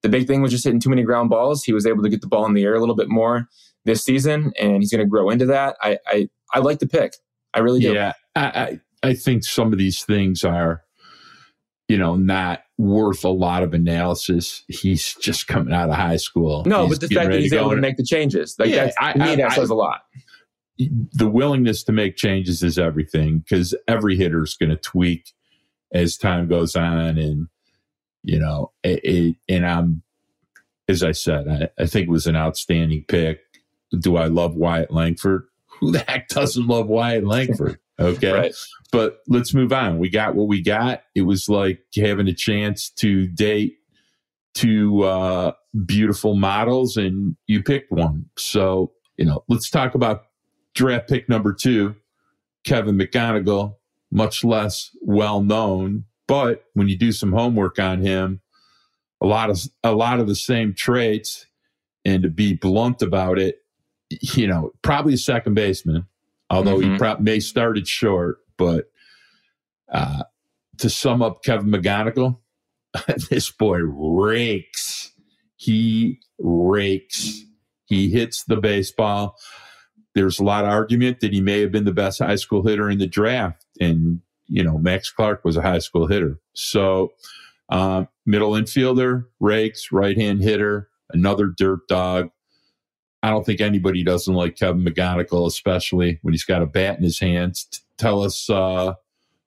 the 0.03 0.09
big 0.09 0.27
thing 0.27 0.41
was 0.41 0.51
just 0.51 0.63
hitting 0.65 0.79
too 0.79 0.89
many 0.89 1.03
ground 1.03 1.29
balls. 1.29 1.63
He 1.63 1.73
was 1.73 1.85
able 1.85 2.03
to 2.03 2.09
get 2.09 2.21
the 2.21 2.27
ball 2.27 2.45
in 2.45 2.53
the 2.53 2.63
air 2.63 2.75
a 2.75 2.79
little 2.79 2.95
bit 2.95 3.09
more 3.09 3.47
this 3.85 4.03
season, 4.03 4.53
and 4.59 4.77
he's 4.77 4.91
going 4.91 5.03
to 5.03 5.09
grow 5.09 5.29
into 5.29 5.45
that. 5.47 5.77
I, 5.81 5.97
I 6.07 6.29
I 6.53 6.59
like 6.59 6.79
the 6.79 6.87
pick. 6.87 7.13
I 7.53 7.59
really 7.59 7.79
do. 7.79 7.93
Yeah, 7.93 8.13
I, 8.35 8.41
I, 8.45 8.79
I 9.03 9.13
think 9.13 9.43
some 9.43 9.71
of 9.71 9.79
these 9.79 10.03
things 10.03 10.43
are, 10.43 10.83
you 11.87 11.97
know, 11.97 12.15
not 12.15 12.61
worth 12.77 13.23
a 13.23 13.29
lot 13.29 13.63
of 13.63 13.73
analysis. 13.73 14.63
He's 14.67 15.15
just 15.15 15.47
coming 15.47 15.73
out 15.73 15.89
of 15.89 15.95
high 15.95 16.17
school. 16.17 16.63
No, 16.65 16.87
he's 16.87 16.99
but 16.99 17.09
the 17.09 17.15
fact 17.15 17.31
that 17.31 17.39
he's 17.39 17.53
able 17.53 17.71
to 17.71 17.77
make 17.77 17.97
the 17.97 18.03
changes, 18.03 18.55
like 18.59 18.69
yeah, 18.69 18.91
I, 18.99 19.13
to 19.13 19.19
me, 19.19 19.35
that 19.37 19.53
says 19.53 19.69
a 19.69 19.75
lot. 19.75 20.01
The 20.77 21.29
willingness 21.29 21.83
to 21.85 21.91
make 21.91 22.17
changes 22.17 22.61
is 22.61 22.77
everything 22.77 23.39
because 23.39 23.75
every 23.87 24.15
hitter 24.15 24.43
is 24.43 24.55
going 24.55 24.69
to 24.69 24.75
tweak 24.75 25.33
as 25.91 26.17
time 26.17 26.47
goes 26.47 26.75
on, 26.75 27.17
and 27.17 27.47
you 28.23 28.39
know, 28.39 28.73
it, 28.83 29.03
it, 29.03 29.35
and 29.49 29.65
I'm, 29.65 30.03
as 30.87 31.03
I 31.03 31.13
said, 31.13 31.47
I, 31.47 31.83
I 31.83 31.85
think 31.87 32.07
it 32.07 32.11
was 32.11 32.27
an 32.27 32.35
outstanding 32.35 33.05
pick. 33.07 33.39
Do 33.97 34.17
I 34.17 34.25
love 34.25 34.55
Wyatt 34.55 34.91
Langford? 34.91 35.47
who 35.79 35.91
the 35.91 36.03
heck 36.07 36.27
doesn't 36.27 36.67
love 36.67 36.87
Wyatt 36.87 37.25
Langford? 37.25 37.79
Okay. 37.99 38.31
right. 38.31 38.55
But 38.91 39.19
let's 39.27 39.53
move 39.53 39.73
on. 39.73 39.97
We 39.97 40.09
got 40.09 40.35
what 40.35 40.47
we 40.47 40.61
got. 40.61 41.03
It 41.15 41.23
was 41.23 41.49
like 41.49 41.79
having 41.95 42.27
a 42.27 42.33
chance 42.33 42.89
to 42.91 43.27
date 43.27 43.77
two 44.53 45.03
uh, 45.03 45.51
beautiful 45.85 46.35
models, 46.35 46.97
and 46.97 47.35
you 47.47 47.61
picked 47.61 47.91
one. 47.91 48.25
So, 48.37 48.91
you 49.17 49.25
know, 49.25 49.43
let's 49.47 49.69
talk 49.69 49.95
about 49.95 50.25
draft 50.73 51.09
pick 51.09 51.27
number 51.27 51.53
two, 51.53 51.95
Kevin 52.63 52.97
McGonigal, 52.97 53.75
much 54.11 54.43
less 54.43 54.91
well 55.01 55.41
known. 55.41 56.05
But 56.27 56.65
when 56.73 56.87
you 56.87 56.97
do 56.97 57.11
some 57.11 57.31
homework 57.31 57.79
on 57.79 58.01
him, 58.01 58.41
a 59.21 59.25
lot 59.27 59.49
of 59.49 59.59
a 59.83 59.93
lot 59.93 60.19
of 60.19 60.27
the 60.27 60.35
same 60.35 60.73
traits. 60.73 61.45
And 62.05 62.23
to 62.23 62.29
be 62.29 62.53
blunt 62.53 63.01
about 63.01 63.37
it, 63.37 63.57
you 64.09 64.47
know, 64.47 64.71
probably 64.81 65.15
a 65.15 65.17
second 65.17 65.55
baseman, 65.55 66.07
although 66.49 66.77
mm-hmm. 66.77 66.93
he 66.93 66.97
pro- 66.97 67.19
may 67.19 67.39
started 67.39 67.87
short. 67.87 68.37
But 68.57 68.85
uh, 69.91 70.23
to 70.77 70.89
sum 70.89 71.21
up 71.21 71.43
Kevin 71.43 71.69
McGonigal, 71.69 72.39
this 73.29 73.51
boy 73.51 73.79
rakes. 73.79 75.11
He 75.55 76.19
rakes. 76.39 77.43
He 77.85 78.09
hits 78.09 78.43
the 78.43 78.57
baseball. 78.57 79.35
There's 80.13 80.39
a 80.39 80.43
lot 80.43 80.65
of 80.65 80.71
argument 80.71 81.19
that 81.21 81.33
he 81.33 81.41
may 81.41 81.61
have 81.61 81.71
been 81.71 81.85
the 81.85 81.93
best 81.93 82.19
high 82.19 82.35
school 82.35 82.65
hitter 82.65 82.89
in 82.89 82.97
the 82.97 83.07
draft. 83.07 83.65
And, 83.79 84.21
you 84.47 84.63
know, 84.63 84.77
Max 84.77 85.11
Clark 85.11 85.45
was 85.45 85.57
a 85.57 85.61
high 85.61 85.79
school 85.79 86.07
hitter. 86.07 86.39
So, 86.53 87.11
um, 87.69 88.07
middle 88.25 88.51
infielder, 88.51 89.25
rakes, 89.39 89.91
right 89.91 90.17
hand 90.17 90.41
hitter, 90.41 90.89
another 91.11 91.47
dirt 91.55 91.87
dog. 91.87 92.29
I 93.23 93.29
don't 93.29 93.45
think 93.45 93.61
anybody 93.61 94.03
doesn't 94.03 94.33
like 94.33 94.55
Kevin 94.55 94.83
McGonigal, 94.83 95.47
especially 95.47 96.19
when 96.21 96.33
he's 96.33 96.43
got 96.43 96.61
a 96.61 96.67
bat 96.67 96.97
in 96.97 97.03
his 97.03 97.19
hands. 97.19 97.67
Tell 97.97 98.21
us 98.21 98.49
uh, 98.49 98.93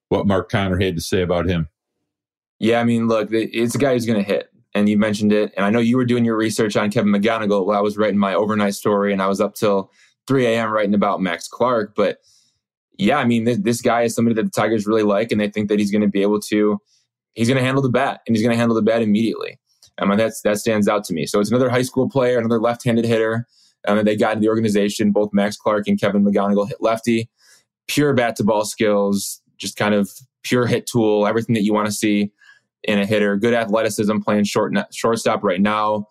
what 0.09 0.26
Mark 0.26 0.50
Conner 0.50 0.78
had 0.78 0.96
to 0.96 1.00
say 1.00 1.22
about 1.22 1.46
him. 1.46 1.68
Yeah, 2.59 2.80
I 2.80 2.85
mean, 2.85 3.09
look, 3.09 3.28
it's 3.33 3.74
a 3.74 3.78
guy 3.78 3.94
who's 3.94 4.06
going 4.06 4.22
to 4.22 4.28
hit, 4.28 4.50
and 4.74 4.88
you 4.88 4.98
mentioned 4.98 5.33
it. 5.33 5.52
And 5.56 5.64
I 5.64 5.70
know 5.70 5.78
you 5.78 5.96
were 5.96 6.04
doing 6.04 6.24
your 6.24 6.37
research 6.37 6.76
on 6.76 6.90
Kevin 6.90 7.12
McGonigal 7.12 7.64
while 7.64 7.78
I 7.78 7.80
was 7.80 7.96
writing 7.96 8.18
my 8.18 8.35
overnight 8.35 8.74
story, 8.74 9.12
and 9.12 9.22
I 9.22 9.28
was 9.28 9.40
up 9.40 9.54
till 9.54 9.90
3 10.26 10.46
a.m. 10.46 10.70
writing 10.70 10.94
about 10.94 11.22
Max 11.22 11.48
Clark. 11.48 11.94
But 11.96 12.18
yeah, 12.98 13.16
I 13.16 13.24
mean, 13.24 13.44
this, 13.44 13.59
this 13.59 13.80
guy 13.80 14.02
is 14.02 14.14
somebody 14.14 14.35
that 14.35 14.44
the 14.44 14.50
Tigers 14.50 14.87
really 14.87 15.04
like, 15.04 15.33
and 15.33 15.40
they 15.40 15.48
think 15.48 15.68
that 15.68 15.78
he's 15.78 15.90
going 15.90 16.02
to 16.02 16.09
be 16.09 16.22
able 16.22 16.40
to, 16.40 16.78
he's 17.35 17.48
going 17.48 17.59
to 17.59 17.64
handle 17.64 17.83
the 17.83 17.88
bat, 17.88 18.20
and 18.26 18.37
he's 18.37 18.44
going 18.44 18.52
to 18.52 18.59
handle 18.59 18.74
the 18.74 18.83
bat 18.83 19.00
immediately. 19.00 19.59
Um, 19.98 20.11
and 20.11 20.20
that's, 20.20 20.42
that 20.42 20.59
stands 20.59 20.87
out 20.87 21.04
to 21.04 21.14
me. 21.14 21.24
So 21.24 21.40
it's 21.40 21.50
another 21.50 21.70
high 21.70 21.83
school 21.83 22.11
player, 22.11 22.38
another 22.38 22.61
left 22.61 22.85
handed 22.85 23.06
hitter. 23.06 23.46
Um, 23.88 23.98
and 23.98 24.06
they 24.06 24.16
got 24.16 24.32
into 24.32 24.42
the 24.42 24.48
organization. 24.48 25.12
Both 25.12 25.30
Max 25.32 25.56
Clark 25.56 25.88
and 25.88 26.00
Kevin 26.00 26.24
McGonigal 26.24 26.68
hit 26.68 26.78
lefty. 26.80 27.28
Pure 27.88 28.14
bat 28.14 28.36
to 28.36 28.44
ball 28.44 28.64
skills, 28.64 29.42
just 29.58 29.76
kind 29.76 29.94
of 29.94 30.10
pure 30.42 30.66
hit 30.66 30.86
tool, 30.86 31.26
everything 31.26 31.54
that 31.54 31.62
you 31.62 31.72
want 31.72 31.86
to 31.86 31.92
see 31.92 32.32
in 32.84 32.98
a 32.98 33.06
hitter. 33.06 33.36
Good 33.36 33.54
athleticism, 33.54 34.18
playing 34.18 34.44
short 34.44 34.74
shortstop 34.92 35.42
right 35.42 35.60
now. 35.60 36.06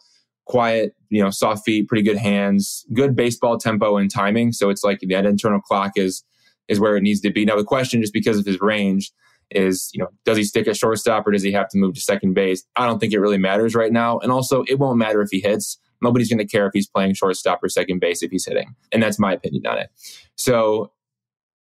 Quiet, 0.46 0.96
you 1.10 1.22
know, 1.22 1.30
soft 1.30 1.64
feet, 1.64 1.88
pretty 1.88 2.02
good 2.02 2.18
hands, 2.18 2.86
good 2.94 3.16
baseball 3.16 3.58
tempo 3.58 3.98
and 3.98 4.10
timing. 4.10 4.52
So 4.52 4.70
it's 4.70 4.84
like 4.84 5.00
that 5.08 5.26
internal 5.26 5.62
clock 5.62 5.92
is 5.96 6.24
is 6.68 6.80
where 6.80 6.96
it 6.96 7.04
needs 7.04 7.22
to 7.22 7.32
be. 7.32 7.46
Now 7.46 7.56
the 7.56 7.64
question, 7.64 8.02
just 8.02 8.14
because 8.14 8.38
of 8.38 8.46
his 8.46 8.60
range, 8.60 9.12
is 9.52 9.90
you 9.94 10.00
know 10.00 10.10
does 10.26 10.38
he 10.38 10.44
stick 10.44 10.68
at 10.68 10.78
shortstop 10.78 11.28
or 11.28 11.32
does 11.32 11.44
he 11.44 11.52
have 11.52 11.70
to 11.70 11.78
move 11.78 11.96
to 11.96 12.02
second 12.02 12.34
base? 12.34 12.64
I 12.76 12.86
don't 12.86 13.00
think 13.00 13.14
it 13.14 13.20
really 13.20 13.38
matters 13.38 13.76
right 13.76 13.92
now, 13.92 14.20
and 14.20 14.32
also 14.32 14.64
it 14.68 14.80
won't 14.80 14.98
matter 14.98 15.22
if 15.22 15.30
he 15.32 15.40
hits. 15.40 15.80
Nobody's 16.02 16.30
going 16.30 16.40
to 16.40 16.48
care 16.48 16.66
if 16.66 16.72
he's 16.74 16.88
playing 16.88 17.14
shortstop 17.14 17.64
or 17.64 17.70
second 17.70 18.00
base 18.00 18.24
if 18.24 18.32
he's 18.32 18.46
hitting, 18.46 18.76
and 18.92 19.02
that's 19.02 19.20
my 19.20 19.34
opinion 19.34 19.68
on 19.68 19.78
it. 19.78 19.90
So, 20.36 20.92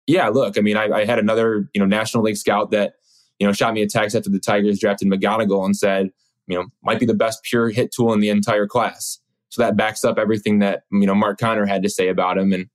yeah, 0.05 0.29
look, 0.29 0.57
I 0.57 0.61
mean, 0.61 0.77
I, 0.77 0.89
I 0.89 1.05
had 1.05 1.19
another 1.19 1.69
you 1.73 1.79
know 1.79 1.87
National 1.87 2.23
League 2.23 2.37
scout 2.37 2.71
that 2.71 2.93
you 3.39 3.47
know 3.47 3.53
shot 3.53 3.73
me 3.73 3.81
a 3.81 3.87
text 3.87 4.15
after 4.15 4.29
the 4.29 4.39
Tigers 4.39 4.79
drafted 4.79 5.07
McGonigal 5.09 5.65
and 5.65 5.75
said, 5.75 6.11
you 6.47 6.57
know, 6.57 6.65
might 6.83 6.99
be 6.99 7.05
the 7.05 7.13
best 7.13 7.43
pure 7.43 7.69
hit 7.69 7.91
tool 7.91 8.13
in 8.13 8.19
the 8.19 8.29
entire 8.29 8.67
class. 8.67 9.19
So 9.49 9.61
that 9.61 9.77
backs 9.77 10.03
up 10.03 10.19
everything 10.19 10.59
that 10.59 10.83
you 10.91 11.07
know 11.07 11.15
Mark 11.15 11.39
Conner 11.39 11.65
had 11.65 11.83
to 11.83 11.89
say 11.89 12.09
about 12.09 12.37
him, 12.37 12.53
and 12.53 12.67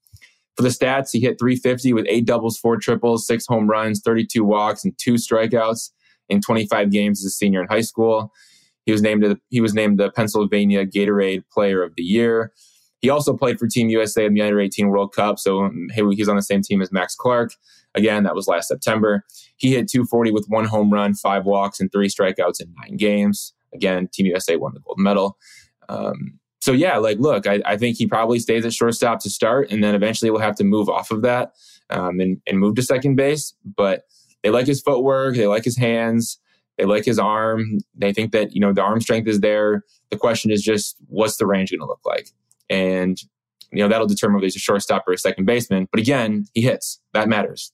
for 0.56 0.62
the 0.62 0.68
stats, 0.68 1.10
he 1.12 1.20
hit 1.20 1.38
350 1.38 1.92
with 1.92 2.06
eight 2.08 2.26
doubles, 2.26 2.58
four 2.58 2.76
triples, 2.76 3.26
six 3.26 3.46
home 3.46 3.68
runs, 3.68 4.00
32 4.04 4.44
walks, 4.44 4.84
and 4.84 4.96
two 4.98 5.14
strikeouts 5.14 5.90
in 6.28 6.40
25 6.40 6.90
games 6.90 7.20
as 7.20 7.26
a 7.26 7.30
senior 7.30 7.62
in 7.62 7.68
high 7.68 7.80
school. 7.80 8.32
He 8.84 8.92
was 8.92 9.02
named 9.02 9.22
the, 9.22 9.40
he 9.48 9.60
was 9.60 9.74
named 9.74 9.98
the 9.98 10.10
Pennsylvania 10.10 10.84
Gatorade 10.86 11.44
Player 11.52 11.82
of 11.82 11.94
the 11.96 12.02
Year. 12.02 12.52
He 13.00 13.10
also 13.10 13.36
played 13.36 13.58
for 13.58 13.66
Team 13.66 13.88
USA 13.88 14.24
in 14.24 14.34
the 14.34 14.42
Under 14.42 14.60
18 14.60 14.88
World 14.88 15.12
Cup, 15.12 15.38
so 15.38 15.70
hey, 15.90 16.02
he's 16.12 16.28
on 16.28 16.36
the 16.36 16.42
same 16.42 16.62
team 16.62 16.80
as 16.80 16.92
Max 16.92 17.14
Clark. 17.14 17.52
Again, 17.94 18.22
that 18.24 18.34
was 18.34 18.46
last 18.46 18.68
September. 18.68 19.24
He 19.56 19.72
hit 19.72 19.88
240 19.88 20.30
with 20.30 20.46
one 20.48 20.64
home 20.64 20.92
run, 20.92 21.14
five 21.14 21.44
walks, 21.44 21.80
and 21.80 21.90
three 21.90 22.08
strikeouts 22.08 22.60
in 22.60 22.72
nine 22.80 22.96
games. 22.96 23.52
Again, 23.74 24.08
Team 24.12 24.26
USA 24.26 24.56
won 24.56 24.72
the 24.74 24.80
gold 24.80 24.98
medal. 24.98 25.36
Um, 25.88 26.38
so 26.60 26.72
yeah, 26.72 26.96
like 26.98 27.18
look, 27.18 27.46
I, 27.46 27.60
I, 27.66 27.76
think 27.76 27.96
he 27.96 28.06
probably 28.06 28.38
stays 28.38 28.64
at 28.64 28.72
shortstop 28.72 29.20
to 29.20 29.30
start, 29.30 29.70
and 29.72 29.82
then 29.82 29.96
eventually 29.96 30.30
we'll 30.30 30.40
have 30.40 30.54
to 30.56 30.64
move 30.64 30.88
off 30.88 31.10
of 31.10 31.22
that 31.22 31.52
um, 31.90 32.20
and, 32.20 32.40
and 32.46 32.60
move 32.60 32.76
to 32.76 32.82
second 32.82 33.16
base. 33.16 33.52
But 33.64 34.04
they 34.42 34.50
like 34.50 34.66
his 34.66 34.80
footwork, 34.80 35.34
they 35.34 35.48
like 35.48 35.64
his 35.64 35.76
hands, 35.76 36.38
they 36.78 36.84
like 36.84 37.04
his 37.04 37.18
arm. 37.18 37.78
They 37.94 38.12
think 38.12 38.32
that 38.32 38.54
you 38.54 38.60
know 38.60 38.72
the 38.72 38.82
arm 38.82 39.00
strength 39.00 39.28
is 39.28 39.40
there. 39.40 39.84
The 40.10 40.16
question 40.16 40.50
is 40.50 40.62
just 40.62 40.96
what's 41.08 41.36
the 41.36 41.46
range 41.46 41.70
going 41.70 41.80
to 41.80 41.86
look 41.86 42.00
like, 42.04 42.28
and 42.70 43.18
you 43.70 43.82
know 43.82 43.88
that'll 43.88 44.06
determine 44.06 44.36
whether 44.36 44.46
he's 44.46 44.56
a 44.56 44.60
shortstop 44.60 45.04
or 45.06 45.12
a 45.12 45.18
second 45.18 45.44
baseman. 45.44 45.88
But 45.90 46.00
again, 46.00 46.46
he 46.54 46.62
hits. 46.62 47.00
That 47.12 47.28
matters. 47.28 47.72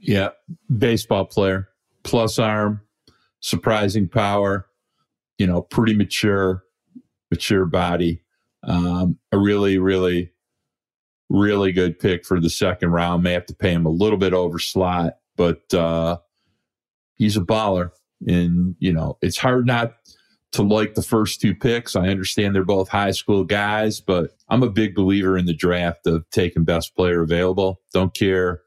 Yeah, 0.00 0.30
baseball 0.76 1.26
player, 1.26 1.68
plus 2.02 2.38
arm, 2.38 2.80
surprising 3.40 4.08
power. 4.08 4.66
You 5.38 5.46
know, 5.46 5.62
pretty 5.62 5.94
mature 5.94 6.64
mature 7.32 7.64
body. 7.64 8.22
Um, 8.62 9.18
a 9.32 9.38
really, 9.38 9.78
really, 9.78 10.32
really 11.30 11.72
good 11.72 11.98
pick 11.98 12.26
for 12.26 12.38
the 12.38 12.50
second 12.50 12.90
round. 12.90 13.22
May 13.22 13.32
have 13.32 13.46
to 13.46 13.54
pay 13.54 13.72
him 13.72 13.86
a 13.86 13.90
little 13.90 14.18
bit 14.18 14.34
over 14.34 14.58
slot, 14.58 15.14
but 15.36 15.72
uh, 15.72 16.18
he's 17.22 17.36
a 17.36 17.40
baller. 17.40 17.90
And, 18.26 18.74
you 18.80 18.92
know, 18.92 19.16
it's 19.22 19.38
hard 19.38 19.66
not 19.66 19.94
to 20.52 20.62
like 20.62 20.94
the 20.94 21.02
first 21.02 21.40
two 21.40 21.54
picks. 21.54 21.94
I 21.94 22.08
understand 22.08 22.54
they're 22.54 22.64
both 22.64 22.88
high 22.88 23.12
school 23.12 23.44
guys, 23.44 24.00
but 24.00 24.30
I'm 24.48 24.62
a 24.62 24.70
big 24.70 24.94
believer 24.94 25.38
in 25.38 25.46
the 25.46 25.54
draft 25.54 26.06
of 26.06 26.28
taking 26.30 26.64
best 26.64 26.96
player 26.96 27.22
available. 27.22 27.80
Don't 27.92 28.12
care 28.12 28.62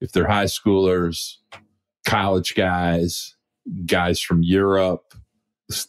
if 0.00 0.12
they're 0.12 0.28
high 0.28 0.44
schoolers, 0.44 1.36
college 2.06 2.54
guys, 2.54 3.36
guys 3.86 4.20
from 4.20 4.42
Europe, 4.42 5.14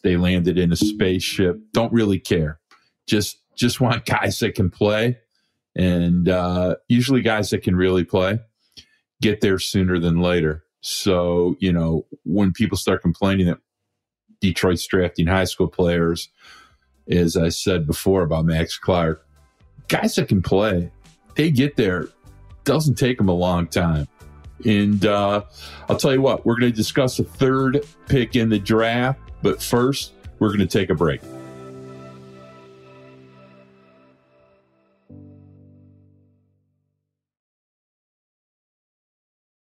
they 0.03 0.17
landed 0.17 0.59
in 0.59 0.71
a 0.71 0.75
spaceship. 0.75 1.57
Don't 1.73 1.91
really 1.91 2.19
care. 2.19 2.59
Just 3.07 3.39
just 3.55 3.81
want 3.81 4.05
guys 4.05 4.37
that 4.39 4.53
can 4.53 4.69
play, 4.69 5.17
and 5.75 6.29
uh, 6.29 6.75
usually 6.87 7.21
guys 7.21 7.49
that 7.49 7.63
can 7.63 7.75
really 7.75 8.03
play 8.03 8.39
get 9.21 9.41
there 9.41 9.59
sooner 9.59 9.99
than 9.99 10.19
later. 10.19 10.63
So 10.81 11.55
you 11.59 11.71
know 11.71 12.05
when 12.23 12.51
people 12.51 12.77
start 12.77 13.01
complaining 13.01 13.47
that 13.47 13.59
Detroit's 14.39 14.85
drafting 14.87 15.27
high 15.27 15.45
school 15.45 15.67
players, 15.67 16.29
as 17.09 17.37
I 17.37 17.49
said 17.49 17.87
before 17.87 18.23
about 18.23 18.45
Max 18.45 18.77
Clark, 18.77 19.25
guys 19.87 20.15
that 20.15 20.27
can 20.27 20.41
play, 20.41 20.91
they 21.35 21.51
get 21.51 21.75
there. 21.75 22.09
Doesn't 22.63 22.95
take 22.95 23.17
them 23.17 23.29
a 23.29 23.33
long 23.33 23.67
time. 23.67 24.07
And 24.65 25.03
uh, 25.05 25.43
I'll 25.89 25.97
tell 25.97 26.13
you 26.13 26.21
what, 26.21 26.45
we're 26.45 26.59
going 26.59 26.71
to 26.71 26.75
discuss 26.75 27.17
the 27.17 27.23
third 27.23 27.83
pick 28.07 28.35
in 28.35 28.49
the 28.49 28.59
draft 28.59 29.19
but 29.41 29.61
first, 29.61 30.13
we're 30.39 30.49
going 30.49 30.59
to 30.59 30.67
take 30.67 30.89
a 30.89 30.95
break. 30.95 31.21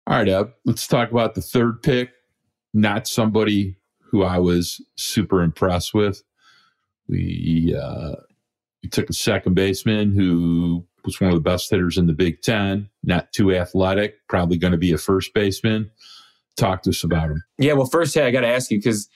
All 0.07 0.13
right, 0.15 0.29
Eb, 0.29 0.53
let's 0.63 0.87
talk 0.87 1.11
about 1.11 1.35
the 1.35 1.41
third 1.41 1.83
pick. 1.83 2.11
Not 2.73 3.09
somebody 3.09 3.75
who 3.99 4.23
I 4.23 4.39
was 4.39 4.81
super 4.95 5.41
impressed 5.41 5.93
with. 5.93 6.23
We 7.09 7.75
uh, 7.77 8.15
we 8.81 8.87
took 8.87 9.09
a 9.09 9.13
second 9.13 9.55
baseman 9.55 10.15
who 10.15 10.85
was 11.03 11.19
one 11.19 11.31
of 11.31 11.35
the 11.35 11.41
best 11.41 11.69
hitters 11.69 11.97
in 11.97 12.07
the 12.07 12.13
Big 12.13 12.41
Ten. 12.41 12.87
Not 13.03 13.33
too 13.33 13.53
athletic, 13.53 14.15
probably 14.29 14.57
going 14.57 14.71
to 14.71 14.77
be 14.77 14.93
a 14.93 14.97
first 14.97 15.33
baseman. 15.33 15.91
Talk 16.55 16.83
to 16.83 16.91
us 16.91 17.03
about 17.03 17.29
him. 17.29 17.43
Yeah, 17.57 17.73
well, 17.73 17.85
first, 17.85 18.15
hey, 18.15 18.25
I 18.25 18.31
got 18.31 18.41
to 18.41 18.47
ask 18.47 18.71
you 18.71 18.77
because 18.77 19.09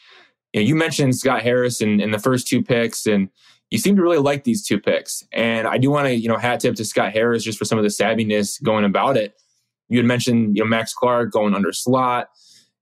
you, 0.51 0.59
know, 0.59 0.67
you 0.67 0.75
mentioned 0.75 1.15
Scott 1.15 1.41
Harris 1.41 1.79
in, 1.79 2.01
in 2.01 2.11
the 2.11 2.19
first 2.19 2.47
two 2.47 2.61
picks, 2.61 3.05
and 3.05 3.29
you 3.69 3.77
seem 3.77 3.95
to 3.95 4.01
really 4.01 4.17
like 4.17 4.43
these 4.43 4.65
two 4.65 4.77
picks. 4.77 5.23
And 5.31 5.67
I 5.67 5.77
do 5.77 5.89
want 5.89 6.07
to, 6.07 6.13
you 6.13 6.27
know, 6.27 6.37
hat 6.37 6.59
tip 6.59 6.75
to 6.75 6.83
Scott 6.83 7.13
Harris 7.13 7.45
just 7.45 7.57
for 7.57 7.63
some 7.63 7.77
of 7.77 7.83
the 7.83 7.89
savviness 7.89 8.61
going 8.61 8.83
about 8.83 9.15
it. 9.15 9.40
You 9.91 9.97
had 9.97 10.05
mentioned, 10.05 10.55
you 10.55 10.63
know, 10.63 10.69
Max 10.69 10.93
Clark 10.93 11.31
going 11.31 11.53
under 11.53 11.73
slot. 11.73 12.29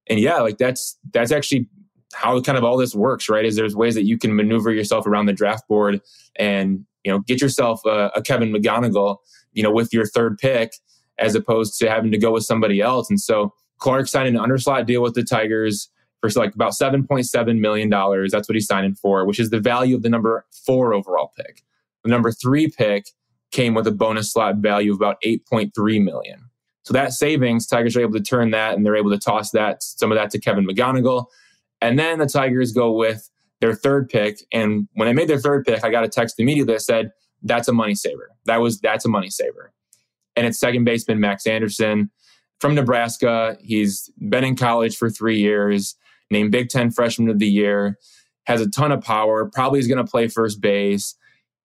And 0.07 0.19
yeah, 0.19 0.37
like 0.37 0.57
that's 0.57 0.97
that's 1.11 1.31
actually 1.31 1.67
how 2.13 2.39
kind 2.41 2.57
of 2.57 2.63
all 2.63 2.77
this 2.77 2.95
works, 2.95 3.29
right? 3.29 3.45
Is 3.45 3.55
there's 3.55 3.75
ways 3.75 3.95
that 3.95 4.05
you 4.05 4.17
can 4.17 4.35
maneuver 4.35 4.71
yourself 4.71 5.05
around 5.05 5.25
the 5.25 5.33
draft 5.33 5.67
board 5.67 6.01
and, 6.35 6.85
you 7.03 7.11
know, 7.11 7.19
get 7.19 7.41
yourself 7.41 7.81
a, 7.85 8.11
a 8.15 8.21
Kevin 8.21 8.51
McGonigal, 8.51 9.17
you 9.53 9.63
know, 9.63 9.71
with 9.71 9.91
your 9.91 10.05
third 10.05 10.37
pick, 10.37 10.73
as 11.17 11.35
opposed 11.35 11.79
to 11.79 11.89
having 11.89 12.11
to 12.11 12.17
go 12.17 12.31
with 12.31 12.43
somebody 12.43 12.79
else. 12.79 13.09
And 13.09 13.19
so 13.19 13.53
Clark 13.79 14.07
signed 14.07 14.35
an 14.35 14.41
underslot 14.41 14.85
deal 14.85 15.01
with 15.01 15.15
the 15.15 15.23
Tigers 15.23 15.89
for 16.21 16.29
like 16.35 16.53
about 16.53 16.73
$7.7 16.73 17.59
million. 17.59 17.89
That's 17.89 18.47
what 18.47 18.55
he's 18.55 18.67
signing 18.67 18.95
for, 18.95 19.25
which 19.25 19.39
is 19.39 19.49
the 19.49 19.59
value 19.59 19.95
of 19.95 20.03
the 20.03 20.09
number 20.09 20.45
four 20.65 20.93
overall 20.93 21.31
pick. 21.35 21.63
The 22.03 22.09
number 22.09 22.31
three 22.31 22.69
pick 22.69 23.05
came 23.51 23.73
with 23.73 23.87
a 23.87 23.91
bonus 23.91 24.31
slot 24.31 24.57
value 24.57 24.91
of 24.91 24.97
about 24.97 25.17
8.3 25.25 26.03
million. 26.03 26.48
So 26.89 26.93
that 26.93 27.13
savings, 27.13 27.67
Tigers 27.67 27.95
are 27.95 28.01
able 28.01 28.13
to 28.13 28.19
turn 28.19 28.49
that 28.49 28.75
and 28.75 28.83
they're 28.83 28.95
able 28.95 29.11
to 29.11 29.19
toss 29.19 29.51
that, 29.51 29.83
some 29.83 30.11
of 30.11 30.17
that 30.17 30.31
to 30.31 30.39
Kevin 30.39 30.65
McGonigal. 30.65 31.25
And 31.81 31.99
then 31.99 32.17
the 32.17 32.25
Tigers 32.25 32.71
go 32.71 32.91
with 32.91 33.29
their 33.61 33.75
third 33.75 34.09
pick. 34.09 34.39
And 34.51 34.87
when 34.95 35.07
they 35.07 35.13
made 35.13 35.27
their 35.27 35.37
third 35.37 35.67
pick, 35.67 35.83
I 35.83 35.91
got 35.91 36.03
a 36.03 36.07
text 36.07 36.39
immediately 36.39 36.73
that 36.73 36.81
said, 36.81 37.11
that's 37.43 37.67
a 37.67 37.73
money 37.73 37.93
saver. 37.93 38.31
That 38.45 38.57
was, 38.57 38.79
that's 38.79 39.05
a 39.05 39.07
money 39.07 39.29
saver. 39.29 39.71
And 40.35 40.47
it's 40.47 40.59
second 40.59 40.83
baseman 40.83 41.19
Max 41.19 41.45
Anderson 41.45 42.09
from 42.59 42.73
Nebraska. 42.73 43.55
He's 43.61 44.09
been 44.27 44.43
in 44.43 44.55
college 44.55 44.97
for 44.97 45.11
three 45.11 45.37
years 45.37 45.95
named 46.31 46.51
Big 46.51 46.69
Ten 46.69 46.89
Freshman 46.89 47.29
of 47.29 47.37
the 47.37 47.47
Year, 47.47 47.99
has 48.45 48.61
a 48.61 48.69
ton 48.71 48.91
of 48.91 49.03
power, 49.03 49.47
probably 49.53 49.77
is 49.77 49.87
going 49.87 50.03
to 50.03 50.09
play 50.09 50.27
first 50.27 50.59
base. 50.59 51.13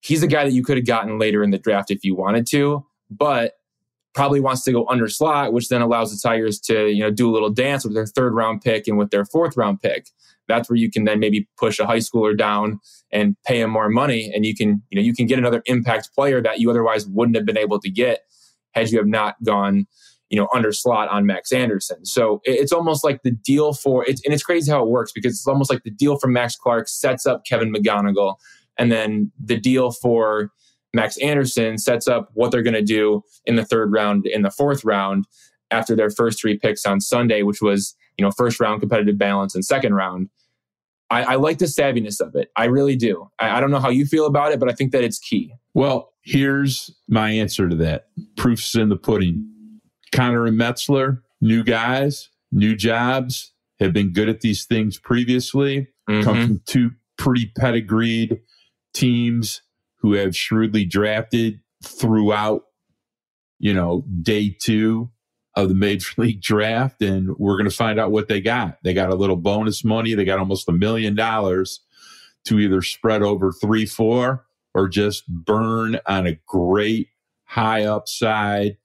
He's 0.00 0.22
a 0.22 0.26
guy 0.26 0.44
that 0.44 0.52
you 0.52 0.62
could 0.62 0.76
have 0.76 0.86
gotten 0.86 1.18
later 1.18 1.42
in 1.42 1.50
the 1.50 1.56
draft 1.56 1.90
if 1.90 2.04
you 2.04 2.14
wanted 2.14 2.46
to, 2.48 2.84
but 3.10 3.54
probably 4.14 4.40
wants 4.40 4.62
to 4.62 4.72
go 4.72 4.86
under 4.88 5.08
slot, 5.08 5.52
which 5.52 5.68
then 5.68 5.82
allows 5.82 6.10
the 6.10 6.20
Tigers 6.26 6.60
to, 6.60 6.88
you 6.88 7.00
know, 7.00 7.10
do 7.10 7.28
a 7.28 7.32
little 7.32 7.50
dance 7.50 7.84
with 7.84 7.94
their 7.94 8.06
third 8.06 8.34
round 8.34 8.62
pick 8.62 8.86
and 8.86 8.96
with 8.96 9.10
their 9.10 9.24
fourth 9.24 9.56
round 9.56 9.80
pick. 9.82 10.08
That's 10.46 10.68
where 10.68 10.76
you 10.76 10.90
can 10.90 11.04
then 11.04 11.20
maybe 11.20 11.48
push 11.56 11.78
a 11.78 11.86
high 11.86 11.98
schooler 11.98 12.36
down 12.36 12.80
and 13.10 13.36
pay 13.44 13.60
him 13.60 13.70
more 13.70 13.88
money. 13.88 14.30
And 14.34 14.44
you 14.44 14.54
can, 14.54 14.82
you 14.90 14.96
know, 14.96 15.02
you 15.02 15.14
can 15.14 15.26
get 15.26 15.38
another 15.38 15.62
impact 15.66 16.10
player 16.14 16.42
that 16.42 16.60
you 16.60 16.70
otherwise 16.70 17.06
wouldn't 17.06 17.36
have 17.36 17.46
been 17.46 17.58
able 17.58 17.80
to 17.80 17.90
get 17.90 18.20
had 18.72 18.90
you 18.90 18.98
have 18.98 19.06
not 19.06 19.36
gone 19.42 19.86
you 20.30 20.40
know, 20.40 20.48
under 20.54 20.72
slot 20.72 21.08
on 21.10 21.26
Max 21.26 21.52
Anderson. 21.52 22.04
So 22.04 22.40
it's 22.44 22.72
almost 22.72 23.04
like 23.04 23.22
the 23.22 23.30
deal 23.30 23.72
for 23.72 24.04
it's 24.04 24.20
and 24.24 24.34
it's 24.34 24.42
crazy 24.42 24.70
how 24.70 24.82
it 24.82 24.88
works 24.88 25.12
because 25.12 25.32
it's 25.32 25.46
almost 25.46 25.70
like 25.70 25.84
the 25.84 25.90
deal 25.90 26.18
for 26.18 26.26
Max 26.26 26.56
Clark 26.56 26.88
sets 26.88 27.24
up 27.24 27.44
Kevin 27.44 27.72
McGonigal, 27.72 28.34
and 28.76 28.90
then 28.90 29.30
the 29.38 29.56
deal 29.56 29.92
for 29.92 30.50
Max 30.94 31.18
Anderson 31.18 31.76
sets 31.76 32.08
up 32.08 32.30
what 32.34 32.50
they're 32.50 32.62
going 32.62 32.74
to 32.74 32.82
do 32.82 33.22
in 33.44 33.56
the 33.56 33.64
third 33.64 33.92
round, 33.92 34.26
in 34.26 34.42
the 34.42 34.50
fourth 34.50 34.84
round, 34.84 35.26
after 35.70 35.94
their 35.96 36.08
first 36.08 36.40
three 36.40 36.56
picks 36.56 36.86
on 36.86 37.00
Sunday, 37.00 37.42
which 37.42 37.60
was 37.60 37.94
you 38.16 38.24
know 38.24 38.30
first 38.30 38.60
round 38.60 38.80
competitive 38.80 39.18
balance 39.18 39.54
and 39.54 39.64
second 39.64 39.94
round. 39.94 40.30
I, 41.10 41.22
I 41.22 41.34
like 41.34 41.58
the 41.58 41.66
savviness 41.66 42.20
of 42.20 42.34
it. 42.34 42.50
I 42.56 42.64
really 42.64 42.96
do. 42.96 43.28
I, 43.38 43.58
I 43.58 43.60
don't 43.60 43.70
know 43.70 43.78
how 43.78 43.90
you 43.90 44.06
feel 44.06 44.26
about 44.26 44.52
it, 44.52 44.60
but 44.60 44.70
I 44.70 44.72
think 44.72 44.92
that 44.92 45.04
it's 45.04 45.18
key. 45.18 45.54
Well, 45.74 46.12
here's 46.22 46.90
my 47.08 47.30
answer 47.30 47.68
to 47.68 47.76
that. 47.76 48.06
Proof's 48.36 48.74
in 48.74 48.88
the 48.88 48.96
pudding. 48.96 49.46
Conner 50.12 50.46
and 50.46 50.58
Metzler, 50.58 51.20
new 51.40 51.62
guys, 51.62 52.30
new 52.52 52.74
jobs, 52.74 53.52
have 53.80 53.92
been 53.92 54.12
good 54.12 54.28
at 54.28 54.40
these 54.40 54.64
things 54.64 54.98
previously. 54.98 55.88
Mm-hmm. 56.08 56.22
Come 56.22 56.46
from 56.46 56.60
two 56.66 56.90
pretty 57.18 57.52
pedigreed 57.58 58.40
teams 58.94 59.60
who 60.04 60.12
have 60.12 60.36
shrewdly 60.36 60.84
drafted 60.84 61.58
throughout, 61.82 62.64
you 63.58 63.72
know, 63.72 64.04
day 64.20 64.54
two 64.60 65.10
of 65.56 65.70
the 65.70 65.74
major 65.74 66.10
league 66.18 66.42
draft. 66.42 67.00
And 67.00 67.34
we're 67.38 67.56
going 67.56 67.70
to 67.70 67.74
find 67.74 67.98
out 67.98 68.10
what 68.10 68.28
they 68.28 68.42
got. 68.42 68.76
They 68.84 68.92
got 68.92 69.08
a 69.08 69.14
little 69.14 69.36
bonus 69.36 69.82
money. 69.82 70.12
They 70.12 70.26
got 70.26 70.38
almost 70.38 70.68
a 70.68 70.72
million 70.72 71.14
dollars 71.14 71.80
to 72.44 72.58
either 72.58 72.82
spread 72.82 73.22
over 73.22 73.50
three, 73.50 73.86
four, 73.86 74.44
or 74.74 74.88
just 74.88 75.26
burn 75.26 75.98
on 76.06 76.26
a 76.26 76.38
great 76.46 77.08
high 77.44 77.84
upside. 77.84 78.76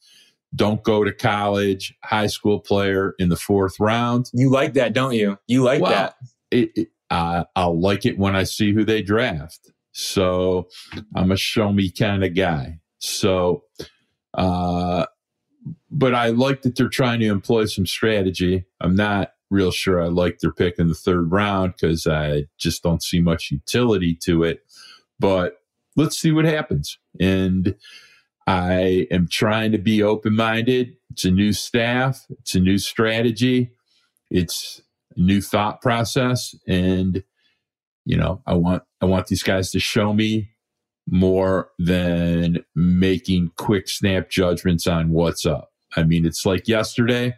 Don't 0.56 0.82
go 0.84 1.04
to 1.04 1.12
college, 1.12 1.94
high 2.02 2.28
school 2.28 2.62
player 2.62 3.14
in 3.20 3.28
the 3.28 3.36
fourth 3.36 3.78
round. 3.78 4.32
You 4.32 4.50
like 4.50 4.72
that, 4.76 4.94
don't 4.94 5.16
you? 5.16 5.38
You 5.48 5.64
like 5.64 5.82
well, 5.82 5.92
that. 5.92 6.16
It, 6.50 6.72
it, 6.78 6.88
uh, 7.10 7.44
I'll 7.58 7.78
like 7.78 8.06
it 8.06 8.18
when 8.18 8.38
I 8.38 8.44
see 8.44 8.72
who 8.72 8.86
they 8.86 9.02
draft. 9.02 9.70
So 10.00 10.70
I'm 11.14 11.32
a 11.32 11.38
show 11.38 11.74
me 11.74 11.92
kind 11.92 12.24
of 12.24 12.34
guy. 12.34 12.80
So, 13.00 13.66
uh, 14.34 15.06
but 15.92 16.16
I 16.16 16.30
like 16.30 16.62
that 16.62 16.78
they're 16.78 16.88
trying 16.88 17.20
to 17.20 17.28
employ 17.28 17.66
some 17.66 17.86
strategy. 17.86 18.66
I'm 18.80 18.96
not 18.96 19.34
real 19.50 19.72
sure 19.72 20.02
I 20.02 20.08
like 20.08 20.40
their 20.40 20.54
pick 20.54 20.80
in 20.80 20.88
the 20.88 20.94
third 20.94 21.32
round 21.32 21.74
because 21.74 22.08
I 22.08 22.46
just 22.58 22.82
don't 22.82 23.04
see 23.04 23.20
much 23.20 23.52
utility 23.52 24.16
to 24.24 24.44
it. 24.44 24.62
But 25.20 25.58
let's 25.98 26.18
see 26.18 26.32
what 26.32 26.46
happens. 26.46 26.98
And 27.20 27.76
I 28.48 29.08
am 29.12 29.28
trying 29.30 29.74
to 29.74 29.78
be 29.78 30.02
open 30.02 30.36
minded. 30.36 30.96
It's 31.12 31.26
a 31.26 31.32
new 31.32 31.52
staff, 31.52 32.26
it's 32.30 32.56
a 32.56 32.60
new 32.60 32.78
strategy, 32.78 33.72
it's 34.32 34.82
a 35.18 35.20
new 35.20 35.42
thought 35.42 35.82
process. 35.82 36.56
And, 36.68 37.24
you 38.10 38.18
know, 38.18 38.42
I 38.48 38.56
want 38.56 38.82
I 39.02 39.06
want 39.06 39.28
these 39.28 39.44
guys 39.44 39.70
to 39.70 39.80
show 39.80 40.14
me 40.14 40.50
more 41.08 41.70
than 41.78 42.66
making 42.76 43.52
quick 43.56 43.88
snap 43.88 44.32
judgments 44.32 44.88
on 44.88 45.12
what's 45.12 45.46
up. 45.46 45.70
I 45.96 46.02
mean, 46.02 46.26
it's 46.26 46.44
like 46.44 46.68
yesterday. 46.68 47.36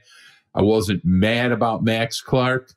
I 0.56 0.62
wasn't 0.62 1.04
mad 1.04 1.52
about 1.52 1.84
Max 1.84 2.22
Clark, 2.22 2.72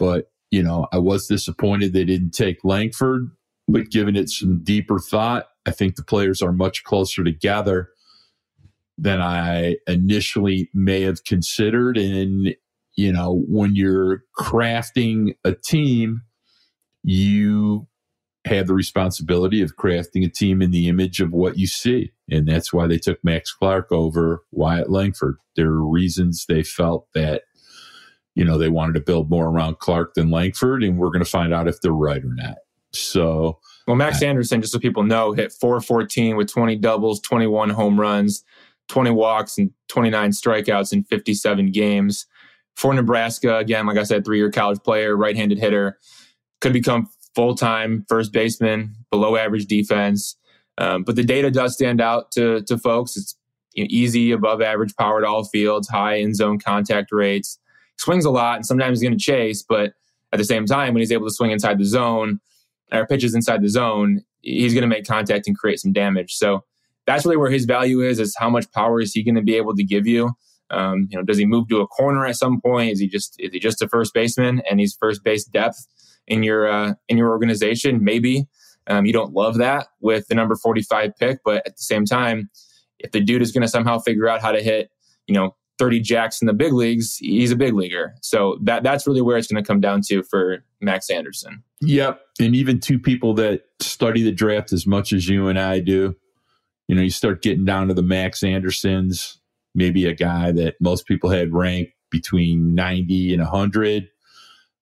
but 0.00 0.32
you 0.50 0.64
know, 0.64 0.88
I 0.92 0.98
was 0.98 1.28
disappointed 1.28 1.92
they 1.92 2.04
didn't 2.04 2.32
take 2.32 2.64
Langford. 2.64 3.30
But 3.68 3.90
given 3.90 4.16
it 4.16 4.28
some 4.28 4.64
deeper 4.64 4.98
thought, 4.98 5.46
I 5.64 5.70
think 5.70 5.94
the 5.94 6.02
players 6.02 6.42
are 6.42 6.52
much 6.52 6.82
closer 6.82 7.22
together 7.22 7.90
than 8.98 9.20
I 9.20 9.76
initially 9.86 10.70
may 10.74 11.02
have 11.02 11.22
considered. 11.22 11.96
And, 11.96 12.56
you 12.96 13.12
know, 13.12 13.44
when 13.46 13.76
you're 13.76 14.24
crafting 14.36 15.36
a 15.44 15.52
team, 15.52 16.22
you 17.02 17.86
have 18.44 18.66
the 18.66 18.74
responsibility 18.74 19.62
of 19.62 19.76
crafting 19.76 20.24
a 20.24 20.28
team 20.28 20.60
in 20.60 20.72
the 20.72 20.88
image 20.88 21.20
of 21.20 21.32
what 21.32 21.58
you 21.58 21.66
see. 21.66 22.12
And 22.30 22.48
that's 22.48 22.72
why 22.72 22.86
they 22.86 22.98
took 22.98 23.22
Max 23.22 23.52
Clark 23.52 23.92
over 23.92 24.42
Wyatt 24.50 24.90
Langford. 24.90 25.36
There 25.54 25.68
are 25.68 25.86
reasons 25.86 26.46
they 26.46 26.62
felt 26.62 27.06
that, 27.14 27.42
you 28.34 28.44
know, 28.44 28.58
they 28.58 28.68
wanted 28.68 28.94
to 28.94 29.00
build 29.00 29.30
more 29.30 29.46
around 29.46 29.78
Clark 29.78 30.14
than 30.14 30.30
Langford, 30.30 30.82
and 30.82 30.98
we're 30.98 31.10
going 31.10 31.24
to 31.24 31.30
find 31.30 31.54
out 31.54 31.68
if 31.68 31.80
they're 31.80 31.92
right 31.92 32.24
or 32.24 32.34
not. 32.34 32.56
So, 32.92 33.58
well, 33.86 33.96
Max 33.96 34.22
I, 34.22 34.26
Anderson, 34.26 34.60
just 34.60 34.72
so 34.72 34.78
people 34.78 35.02
know, 35.02 35.32
hit 35.32 35.52
414 35.52 36.36
with 36.36 36.50
20 36.50 36.76
doubles, 36.76 37.20
21 37.20 37.70
home 37.70 37.98
runs, 37.98 38.44
20 38.88 39.10
walks, 39.10 39.56
and 39.56 39.70
29 39.88 40.30
strikeouts 40.30 40.92
in 40.92 41.04
57 41.04 41.70
games. 41.70 42.26
For 42.74 42.92
Nebraska, 42.94 43.58
again, 43.58 43.86
like 43.86 43.98
I 43.98 44.02
said, 44.02 44.24
three 44.24 44.38
year 44.38 44.50
college 44.50 44.80
player, 44.82 45.16
right 45.16 45.36
handed 45.36 45.58
hitter, 45.58 45.98
could 46.62 46.72
become 46.72 47.08
full 47.34 47.54
time 47.54 48.06
first 48.08 48.32
baseman, 48.32 48.94
below 49.10 49.36
average 49.36 49.66
defense. 49.66 50.36
Um, 50.78 51.02
but 51.02 51.16
the 51.16 51.24
data 51.24 51.50
does 51.50 51.74
stand 51.74 52.00
out 52.00 52.32
to, 52.32 52.62
to 52.62 52.78
folks. 52.78 53.16
It's 53.16 53.36
you 53.74 53.84
know, 53.84 53.88
easy, 53.90 54.30
above 54.30 54.62
average 54.62 54.96
power 54.96 55.20
to 55.20 55.26
all 55.26 55.44
fields, 55.44 55.88
high 55.88 56.14
in 56.14 56.34
zone 56.34 56.58
contact 56.58 57.12
rates, 57.12 57.58
swings 57.98 58.24
a 58.24 58.30
lot, 58.30 58.56
and 58.56 58.66
sometimes 58.66 58.98
he's 58.98 59.08
going 59.08 59.18
to 59.18 59.22
chase. 59.22 59.62
But 59.62 59.92
at 60.32 60.38
the 60.38 60.44
same 60.44 60.64
time, 60.64 60.94
when 60.94 61.00
he's 61.00 61.12
able 61.12 61.26
to 61.26 61.34
swing 61.34 61.50
inside 61.50 61.78
the 61.78 61.84
zone 61.84 62.40
or 62.90 63.06
pitches 63.06 63.34
inside 63.34 63.62
the 63.62 63.68
zone, 63.68 64.22
he's 64.40 64.72
going 64.72 64.82
to 64.82 64.88
make 64.88 65.06
contact 65.06 65.46
and 65.46 65.58
create 65.58 65.80
some 65.80 65.92
damage. 65.92 66.34
So 66.34 66.64
that's 67.06 67.24
really 67.24 67.36
where 67.36 67.50
his 67.50 67.64
value 67.64 68.00
is: 68.00 68.20
is 68.20 68.34
how 68.38 68.48
much 68.48 68.70
power 68.72 69.00
is 69.00 69.12
he 69.12 69.22
going 69.22 69.34
to 69.34 69.42
be 69.42 69.56
able 69.56 69.74
to 69.74 69.84
give 69.84 70.06
you? 70.06 70.32
Um, 70.70 71.08
you 71.10 71.18
know, 71.18 71.24
does 71.24 71.36
he 71.36 71.44
move 71.44 71.68
to 71.68 71.80
a 71.80 71.86
corner 71.86 72.24
at 72.24 72.36
some 72.36 72.60
point? 72.60 72.92
Is 72.92 73.00
he 73.00 73.08
just 73.08 73.34
is 73.38 73.52
he 73.52 73.58
just 73.58 73.82
a 73.82 73.88
first 73.88 74.14
baseman 74.14 74.62
and 74.70 74.80
he's 74.80 74.94
first 74.94 75.22
base 75.24 75.44
depth? 75.44 75.86
In 76.26 76.42
your 76.42 76.70
uh, 76.70 76.94
in 77.08 77.18
your 77.18 77.30
organization. 77.30 78.04
Maybe 78.04 78.46
um, 78.86 79.06
you 79.06 79.12
don't 79.12 79.32
love 79.32 79.58
that 79.58 79.88
with 80.00 80.26
the 80.28 80.34
number 80.34 80.56
45 80.56 81.16
pick, 81.18 81.38
but 81.44 81.66
at 81.66 81.76
the 81.76 81.82
same 81.82 82.04
time, 82.04 82.50
if 82.98 83.12
the 83.12 83.20
dude 83.20 83.42
is 83.42 83.52
going 83.52 83.62
to 83.62 83.68
somehow 83.68 83.98
figure 83.98 84.28
out 84.28 84.40
how 84.40 84.52
to 84.52 84.62
hit, 84.62 84.90
you 85.26 85.34
know, 85.34 85.56
30 85.78 86.00
jacks 86.00 86.40
in 86.40 86.46
the 86.46 86.52
big 86.52 86.72
leagues, 86.72 87.16
he's 87.16 87.50
a 87.50 87.56
big 87.56 87.74
leaguer. 87.74 88.14
So 88.22 88.58
that 88.62 88.82
that's 88.82 89.06
really 89.06 89.22
where 89.22 89.36
it's 89.36 89.48
going 89.48 89.62
to 89.62 89.66
come 89.66 89.80
down 89.80 90.02
to 90.08 90.22
for 90.22 90.64
Max 90.80 91.10
Anderson. 91.10 91.62
Yep, 91.80 92.20
and 92.40 92.54
even 92.54 92.78
two 92.78 92.98
people 92.98 93.34
that 93.34 93.62
study 93.80 94.22
the 94.22 94.32
draft 94.32 94.72
as 94.72 94.86
much 94.86 95.12
as 95.12 95.28
you 95.28 95.48
and 95.48 95.58
I 95.58 95.80
do, 95.80 96.14
you 96.88 96.94
know, 96.94 97.02
you 97.02 97.10
start 97.10 97.42
getting 97.42 97.64
down 97.64 97.88
to 97.88 97.94
the 97.94 98.02
Max 98.02 98.42
Andersons, 98.42 99.40
maybe 99.74 100.06
a 100.06 100.14
guy 100.14 100.52
that 100.52 100.74
most 100.80 101.06
people 101.06 101.30
had 101.30 101.52
ranked 101.52 101.92
between 102.10 102.74
90 102.74 103.34
and 103.34 103.42
100. 103.42 104.08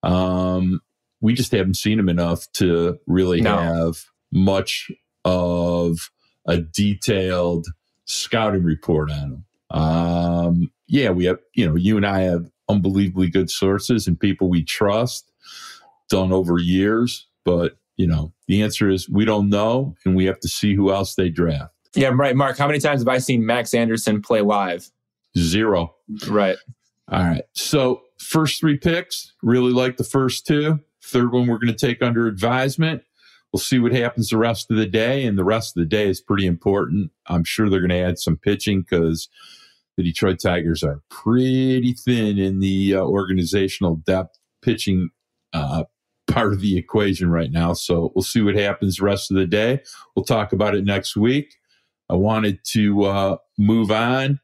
Um, 0.03 0.81
we 1.21 1.35
just 1.35 1.53
haven't 1.53 1.75
seen 1.75 1.99
him 1.99 2.09
enough 2.09 2.51
to 2.55 2.99
really 3.07 3.41
no. 3.41 3.57
have 3.57 4.05
much 4.33 4.91
of 5.25 6.11
a 6.47 6.59
detailed 6.59 7.67
scouting 8.05 8.65
report 8.65 9.11
on 9.11 9.19
him. 9.19 9.45
Um, 9.71 10.73
yeah, 10.87 11.11
we 11.11 11.27
have, 11.27 11.39
you 11.55 11.69
know, 11.69 11.77
you 11.77 11.97
and 11.97 12.07
I 12.07 12.21
have 12.21 12.51
unbelievably 12.69 13.31
good 13.31 13.51
sources 13.51 14.07
and 14.07 14.19
people 14.19 14.49
we 14.49 14.65
trust 14.65 15.31
done 16.09 16.33
over 16.33 16.59
years, 16.59 17.27
but 17.45 17.77
you 17.97 18.07
know, 18.07 18.33
the 18.49 18.63
answer 18.63 18.89
is 18.89 19.09
we 19.09 19.25
don't 19.27 19.51
know 19.51 19.95
and 20.05 20.17
we 20.17 20.25
have 20.25 20.41
to 20.41 20.49
see 20.49 20.75
who 20.75 20.91
else 20.91 21.15
they 21.15 21.29
draft. 21.29 21.75
Yeah, 21.95 22.11
right. 22.15 22.35
Mark, 22.35 22.57
how 22.57 22.67
many 22.67 22.79
times 22.79 23.01
have 23.01 23.09
I 23.09 23.19
seen 23.19 23.45
Max 23.45 23.75
Anderson 23.75 24.23
play 24.23 24.41
live? 24.41 24.91
Zero. 25.37 25.95
Right. 26.29 26.57
All 27.11 27.23
right. 27.25 27.43
So, 27.53 28.03
first 28.19 28.61
three 28.61 28.79
picks, 28.79 29.35
really 29.43 29.73
like 29.73 29.97
the 29.97 30.05
first 30.05 30.47
two. 30.47 30.81
Third 31.11 31.33
one, 31.33 31.47
we're 31.47 31.59
going 31.59 31.75
to 31.75 31.87
take 31.87 32.03
under 32.03 32.27
advisement. 32.27 33.03
We'll 33.53 33.61
see 33.61 33.79
what 33.79 33.93
happens 33.93 34.29
the 34.29 34.39
rest 34.39 34.71
of 34.71 34.77
the 34.77 34.87
day. 34.87 35.25
And 35.25 35.37
the 35.37 35.45
rest 35.45 35.77
of 35.77 35.81
the 35.81 35.89
day 35.89 36.09
is 36.09 36.21
pretty 36.21 36.47
important. 36.47 37.11
I'm 37.27 37.45
sure 37.45 37.69
they're 37.69 37.81
going 37.81 37.91
to 37.91 37.97
add 37.97 38.19
some 38.19 38.37
pitching 38.37 38.83
because 38.83 39.29
the 39.97 40.05
Detroit 40.05 40.39
Tigers 40.41 40.83
are 40.83 41.03
pretty 41.11 41.93
thin 41.93 42.39
in 42.39 42.61
the 42.61 42.95
uh, 42.95 43.01
organizational 43.01 43.97
depth 43.97 44.39
pitching 44.63 45.11
uh, 45.53 45.85
part 46.29 46.53
of 46.53 46.61
the 46.61 46.79
equation 46.79 47.31
right 47.31 47.51
now. 47.51 47.73
So 47.73 48.13
we'll 48.15 48.23
see 48.23 48.41
what 48.41 48.55
happens 48.55 48.97
the 48.97 49.05
rest 49.05 49.31
of 49.31 49.37
the 49.37 49.47
day. 49.47 49.81
We'll 50.15 50.25
talk 50.25 50.53
about 50.53 50.75
it 50.75 50.85
next 50.85 51.17
week. 51.17 51.57
I 52.09 52.15
wanted 52.15 52.61
to 52.73 53.05
uh, 53.05 53.37
move 53.59 53.91
on 53.91 54.41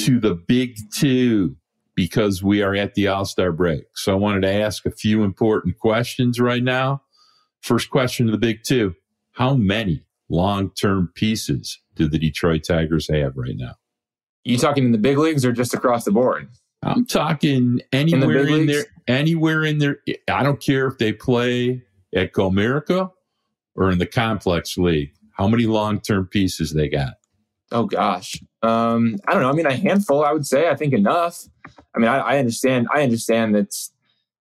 to 0.00 0.20
the 0.20 0.34
big 0.34 0.76
two 0.94 1.56
because 1.98 2.44
we 2.44 2.62
are 2.62 2.76
at 2.76 2.94
the 2.94 3.08
All 3.08 3.24
Star 3.24 3.50
break. 3.50 3.82
So 3.96 4.12
I 4.12 4.14
wanted 4.14 4.42
to 4.42 4.52
ask 4.52 4.86
a 4.86 4.90
few 4.92 5.24
important 5.24 5.80
questions 5.80 6.38
right 6.38 6.62
now. 6.62 7.02
First 7.60 7.90
question 7.90 8.26
to 8.26 8.30
the 8.30 8.38
big 8.38 8.62
two 8.62 8.94
How 9.32 9.56
many 9.56 10.04
long 10.28 10.70
term 10.80 11.10
pieces 11.16 11.80
do 11.96 12.06
the 12.06 12.16
Detroit 12.16 12.62
Tigers 12.62 13.08
have 13.10 13.32
right 13.36 13.56
now? 13.56 13.74
You 14.44 14.58
talking 14.58 14.84
in 14.84 14.92
the 14.92 14.98
big 14.98 15.18
leagues 15.18 15.44
or 15.44 15.50
just 15.50 15.74
across 15.74 16.04
the 16.04 16.12
board? 16.12 16.48
I'm 16.84 17.04
talking 17.04 17.80
anywhere 17.92 18.46
in, 18.46 18.46
the 18.46 18.60
in 18.60 18.66
there, 18.66 18.84
anywhere 19.08 19.64
in 19.64 19.78
there. 19.78 19.98
I 20.30 20.44
don't 20.44 20.62
care 20.62 20.86
if 20.86 20.98
they 20.98 21.12
play 21.12 21.82
at 22.14 22.32
Comerica 22.32 23.10
or 23.74 23.90
in 23.90 23.98
the 23.98 24.06
complex 24.06 24.78
league. 24.78 25.10
How 25.36 25.48
many 25.48 25.66
long 25.66 26.00
term 26.00 26.28
pieces 26.28 26.72
they 26.72 26.88
got? 26.88 27.14
Oh 27.70 27.84
gosh, 27.84 28.42
um, 28.62 29.16
I 29.26 29.34
don't 29.34 29.42
know. 29.42 29.50
I 29.50 29.52
mean, 29.52 29.66
a 29.66 29.76
handful. 29.76 30.24
I 30.24 30.32
would 30.32 30.46
say. 30.46 30.68
I 30.68 30.74
think 30.74 30.94
enough. 30.94 31.44
I 31.94 31.98
mean, 31.98 32.08
I, 32.08 32.18
I 32.18 32.38
understand. 32.38 32.88
I 32.92 33.02
understand 33.02 33.54
that 33.54 33.74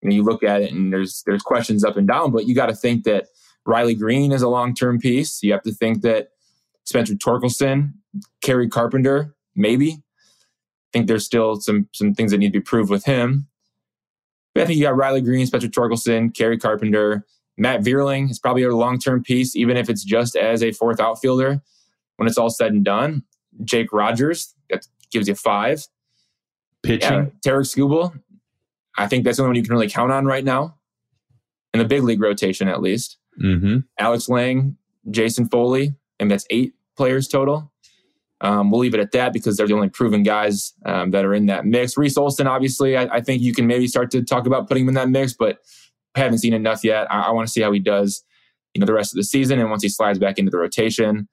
you 0.01 0.09
know 0.09 0.15
you 0.15 0.23
look 0.23 0.43
at 0.43 0.61
it 0.61 0.71
and 0.71 0.93
there's 0.93 1.23
there's 1.25 1.41
questions 1.41 1.83
up 1.83 1.97
and 1.97 2.07
down, 2.07 2.31
but 2.31 2.47
you 2.47 2.55
got 2.55 2.67
to 2.67 2.75
think 2.75 3.03
that 3.03 3.27
Riley 3.65 3.95
Greene 3.95 4.31
is 4.31 4.41
a 4.41 4.47
long 4.47 4.73
term 4.73 4.99
piece. 4.99 5.43
You 5.43 5.51
have 5.51 5.63
to 5.63 5.73
think 5.73 6.01
that 6.03 6.29
Spencer 6.85 7.15
Torkelson, 7.15 7.93
Kerry 8.41 8.69
Carpenter, 8.69 9.35
maybe. 9.55 9.91
I 9.91 10.89
think 10.93 11.07
there's 11.07 11.25
still 11.25 11.59
some 11.59 11.89
some 11.93 12.13
things 12.13 12.31
that 12.31 12.37
need 12.37 12.53
to 12.53 12.59
be 12.59 12.63
proved 12.63 12.89
with 12.89 13.03
him. 13.03 13.47
But 14.53 14.63
I 14.63 14.65
think 14.67 14.77
you 14.77 14.85
got 14.85 14.95
Riley 14.95 15.21
Greene, 15.21 15.45
Spencer 15.45 15.67
Torkelson, 15.67 16.33
Kerry 16.33 16.57
Carpenter, 16.57 17.25
Matt 17.57 17.81
Vierling 17.81 18.29
is 18.31 18.39
probably 18.39 18.63
a 18.63 18.75
long 18.75 18.99
term 18.99 19.21
piece, 19.21 19.55
even 19.55 19.75
if 19.75 19.89
it's 19.89 20.03
just 20.03 20.35
as 20.35 20.63
a 20.63 20.71
fourth 20.71 20.99
outfielder 20.99 21.61
when 22.17 22.27
it's 22.27 22.37
all 22.37 22.49
said 22.49 22.71
and 22.73 22.83
done. 22.83 23.23
Jake 23.63 23.91
Rogers, 23.91 24.53
that 24.69 24.85
gives 25.11 25.27
you 25.27 25.35
five. 25.35 25.87
Pitching. 26.83 27.11
Yeah, 27.11 27.25
Tarik 27.43 27.65
Skubal, 27.65 28.19
I 28.97 29.07
think 29.07 29.23
that's 29.23 29.37
the 29.37 29.43
only 29.43 29.49
one 29.49 29.55
you 29.55 29.63
can 29.63 29.73
really 29.73 29.89
count 29.89 30.11
on 30.11 30.25
right 30.25 30.43
now 30.43 30.77
in 31.73 31.79
the 31.79 31.85
big 31.85 32.03
league 32.03 32.21
rotation, 32.21 32.67
at 32.67 32.81
least. 32.81 33.17
Mm-hmm. 33.41 33.79
Alex 33.99 34.29
Lange, 34.29 34.77
Jason 35.09 35.47
Foley, 35.47 35.93
and 36.19 36.29
that's 36.29 36.45
eight 36.49 36.73
players 36.95 37.27
total. 37.27 37.71
Um, 38.41 38.69
we'll 38.69 38.81
leave 38.81 38.93
it 38.93 38.99
at 38.99 39.11
that 39.13 39.33
because 39.33 39.57
they're 39.57 39.67
the 39.67 39.73
only 39.73 39.89
proven 39.89 40.23
guys 40.23 40.73
um, 40.85 41.11
that 41.11 41.25
are 41.25 41.33
in 41.33 41.47
that 41.47 41.65
mix. 41.65 41.97
Reese 41.97 42.17
Olson, 42.17 42.45
obviously, 42.45 42.95
I, 42.95 43.03
I, 43.15 43.21
think 43.21 43.41
you 43.41 43.51
can 43.51 43.65
maybe 43.65 43.87
start 43.87 44.11
to 44.11 44.21
talk 44.21 44.45
about 44.45 44.67
putting 44.67 44.83
him 44.83 44.89
in 44.89 44.93
that 44.93 45.09
mix, 45.09 45.33
but 45.33 45.59
haven't 46.15 46.37
seen 46.39 46.53
enough 46.53 46.83
yet. 46.83 47.11
I, 47.11 47.23
I 47.23 47.31
want 47.31 47.47
to 47.47 47.51
see 47.51 47.61
how 47.61 47.71
he 47.71 47.79
does, 47.79 48.23
you 48.75 48.79
know, 48.79 48.85
the 48.85 48.93
rest 48.93 49.11
of 49.11 49.17
the 49.17 49.23
season 49.23 49.59
and 49.59 49.71
once 49.71 49.81
he 49.81 49.89
slides 49.89 50.19
back 50.19 50.37
into 50.37 50.51
the 50.51 50.57
rotation. 50.59 51.27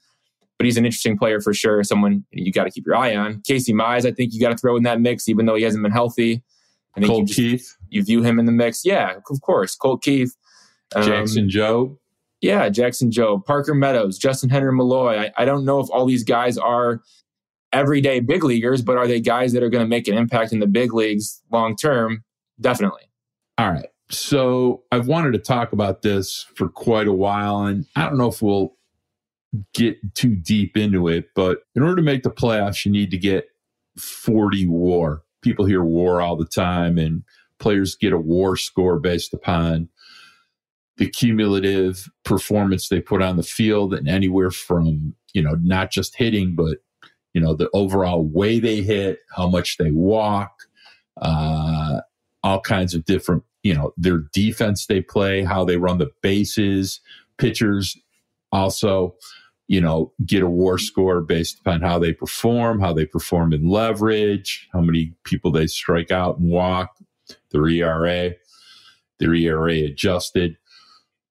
But 0.58 0.66
he's 0.66 0.76
an 0.76 0.84
interesting 0.84 1.18
player 1.18 1.40
for 1.40 1.52
sure. 1.52 1.82
Someone 1.82 2.24
you 2.30 2.52
got 2.52 2.64
to 2.64 2.70
keep 2.70 2.86
your 2.86 2.96
eye 2.96 3.16
on. 3.16 3.42
Casey 3.46 3.72
Mize, 3.72 4.06
I 4.06 4.12
think 4.12 4.32
you 4.32 4.40
got 4.40 4.50
to 4.50 4.56
throw 4.56 4.76
in 4.76 4.84
that 4.84 5.00
mix, 5.00 5.28
even 5.28 5.46
though 5.46 5.56
he 5.56 5.64
hasn't 5.64 5.82
been 5.82 5.92
healthy. 5.92 6.42
I 6.96 7.00
think 7.00 7.10
Colt 7.10 7.20
you 7.20 7.26
just, 7.26 7.38
Keith. 7.38 7.76
You 7.88 8.04
view 8.04 8.22
him 8.22 8.38
in 8.38 8.44
the 8.44 8.52
mix. 8.52 8.84
Yeah, 8.84 9.16
of 9.16 9.40
course. 9.40 9.74
Colt 9.74 10.02
Keith. 10.02 10.36
Um, 10.94 11.02
Jackson 11.02 11.48
Jobe. 11.48 11.98
Yeah, 12.40 12.68
Jackson 12.68 13.10
Jobe, 13.10 13.44
Parker 13.46 13.74
Meadows. 13.74 14.18
Justyn-Henry 14.18 14.72
Malloy. 14.72 15.18
I, 15.18 15.32
I 15.38 15.44
don't 15.44 15.64
know 15.64 15.80
if 15.80 15.88
all 15.90 16.06
these 16.06 16.22
guys 16.22 16.58
are 16.58 17.02
everyday 17.72 18.20
big 18.20 18.44
leaguers, 18.44 18.82
but 18.82 18.96
are 18.96 19.08
they 19.08 19.18
guys 19.18 19.52
that 19.54 19.62
are 19.62 19.70
going 19.70 19.84
to 19.84 19.88
make 19.88 20.06
an 20.06 20.14
impact 20.14 20.52
in 20.52 20.60
the 20.60 20.66
big 20.66 20.94
leagues 20.94 21.42
long 21.50 21.74
term? 21.74 22.22
Definitely. 22.60 23.10
All 23.58 23.70
right. 23.70 23.86
So 24.10 24.82
I've 24.92 25.08
wanted 25.08 25.32
to 25.32 25.38
talk 25.38 25.72
about 25.72 26.02
this 26.02 26.46
for 26.54 26.68
quite 26.68 27.08
a 27.08 27.12
while, 27.12 27.64
and 27.64 27.86
I 27.96 28.02
don't 28.04 28.18
know 28.18 28.28
if 28.28 28.42
we'll 28.42 28.76
get 29.72 29.96
too 30.14 30.34
deep 30.34 30.76
into 30.76 31.08
it, 31.08 31.26
but 31.34 31.60
in 31.74 31.82
order 31.82 31.96
to 31.96 32.02
make 32.02 32.22
the 32.22 32.30
playoffs, 32.30 32.84
you 32.84 32.92
need 32.92 33.10
to 33.10 33.18
get 33.18 33.46
40 33.98 34.66
WAR. 34.66 35.22
People 35.42 35.66
hear 35.66 35.84
WAR 35.84 36.20
all 36.20 36.36
the 36.36 36.46
time, 36.46 36.98
and 36.98 37.22
players 37.58 37.94
get 37.94 38.12
a 38.12 38.18
WAR 38.18 38.56
score 38.56 38.98
based 38.98 39.32
upon 39.32 39.88
the 40.96 41.08
cumulative 41.08 42.08
performance 42.24 42.88
they 42.88 43.00
put 43.00 43.22
on 43.22 43.36
the 43.36 43.42
field 43.42 43.94
and 43.94 44.08
anywhere 44.08 44.50
from, 44.50 45.14
you 45.32 45.42
know, 45.42 45.56
not 45.60 45.90
just 45.90 46.16
hitting, 46.16 46.54
but, 46.54 46.78
you 47.32 47.40
know, 47.40 47.54
the 47.54 47.68
overall 47.74 48.24
way 48.24 48.60
they 48.60 48.80
hit, 48.82 49.18
how 49.34 49.48
much 49.48 49.76
they 49.76 49.90
walk, 49.90 50.52
uh, 51.20 52.00
all 52.44 52.60
kinds 52.60 52.94
of 52.94 53.04
different 53.04 53.42
you 53.64 53.74
know 53.74 53.92
their 53.96 54.18
defense 54.32 54.86
they 54.86 55.00
play, 55.00 55.42
how 55.42 55.64
they 55.64 55.76
run 55.76 55.98
the 55.98 56.10
bases. 56.22 57.00
Pitchers 57.38 57.96
also, 58.52 59.16
you 59.66 59.80
know, 59.80 60.12
get 60.26 60.42
a 60.42 60.48
WAR 60.48 60.78
score 60.78 61.20
based 61.20 61.60
upon 61.60 61.80
how 61.80 61.98
they 61.98 62.12
perform, 62.12 62.80
how 62.80 62.92
they 62.92 63.06
perform 63.06 63.52
in 63.52 63.68
leverage, 63.68 64.68
how 64.72 64.80
many 64.80 65.14
people 65.24 65.50
they 65.50 65.66
strike 65.66 66.10
out 66.10 66.38
and 66.38 66.50
walk, 66.50 66.96
their 67.50 67.66
ERA, 67.66 68.34
their 69.18 69.34
ERA 69.34 69.76
adjusted. 69.78 70.56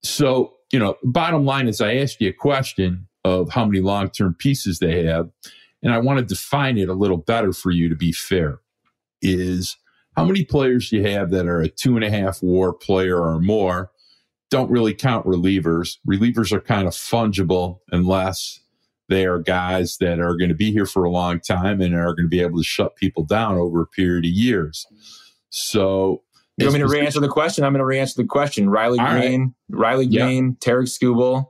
So, 0.02 0.56
you 0.72 0.80
know, 0.80 0.98
bottom 1.04 1.46
line 1.46 1.68
is 1.68 1.80
I 1.80 1.96
asked 1.96 2.22
you 2.22 2.30
a 2.30 2.34
question 2.34 3.08
of 3.24 3.52
how 3.52 3.66
many 3.66 3.82
long 3.82 4.10
term 4.10 4.34
pieces 4.34 4.80
they 4.80 5.06
have, 5.06 5.30
and 5.82 5.94
I 5.94 6.00
want 6.00 6.20
to 6.20 6.26
define 6.26 6.78
it 6.78 6.90
a 6.90 6.94
little 6.94 7.18
better 7.18 7.54
for 7.54 7.72
you 7.72 7.88
to 7.90 7.96
be 7.96 8.12
fair. 8.12 8.60
Is 9.22 9.78
how 10.18 10.26
many 10.26 10.44
players 10.44 10.92
you 10.92 11.04
have 11.04 11.32
that 11.32 11.48
are 11.48 11.62
a 11.62 11.70
two 11.70 11.96
and 11.96 12.04
a 12.04 12.10
half 12.10 12.42
WAR 12.42 12.74
player 12.74 13.20
or 13.20 13.40
more 13.40 13.92
don't 14.54 14.70
really 14.70 14.94
count 14.94 15.26
relievers. 15.26 15.98
Relievers 16.08 16.52
are 16.52 16.62
kind 16.62 16.88
of 16.88 16.94
fungible 16.94 17.80
unless 17.92 18.60
they 19.10 19.26
are 19.26 19.40
guys 19.40 19.98
that 19.98 20.20
are 20.20 20.38
going 20.38 20.50
to 20.50 20.56
be 20.56 20.72
here 20.72 20.86
for 20.86 21.04
a 21.06 21.10
long 21.10 21.40
time 21.40 21.82
and 21.82 21.96
are 21.96 22.14
going 22.14 22.26
to 22.26 22.30
be 22.30 22.40
able 22.40 22.60
to 22.60 22.64
shut 22.64 22.96
people 22.96 23.26
down 23.26 23.56
over 23.56 23.82
a 23.82 23.88
period 23.88 24.26
of 24.26 24.30
years. 24.30 24.86
So, 25.50 26.22
you 26.58 26.68
want 26.68 26.74
me 26.74 26.80
to 26.82 26.88
re-answer 26.88 27.20
the 27.20 27.30
question? 27.30 27.64
I'm 27.64 27.74
going 27.74 27.80
to 27.80 27.86
re-answer 27.86 28.22
the 28.22 28.28
question. 28.28 28.70
Riley 28.70 29.00
Greene, 29.00 29.56
right. 29.70 29.80
Riley 29.80 30.06
Greene, 30.06 30.50
yep. 30.50 30.60
Tarik 30.60 30.88
Skubal, 30.88 31.48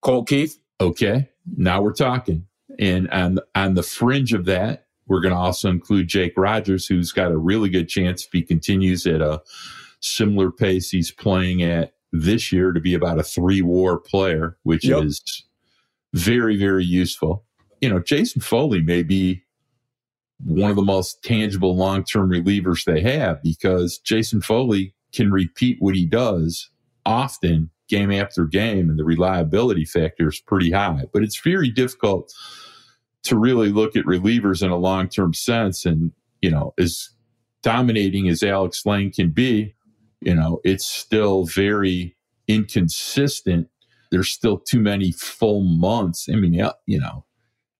Colt 0.00 0.26
Keith. 0.26 0.58
Okay, 0.80 1.28
now 1.54 1.82
we're 1.82 1.92
talking. 1.92 2.46
And 2.78 3.10
on 3.10 3.40
on 3.54 3.74
the 3.74 3.82
fringe 3.82 4.32
of 4.32 4.46
that, 4.46 4.86
we're 5.06 5.20
going 5.20 5.34
to 5.34 5.40
also 5.40 5.68
include 5.68 6.08
Jake 6.08 6.32
Rogers, 6.34 6.86
who's 6.86 7.12
got 7.12 7.30
a 7.30 7.36
really 7.36 7.68
good 7.68 7.90
chance 7.90 8.24
if 8.24 8.32
he 8.32 8.40
continues 8.40 9.06
at 9.06 9.20
a 9.20 9.42
similar 10.00 10.50
pace 10.50 10.88
he's 10.88 11.10
playing 11.10 11.62
at 11.62 11.92
this 12.12 12.52
year 12.52 12.72
to 12.72 12.80
be 12.80 12.94
about 12.94 13.18
a 13.18 13.22
three 13.22 13.62
WAR 13.62 13.98
player, 13.98 14.56
which 14.62 14.86
yep. 14.86 15.04
is 15.04 15.44
very, 16.14 16.56
very 16.56 16.84
useful. 16.84 17.44
You 17.80 17.90
know, 17.90 18.00
Jason 18.00 18.40
Foley 18.40 18.82
may 18.82 19.02
be 19.02 19.42
one 20.44 20.70
of 20.70 20.76
the 20.76 20.82
most 20.82 21.22
tangible 21.22 21.76
long 21.76 22.04
term 22.04 22.30
relievers 22.30 22.84
they 22.84 23.00
have 23.00 23.42
because 23.42 23.98
Jason 23.98 24.40
Foley 24.40 24.94
can 25.12 25.30
repeat 25.30 25.76
what 25.80 25.94
he 25.94 26.06
does 26.06 26.70
often, 27.06 27.70
game 27.88 28.10
after 28.10 28.44
game, 28.44 28.90
and 28.90 28.98
the 28.98 29.04
reliability 29.04 29.84
factor 29.84 30.28
is 30.28 30.40
pretty 30.40 30.70
high. 30.70 31.04
But 31.12 31.22
it's 31.22 31.40
very 31.40 31.70
difficult 31.70 32.32
to 33.24 33.38
really 33.38 33.70
look 33.70 33.96
at 33.96 34.04
relievers 34.04 34.62
in 34.62 34.70
a 34.70 34.76
long 34.76 35.08
term 35.08 35.34
sense. 35.34 35.84
And, 35.84 36.12
you 36.40 36.50
know, 36.50 36.74
as 36.78 37.10
dominating 37.62 38.28
as 38.28 38.42
Alex 38.42 38.86
Lange 38.86 39.10
can 39.10 39.30
be, 39.30 39.74
you 40.20 40.34
know, 40.34 40.60
it's 40.64 40.86
still 40.86 41.44
very 41.44 42.16
inconsistent. 42.46 43.68
There's 44.10 44.32
still 44.32 44.58
too 44.58 44.80
many 44.80 45.12
full 45.12 45.62
months. 45.62 46.28
I 46.30 46.36
mean, 46.36 46.54
you 46.54 46.98
know, 46.98 47.24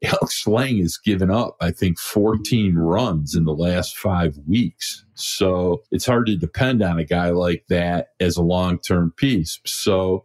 Alex 0.05 0.47
Lange 0.47 0.79
has 0.79 0.97
given 0.97 1.31
up, 1.31 1.57
I 1.61 1.73
think, 1.73 1.99
14 1.99 2.77
runs 2.77 3.35
in 3.35 3.45
the 3.45 3.55
last 3.55 3.97
five 3.97 4.39
weeks. 4.47 5.05
So 5.15 5.83
it's 5.91 6.07
hard 6.07 6.27
to 6.27 6.37
depend 6.37 6.83
on 6.83 6.99
a 6.99 7.05
guy 7.05 7.31
like 7.31 7.65
that 7.69 8.09
as 8.21 8.37
a 8.37 8.43
long 8.43 8.79
term 8.79 9.13
piece. 9.17 9.59
So, 9.65 10.25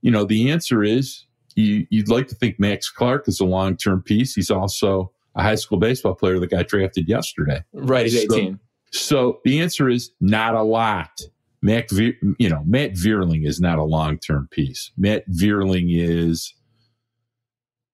you 0.00 0.10
know, 0.10 0.24
the 0.24 0.50
answer 0.50 0.82
is 0.82 1.26
you, 1.54 1.86
would 1.92 2.08
like 2.08 2.28
to 2.28 2.34
think 2.34 2.58
Max 2.58 2.90
Clark 2.90 3.28
is 3.28 3.38
a 3.38 3.44
long 3.44 3.76
term 3.76 4.02
piece. 4.02 4.34
He's 4.34 4.50
also 4.50 5.12
a 5.34 5.42
high 5.42 5.54
school 5.54 5.78
baseball 5.78 6.14
player 6.14 6.38
that 6.40 6.50
got 6.50 6.66
drafted 6.66 7.08
yesterday. 7.08 7.62
Right, 7.72 8.06
he's 8.06 8.26
so, 8.26 8.34
18. 8.34 8.60
So 8.90 9.40
the 9.44 9.60
answer 9.60 9.88
is 9.88 10.10
not 10.20 10.54
a 10.54 10.62
lot. 10.62 11.20
Matt, 11.62 11.90
you 11.92 12.48
know, 12.48 12.62
Matt 12.66 12.92
Vierling 12.94 13.46
is 13.46 13.60
not 13.60 13.78
a 13.78 13.84
long 13.84 14.18
term 14.18 14.48
piece. 14.50 14.90
Matt 14.96 15.28
Vierling 15.30 15.86
is, 15.90 16.54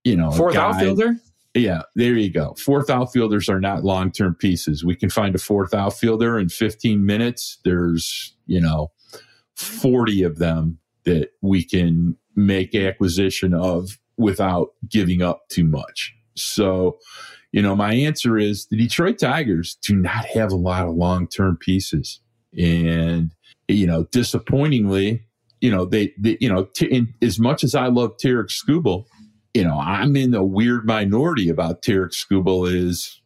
you 0.05 0.17
know, 0.17 0.31
fourth 0.31 0.55
guy, 0.55 0.71
outfielder. 0.71 1.17
Yeah, 1.55 1.83
there 1.95 2.15
you 2.15 2.31
go. 2.31 2.55
Fourth 2.55 2.89
outfielders 2.89 3.49
are 3.49 3.61
not 3.61 3.85
long 3.85 4.11
term 4.11 4.35
pieces. 4.35 4.85
We 4.85 4.97
can 4.97 5.11
find 5.11 5.35
a 5.35 5.39
fourth 5.39 5.75
outfielder 5.75 6.39
in 6.39 6.49
15 6.49 7.05
minutes. 7.05 7.59
There's, 7.65 8.35
you 8.47 8.61
know, 8.61 8.91
40 9.57 10.23
of 10.23 10.39
them 10.39 10.79
that 11.05 11.31
we 11.43 11.65
can 11.65 12.17
make 12.37 12.75
acquisition 12.75 13.53
of 13.53 13.99
without 14.17 14.69
giving 14.89 15.21
up 15.21 15.49
too 15.49 15.65
much. 15.65 16.15
So, 16.37 16.99
you 17.53 17.61
know, 17.61 17.75
my 17.75 17.93
answer 17.93 18.39
is 18.39 18.67
the 18.67 18.77
Detroit 18.77 19.19
Tigers 19.19 19.77
do 19.83 19.97
not 19.97 20.25
have 20.27 20.53
a 20.53 20.57
lot 20.57 20.87
of 20.87 20.95
long 20.95 21.27
term 21.27 21.57
pieces. 21.57 22.21
And, 22.57 23.35
you 23.69 23.87
know, 23.87 24.05
disappointingly, 24.05 25.25
you 25.61 25.71
know, 25.71 25.85
they, 25.85 26.13
they 26.19 26.37
you 26.41 26.49
know, 26.49 26.65
t- 26.75 26.87
in, 26.87 27.15
as 27.23 27.39
much 27.39 27.63
as 27.63 27.75
I 27.75 27.87
love 27.87 28.17
Tarik 28.19 28.49
Skubal, 28.49 29.05
you 29.55 29.65
know, 29.65 29.79
I'm 29.79 30.17
in 30.17 30.35
a 30.35 30.45
weird 30.45 30.87
minority 30.87 31.49
about 31.49 31.83
Tarik 31.83 32.13
Skubal 32.13 32.73
is 32.73 33.21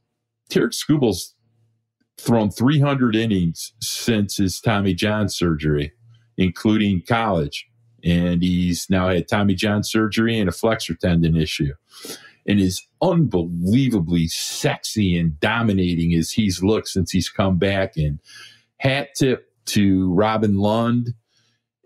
Tarik 0.51 0.73
Skubal's 0.73 1.35
thrown 2.19 2.51
300 2.51 3.17
innings 3.17 3.73
since 3.81 4.37
his 4.37 4.61
Tommy 4.61 4.95
John 4.95 5.29
surgery, 5.29 5.93
including 6.37 7.03
college 7.07 7.67
and 8.05 8.43
he's 8.43 8.89
now 8.91 9.09
had 9.09 9.29
Tommy 9.29 9.55
John 9.55 9.85
surgery 9.85 10.39
and 10.39 10.49
a 10.49 10.53
flexor 10.53 10.95
tendon 10.95 11.37
issue. 11.37 11.75
And 12.47 12.59
is 12.59 12.85
unbelievably 13.01 14.29
sexy 14.29 15.17
and 15.17 15.39
dominating 15.39 16.13
as 16.15 16.33
he's 16.33 16.63
looked 16.63 16.89
since 16.89 17.13
he's 17.13 17.29
come 17.29 17.57
back. 17.57 17.97
And 17.97 18.19
hat 18.79 19.11
tip 19.17 19.52
to 19.67 20.13
Robin 20.13 20.59
Lund 20.59 21.15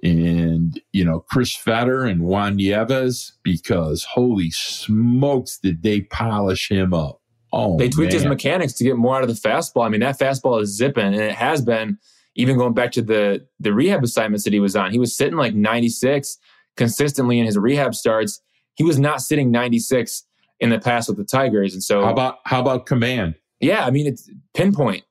and 0.02 0.80
you 0.92 1.04
know 1.04 1.20
Chris 1.30 1.56
Fetter 1.56 2.04
and 2.04 2.22
Juan 2.22 2.56
Nieves 2.56 3.36
because 3.42 4.04
holy 4.04 4.50
smokes 4.50 5.58
did 5.58 5.82
they 5.82 6.02
polish 6.02 6.70
him 6.70 6.92
up. 6.92 7.20
Oh, 7.52 7.78
they 7.78 7.88
tweaked 7.88 8.12
man. 8.12 8.20
his 8.20 8.28
mechanics 8.28 8.72
to 8.74 8.84
get 8.84 8.96
more 8.96 9.16
out 9.16 9.22
of 9.22 9.28
the 9.28 9.48
fastball. 9.48 9.86
I 9.86 9.88
mean, 9.88 10.00
that 10.00 10.18
fastball 10.18 10.60
is 10.60 10.76
zipping, 10.76 11.06
and 11.06 11.16
it 11.16 11.34
has 11.34 11.62
been 11.62 11.98
even 12.36 12.56
going 12.56 12.74
back 12.74 12.92
to 12.92 13.02
the 13.02 13.46
the 13.58 13.72
rehab 13.72 14.04
assignments 14.04 14.44
that 14.44 14.52
he 14.52 14.60
was 14.60 14.76
on, 14.76 14.92
he 14.92 14.98
was 14.98 15.16
sitting 15.16 15.36
like 15.36 15.54
96 15.54 16.38
consistently 16.76 17.38
in 17.38 17.46
his 17.46 17.56
rehab 17.56 17.94
starts. 17.94 18.40
He 18.74 18.84
was 18.84 18.98
not 18.98 19.22
sitting 19.22 19.50
96 19.50 20.24
in 20.60 20.70
the 20.70 20.78
past 20.78 21.08
with 21.08 21.16
the 21.16 21.24
Tigers. 21.24 21.72
And 21.72 21.82
so 21.82 22.04
how 22.04 22.12
about 22.12 22.38
how 22.44 22.60
about 22.60 22.86
command? 22.86 23.34
Yeah, 23.60 23.86
I 23.86 23.90
mean 23.90 24.06
it's 24.06 24.30
pinpoint. 24.54 25.04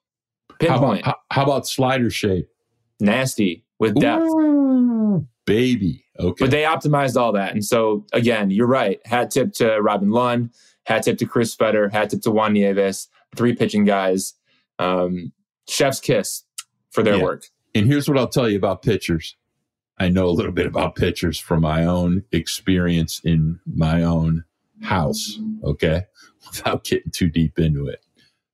Pinpoint. 0.60 1.04
How 1.04 1.12
about, 1.12 1.18
how, 1.32 1.36
how 1.36 1.44
about 1.44 1.68
slider 1.68 2.10
shape? 2.10 2.48
Nasty 3.00 3.64
with 3.80 3.96
depth. 4.00 4.26
Ooh, 4.26 5.28
baby. 5.46 6.06
Okay. 6.20 6.46
But 6.46 6.52
they 6.52 6.64
optimized 6.64 7.20
all 7.20 7.32
that. 7.34 7.52
And 7.54 7.64
so, 7.64 8.06
again, 8.14 8.50
you're 8.52 8.68
right. 8.68 9.06
Hat 9.06 9.32
tip 9.32 9.54
to 9.54 9.82
Robin 9.82 10.12
Lund, 10.12 10.52
hat 10.86 11.04
tip 11.04 11.18
to 11.20 11.26
Chris 11.26 11.54
Fetter, 11.56 11.90
hat 11.90 12.10
tip 12.12 12.22
to 12.22 12.32
Juan 12.32 12.54
Nieves, 12.54 13.10
three 13.36 13.54
pitching 13.56 13.84
guys. 13.86 14.34
Um, 14.80 15.32
chef's 15.68 16.00
kiss 16.00 16.44
for 16.92 17.04
their 17.04 17.18
Yeah. 17.18 17.24
work. 17.24 17.46
And 17.74 17.88
here's 17.88 18.08
what 18.08 18.18
I'll 18.18 18.28
tell 18.30 18.50
you 18.50 18.58
about 18.58 18.82
pitchers. 18.82 19.36
I 19.98 20.10
know 20.10 20.28
a 20.28 20.32
little 20.32 20.52
bit 20.52 20.66
about 20.66 20.96
pitchers 20.96 21.40
from 21.40 21.62
my 21.62 21.86
own 21.86 22.24
experience 22.32 23.20
in 23.24 23.60
my 23.66 24.04
own 24.04 24.44
house, 24.82 25.40
okay? 25.64 26.04
Without 26.52 26.84
getting 26.84 27.12
too 27.12 27.30
deep 27.30 27.58
into 27.60 27.88
it. 27.88 28.06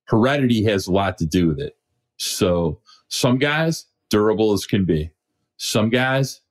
Heredity 0.06 0.64
has 0.66 0.88
a 0.88 0.92
lot 0.92 1.18
to 1.20 1.26
do 1.26 1.48
with 1.48 1.60
it. 1.60 1.76
So 2.18 2.80
some 3.08 3.38
guys, 3.38 3.86
durable 4.12 4.54
as 4.54 4.68
can 4.68 4.86
be. 4.86 5.10
Some 5.58 5.90
guys, 5.90 6.42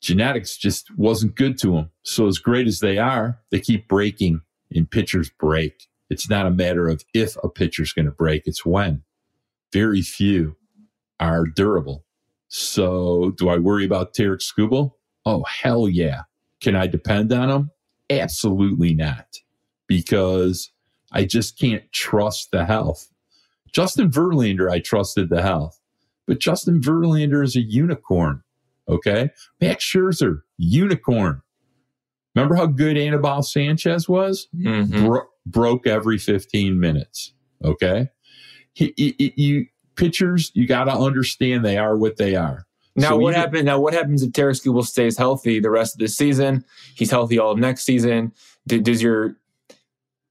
genetics 0.00 0.56
just 0.56 0.96
wasn't 0.96 1.34
good 1.34 1.58
to 1.58 1.72
them. 1.72 1.90
So 2.02 2.26
as 2.26 2.38
great 2.38 2.66
as 2.66 2.80
they 2.80 2.96
are, 2.96 3.40
they 3.50 3.60
keep 3.60 3.88
breaking 3.88 4.40
and 4.74 4.90
pitchers 4.90 5.30
break. 5.30 5.88
It's 6.08 6.30
not 6.30 6.46
a 6.46 6.50
matter 6.50 6.88
of 6.88 7.04
if 7.12 7.36
a 7.42 7.48
pitcher's 7.48 7.92
going 7.92 8.06
to 8.06 8.12
break, 8.12 8.46
it's 8.46 8.64
when. 8.64 9.02
Very 9.72 10.02
few 10.02 10.56
are 11.18 11.44
durable. 11.44 12.04
So, 12.48 13.32
do 13.36 13.48
I 13.48 13.58
worry 13.58 13.84
about 13.84 14.14
Tarik 14.14 14.40
Skubal? 14.40 14.92
Oh, 15.24 15.42
hell 15.44 15.88
yeah. 15.88 16.22
Can 16.60 16.76
I 16.76 16.86
depend 16.86 17.32
on 17.32 17.50
him? 17.50 17.70
Absolutely 18.08 18.94
not, 18.94 19.26
because 19.88 20.70
I 21.10 21.24
just 21.24 21.58
can't 21.58 21.90
trust 21.92 22.52
the 22.52 22.64
health. 22.64 23.08
Justin 23.72 24.10
Verlander, 24.10 24.70
I 24.70 24.78
trusted 24.78 25.28
the 25.28 25.42
health, 25.42 25.80
but 26.26 26.38
Justin 26.40 26.80
Verlander 26.80 27.44
is 27.44 27.56
a 27.56 27.60
unicorn. 27.60 28.42
Okay. 28.88 29.30
Max 29.60 29.84
Scherzer, 29.84 30.40
unicorn. 30.58 31.42
Remember 32.34 32.54
how 32.54 32.66
good 32.66 32.96
Anibal 32.96 33.42
Sanchez 33.42 34.08
was? 34.08 34.48
Mhm. 34.54 35.06
bro- 35.06 35.26
broke 35.46 35.86
every 35.86 36.18
15 36.18 36.78
minutes. 36.78 37.32
Okay. 37.64 38.08
He, 38.74 38.92
he- 38.96 39.14
he- 39.18 39.32
you 39.36 39.66
pitchers, 39.96 40.50
you 40.54 40.66
got 40.66 40.84
to 40.84 40.92
understand 40.92 41.64
they 41.64 41.78
are 41.78 41.96
what 41.96 42.16
they 42.18 42.34
are. 42.36 42.66
Now 42.94 43.10
So 43.10 43.16
what 43.18 43.34
happens? 43.34 43.64
Now 43.64 43.78
what 43.80 43.94
happens 43.94 44.22
if 44.22 44.32
Tarik 44.32 44.56
Skubal 44.56 44.84
stays 44.84 45.16
healthy 45.18 45.60
the 45.60 45.70
rest 45.70 45.94
of 45.94 46.00
the 46.00 46.08
season? 46.08 46.64
He's 46.94 47.10
healthy 47.10 47.38
all 47.38 47.52
of 47.52 47.58
next 47.58 47.84
season. 47.84 48.32
D- 48.66 48.80
does 48.80 49.02
your 49.02 49.36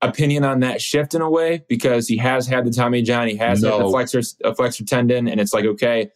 opinion 0.10 0.44
on 0.44 0.60
that 0.62 0.82
shift 0.82 1.14
in 1.14 1.22
a 1.22 1.30
way 1.30 1.64
because 1.70 2.08
he 2.08 2.18
has 2.18 2.48
had 2.48 2.66
the 2.66 2.72
Tommy 2.72 3.02
John, 3.02 3.28
he 3.28 3.36
has 3.38 3.64
had 3.64 3.74
the 3.74 3.90
flexor 3.90 4.22
a 4.44 4.54
flexor 4.56 4.86
tendon, 4.86 5.28
and 5.28 5.40
it's 5.40 5.54
like 5.54 5.66
okay, 5.66 6.10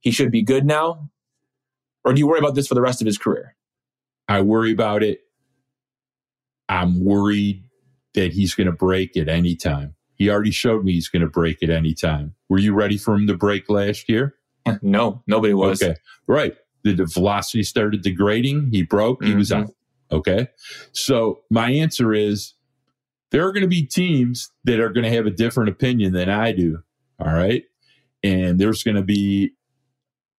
he 0.00 0.10
should 0.10 0.30
be 0.30 0.42
good 0.42 0.64
now, 0.64 1.10
or 2.04 2.12
do 2.12 2.18
you 2.18 2.26
worry 2.26 2.38
about 2.38 2.54
this 2.54 2.66
for 2.66 2.74
the 2.74 2.80
rest 2.82 3.00
of 3.00 3.06
his 3.06 3.18
career? 3.18 3.56
I 4.28 4.40
worry 4.42 4.72
about 4.72 5.02
it. 5.02 5.20
I'm 6.68 7.04
worried 7.04 7.64
that 8.14 8.32
he's 8.32 8.54
going 8.54 8.66
to 8.66 8.72
break 8.72 9.16
at 9.16 9.28
any 9.28 9.56
time. 9.56 9.94
He 10.14 10.30
already 10.30 10.50
showed 10.50 10.84
me 10.84 10.92
he's 10.92 11.08
going 11.08 11.22
to 11.22 11.28
break 11.28 11.62
at 11.62 11.70
any 11.70 11.94
time. 11.94 12.34
Were 12.48 12.58
you 12.58 12.74
ready 12.74 12.96
for 12.96 13.14
him 13.14 13.26
to 13.26 13.36
break 13.36 13.68
last 13.68 14.08
year? 14.08 14.36
no, 14.82 15.22
nobody 15.26 15.54
was. 15.54 15.82
Okay. 15.82 15.96
Right. 16.26 16.56
The, 16.84 16.94
the 16.94 17.06
velocity 17.06 17.62
started 17.62 18.02
degrading. 18.02 18.68
He 18.70 18.82
broke. 18.82 19.24
He 19.24 19.34
was 19.34 19.50
Mhm. 19.50 19.62
out. 19.64 19.70
Okay. 20.12 20.48
So 20.92 21.40
my 21.50 21.70
answer 21.70 22.12
is 22.12 22.54
there 23.32 23.46
are 23.46 23.52
going 23.52 23.62
to 23.62 23.68
be 23.68 23.84
teams 23.84 24.52
that 24.64 24.78
are 24.78 24.90
going 24.90 25.04
to 25.04 25.10
have 25.10 25.26
a 25.26 25.30
different 25.30 25.70
opinion 25.70 26.12
than 26.12 26.28
I 26.28 26.52
do. 26.52 26.82
All 27.18 27.32
right. 27.32 27.64
And 28.22 28.60
there's 28.60 28.82
going 28.82 28.96
to 28.96 29.02
be 29.02 29.52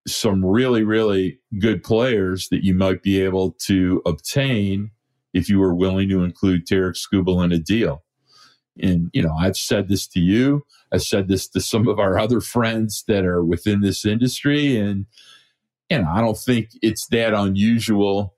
some 0.07 0.45
really, 0.45 0.83
really 0.83 1.39
good 1.59 1.83
players 1.83 2.47
that 2.49 2.63
you 2.63 2.73
might 2.73 3.01
be 3.01 3.21
able 3.21 3.51
to 3.65 4.01
obtain 4.05 4.91
if 5.33 5.49
you 5.49 5.59
were 5.59 5.73
willing 5.73 6.07
to 6.09 6.23
include 6.23 6.67
Tarik 6.67 6.95
Skubal 6.95 7.43
in 7.43 7.51
a 7.51 7.57
deal. 7.57 8.03
And, 8.81 9.09
you 9.13 9.21
know, 9.21 9.33
I've 9.39 9.57
said 9.57 9.87
this 9.87 10.07
to 10.09 10.19
you. 10.19 10.63
I've 10.91 11.03
said 11.03 11.27
this 11.27 11.47
to 11.49 11.61
some 11.61 11.87
of 11.87 11.99
our 11.99 12.17
other 12.19 12.41
friends 12.41 13.03
that 13.07 13.25
are 13.25 13.43
within 13.43 13.81
this 13.81 14.05
industry. 14.05 14.77
And, 14.77 15.05
and 15.89 16.05
I 16.05 16.21
don't 16.21 16.37
think 16.37 16.69
it's 16.81 17.07
that 17.07 17.33
unusual 17.33 18.35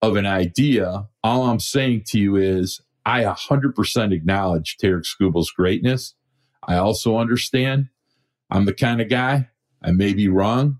of 0.00 0.16
an 0.16 0.26
idea. 0.26 1.08
All 1.22 1.44
I'm 1.44 1.60
saying 1.60 2.04
to 2.08 2.18
you 2.18 2.36
is 2.36 2.80
I 3.04 3.24
100% 3.24 4.12
acknowledge 4.12 4.76
Tarik 4.76 5.04
Skubal's 5.04 5.50
greatness. 5.50 6.14
I 6.66 6.76
also 6.76 7.16
understand 7.16 7.88
I'm 8.50 8.66
the 8.66 8.74
kind 8.74 9.00
of 9.00 9.08
guy, 9.08 9.48
I 9.82 9.92
may 9.92 10.12
be 10.12 10.28
wrong. 10.28 10.78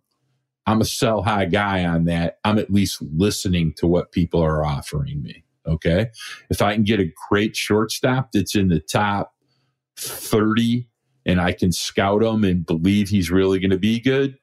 I'm 0.66 0.80
a 0.80 0.84
sell 0.84 1.22
high 1.22 1.46
guy 1.46 1.84
on 1.84 2.04
that. 2.04 2.38
I'm 2.44 2.58
at 2.58 2.70
least 2.70 3.02
listening 3.02 3.74
to 3.78 3.86
what 3.86 4.12
people 4.12 4.40
are 4.40 4.64
offering 4.64 5.22
me. 5.22 5.44
Okay. 5.66 6.10
If 6.50 6.62
I 6.62 6.74
can 6.74 6.84
get 6.84 7.00
a 7.00 7.12
great 7.28 7.56
shortstop 7.56 8.30
that's 8.32 8.54
in 8.54 8.68
the 8.68 8.80
top 8.80 9.34
30 9.96 10.88
and 11.24 11.40
I 11.40 11.52
can 11.52 11.72
scout 11.72 12.22
him 12.22 12.44
and 12.44 12.66
believe 12.66 13.08
he's 13.08 13.30
really 13.30 13.58
going 13.58 13.70
to 13.70 13.78
be 13.78 14.00
good, 14.00 14.38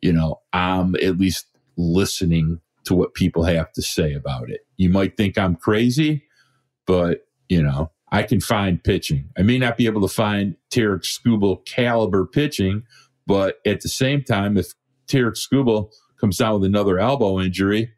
you 0.00 0.12
know, 0.12 0.40
I'm 0.52 0.94
at 0.96 1.18
least 1.18 1.46
listening 1.76 2.60
to 2.84 2.94
what 2.94 3.14
people 3.14 3.44
have 3.44 3.72
to 3.72 3.82
say 3.82 4.14
about 4.14 4.48
it. 4.48 4.60
You 4.76 4.88
might 4.88 5.16
think 5.16 5.36
I'm 5.36 5.56
crazy, 5.56 6.24
but, 6.86 7.26
you 7.48 7.62
know, 7.62 7.90
I 8.10 8.22
can 8.22 8.40
find 8.40 8.82
pitching. 8.82 9.28
I 9.36 9.42
may 9.42 9.58
not 9.58 9.76
be 9.76 9.86
able 9.86 10.06
to 10.06 10.12
find 10.12 10.56
Tarik 10.70 11.02
Skubal 11.02 11.64
caliber 11.66 12.26
pitching, 12.26 12.84
but 13.26 13.56
at 13.66 13.80
the 13.80 13.88
same 13.88 14.22
time, 14.22 14.56
if 14.56 14.72
Tarik 15.08 15.34
Skubal 15.34 15.92
comes 16.20 16.38
down 16.38 16.54
with 16.54 16.64
another 16.64 16.98
elbow 16.98 17.40
injury, 17.40 17.92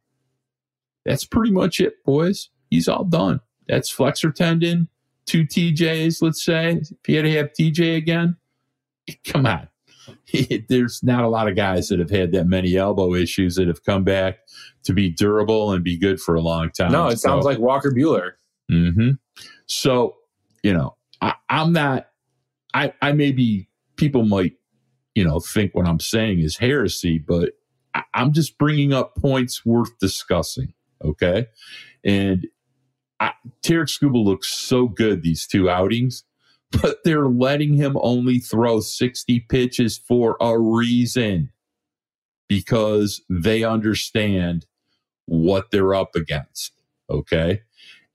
that's 1.04 1.24
pretty 1.24 1.52
much 1.52 1.80
it, 1.80 2.02
boys. 2.04 2.50
He's 2.70 2.88
all 2.88 3.04
done. 3.04 3.40
That's 3.68 3.90
flexor 3.90 4.32
tendon, 4.32 4.88
two 5.26 5.44
TJs, 5.44 6.22
let's 6.22 6.44
say. 6.44 6.80
If 6.80 6.98
he 7.04 7.14
had 7.14 7.22
to 7.22 7.32
have 7.32 7.50
TJ 7.58 7.96
again, 7.96 8.36
come 9.24 9.46
on. 9.46 9.68
There's 10.68 11.02
not 11.02 11.24
a 11.24 11.28
lot 11.28 11.48
of 11.48 11.56
guys 11.56 11.88
that 11.88 11.98
have 11.98 12.10
had 12.10 12.32
that 12.32 12.46
many 12.46 12.76
elbow 12.76 13.14
issues 13.14 13.56
that 13.56 13.68
have 13.68 13.84
come 13.84 14.04
back 14.04 14.38
to 14.84 14.92
be 14.94 15.10
durable 15.10 15.72
and 15.72 15.84
be 15.84 15.98
good 15.98 16.20
for 16.20 16.34
a 16.34 16.40
long 16.40 16.70
time. 16.70 16.92
No, 16.92 17.08
it 17.08 17.18
sounds 17.18 17.44
like 17.44 17.58
Walker 17.58 17.90
Buehler. 17.90 18.32
Hmm 18.70 19.10
So, 19.66 20.16
you 20.62 20.72
know, 20.72 20.96
I, 21.20 21.34
I'm 21.48 21.72
not, 21.72 22.08
I, 22.74 22.92
I 23.02 23.12
may 23.12 23.32
be, 23.32 23.68
people 23.96 24.24
might, 24.24 24.54
you 25.14 25.24
know, 25.24 25.40
think 25.40 25.74
what 25.74 25.86
I'm 25.86 26.00
saying 26.00 26.40
is 26.40 26.58
heresy, 26.58 27.18
but 27.18 27.52
I, 27.94 28.02
I'm 28.14 28.32
just 28.32 28.58
bringing 28.58 28.92
up 28.92 29.16
points 29.16 29.64
worth 29.64 29.98
discussing. 29.98 30.74
Okay. 31.04 31.46
And 32.04 32.46
I, 33.20 33.32
Tarik 33.62 33.88
Skubal 33.88 34.24
looks 34.24 34.48
so 34.48 34.88
good 34.88 35.22
these 35.22 35.46
two 35.46 35.70
outings, 35.70 36.24
but 36.82 36.98
they're 37.04 37.28
letting 37.28 37.74
him 37.74 37.96
only 38.00 38.38
throw 38.38 38.80
60 38.80 39.40
pitches 39.48 39.98
for 39.98 40.36
a 40.40 40.58
reason 40.58 41.50
because 42.48 43.22
they 43.28 43.64
understand 43.64 44.66
what 45.26 45.70
they're 45.70 45.94
up 45.94 46.14
against. 46.14 46.72
Okay. 47.10 47.62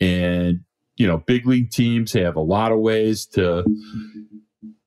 And, 0.04 0.66
you 0.97 1.08
know, 1.08 1.20
big 1.20 1.47
league 1.47 1.72
teams 1.72 2.12
have 2.12 2.36
a 2.36 2.41
lot 2.41 2.74
of 2.74 2.80
ways 2.80 3.26
to, 3.28 3.64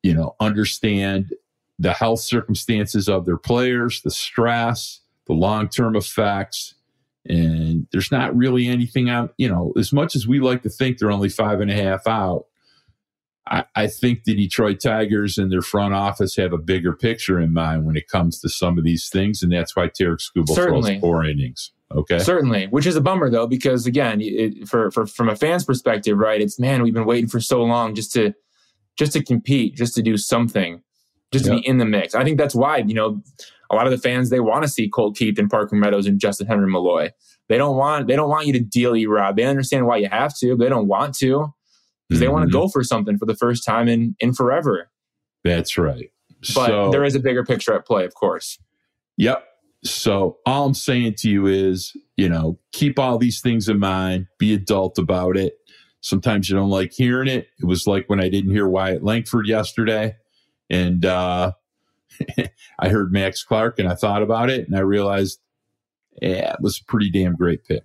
you 0.03 0.15
know, 0.15 0.37
understand 0.41 1.33
the 1.79 1.95
health 1.95 2.21
circumstances 2.21 3.09
of 3.09 3.25
their 3.25 3.39
players, 3.39 4.03
the 4.03 4.11
stress, 4.11 5.01
the 5.27 5.33
long 5.33 5.69
term 5.69 5.97
effects. 5.97 6.75
And 7.25 7.87
there's 7.93 8.13
not 8.13 8.37
really 8.37 8.69
anything 8.69 9.09
out, 9.09 9.33
you 9.39 9.49
know, 9.49 9.73
as 9.79 9.91
much 9.93 10.15
as 10.15 10.29
we 10.29 10.39
like 10.39 10.63
to 10.63 10.69
think 10.69 10.99
they're 10.99 11.11
only 11.11 11.31
five 11.31 11.61
and 11.61 11.71
a 11.71 11.75
half 11.75 12.07
out. 12.07 12.45
I, 13.49 13.65
I 13.75 13.87
think 13.87 14.25
the 14.25 14.35
Detroit 14.35 14.81
Tigers 14.83 15.39
and 15.39 15.51
their 15.51 15.63
front 15.63 15.95
office 15.95 16.37
have 16.37 16.53
a 16.53 16.59
bigger 16.59 16.93
picture 16.93 17.41
in 17.41 17.53
mind 17.53 17.87
when 17.87 17.97
it 17.97 18.09
comes 18.09 18.39
to 18.41 18.49
some 18.49 18.77
of 18.77 18.85
these 18.85 19.09
things. 19.09 19.43
And 19.43 19.51
that's 19.53 19.75
why 19.75 19.89
Tarik 19.89 20.21
Skubal 20.21 20.55
throws 20.55 21.01
four 21.01 21.25
innings. 21.25 21.73
Okay. 21.95 22.19
Certainly, 22.19 22.67
which 22.67 22.87
is 22.87 22.97
a 22.97 23.01
bummer 23.01 23.31
though, 23.31 23.47
because 23.47 23.87
again, 23.87 24.21
it, 24.21 24.69
for, 24.69 24.91
for 24.91 25.07
from 25.07 25.29
a 25.29 25.37
fan's 25.37 25.65
perspective, 25.65 26.19
right? 26.19 26.41
It's 26.41 26.59
man, 26.59 26.83
we've 26.83 26.95
been 26.95 27.07
waiting 27.07 27.29
for 27.29 27.41
so 27.41 27.63
long 27.63 27.95
just 27.95 28.13
to 28.15 28.35
just 28.99 29.13
to 29.13 29.23
compete, 29.23 29.77
just 29.77 29.95
to 29.95 30.03
do 30.03 30.17
something, 30.17 30.83
just 31.33 31.45
to 31.45 31.53
be 31.53 31.67
in 31.67 31.79
the 31.79 31.85
mix. 31.85 32.15
I 32.15 32.25
think 32.25 32.39
that's 32.39 32.55
why 32.55 32.79
you 32.79 32.95
know 32.95 33.23
a 33.71 33.77
lot 33.77 33.87
of 33.87 33.93
the 33.93 33.99
fans 33.99 34.31
they 34.31 34.41
want 34.41 34.65
to 34.65 34.69
see 34.69 34.89
Colt 34.89 35.17
Keith 35.17 35.39
and 35.39 35.49
Parker 35.49 35.77
Meadows 35.77 36.07
and 36.07 36.21
Justyn-Henry 36.21 36.71
Malloy. 36.71 37.11
They 37.49 37.59
don't 37.59 37.77
want 37.77 38.09
they 38.09 38.17
don't 38.17 38.31
want 38.31 38.47
you 38.47 38.53
to 38.55 38.61
deal 38.61 38.97
E-Rod. 38.97 39.37
They 39.37 39.45
understand 39.45 39.87
why 39.87 39.99
you 39.99 40.09
have 40.09 40.37
to, 40.39 40.57
but 40.57 40.65
they 40.65 40.71
don't 40.71 40.89
want 40.89 41.15
to 41.19 41.55
because 42.09 42.21
they 42.21 42.29
want 42.29 42.43
to 42.43 42.47
mm-hmm. 42.49 42.65
go 42.65 42.69
for 42.69 42.83
something 42.83 43.19
for 43.19 43.27
the 43.27 43.37
first 43.37 43.65
time 43.65 43.89
in 43.89 44.17
in 44.19 44.33
forever. 44.33 44.91
That's 45.45 45.79
right. 45.79 46.11
But 46.55 46.67
so, 46.67 46.91
there 46.91 47.05
is 47.05 47.15
a 47.15 47.21
bigger 47.21 47.45
picture 47.45 47.75
at 47.75 47.87
play, 47.87 48.05
of 48.05 48.15
course. 48.15 48.59
Yep. 49.17 49.45
So 49.91 50.39
all 50.47 50.67
I'm 50.67 50.75
saying 50.75 51.15
to 51.19 51.31
you 51.31 51.47
is, 51.47 51.97
you 52.17 52.29
know, 52.29 52.59
keep 52.73 52.99
all 52.99 53.19
these 53.19 53.41
things 53.41 53.69
in 53.69 53.79
mind, 53.79 54.27
be 54.39 54.55
adult 54.55 54.99
about 54.99 55.37
it. 55.37 55.55
Sometimes 56.01 56.49
you 56.49 56.57
don't 56.57 56.71
like 56.71 56.93
hearing 56.93 57.29
it. 57.29 57.49
It 57.59 57.67
was 57.67 57.87
like 57.87 58.09
when 58.09 58.21
I 58.21 58.29
didn't 58.29 58.53
hear 58.53 58.69
Wyatt 58.69 59.03
Langford 59.03 59.47
yesterday. 59.47 60.17
And 60.71 61.05
uh, 61.05 61.53
I 62.79 62.89
heard 62.89 63.13
Max 63.13 63.43
Clark 63.43 63.79
and 63.79 63.89
I 63.89 63.95
thought 63.95 64.23
about 64.23 64.51
it 64.51 64.67
and 64.67 64.77
I 64.77 64.81
realized, 64.81 65.41
yeah, 66.21 66.53
it 66.53 66.61
was 66.61 66.81
a 66.81 66.85
pretty 66.85 67.11
damn 67.11 67.35
great 67.35 67.65
pick. 67.65 67.85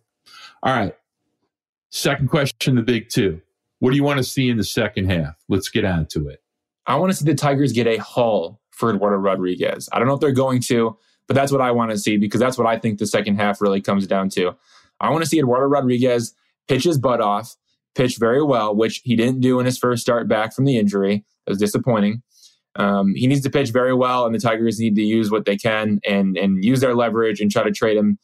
All 0.64 0.74
right. 0.74 0.96
Second 1.90 2.30
question, 2.30 2.76
the 2.76 2.82
big 2.82 3.10
two. 3.10 3.42
What 3.80 3.90
do 3.90 3.96
you 3.98 4.04
want 4.04 4.20
to 4.20 4.24
see 4.24 4.50
in 4.50 4.58
the 4.58 4.64
second 4.64 5.10
half? 5.10 5.36
Let's 5.50 5.70
get 5.70 5.84
on 5.84 6.06
to 6.08 6.30
it. 6.30 6.42
I 6.86 6.96
want 6.96 7.12
to 7.12 7.18
see 7.18 7.26
the 7.26 7.36
Tigers 7.36 7.74
get 7.74 7.88
a 7.88 7.98
haul 7.98 8.62
for 8.70 8.94
Eduardo 8.94 9.18
Rodriguez. 9.18 9.90
I 9.92 10.00
don't 10.00 10.08
know 10.08 10.14
if 10.14 10.20
they're 10.20 10.32
going 10.32 10.62
to, 10.62 10.98
but 11.32 11.36
that's 11.36 11.54
what 11.54 11.62
I 11.62 11.72
want 11.72 11.92
to 11.92 11.98
see 11.98 12.18
because 12.18 12.42
that's 12.42 12.58
what 12.58 12.68
I 12.68 12.78
think 12.78 13.00
the 13.00 13.08
second 13.08 13.38
half 13.38 13.62
really 13.62 13.80
comes 13.80 14.06
down 14.06 14.28
to. 14.32 14.54
I 15.00 15.10
want 15.12 15.24
to 15.24 15.30
see 15.30 15.40
Eduardo 15.40 15.68
Rodriguez 15.68 16.36
pitch 16.68 16.84
his 16.84 16.98
butt 16.98 17.22
off, 17.22 17.56
pitch 17.96 18.18
very 18.18 18.44
well, 18.44 18.76
which 18.76 19.00
he 19.06 19.16
didn't 19.16 19.40
do 19.40 19.58
in 19.58 19.66
his 19.66 19.78
first 19.78 20.02
start 20.02 20.28
back 20.28 20.54
from 20.54 20.66
the 20.66 20.76
injury. 20.76 21.24
It 21.48 21.50
was 21.50 21.58
disappointing. 21.58 22.22
Um, 22.76 23.14
he 23.16 23.28
needs 23.28 23.44
to 23.44 23.50
pitch 23.50 23.70
very 23.70 23.94
well, 23.94 24.26
and 24.26 24.36
the 24.36 24.40
Tigers 24.40 24.78
need 24.78 24.94
to 24.96 25.02
use 25.02 25.32
what 25.32 25.46
they 25.46 25.56
can 25.56 26.02
and 26.06 26.36
and 26.36 26.66
use 26.66 26.82
their 26.82 26.96
leverage 26.96 27.40
and 27.40 27.50
try 27.50 27.64
to 27.64 27.72
trade 27.72 27.96
him. 27.96 28.20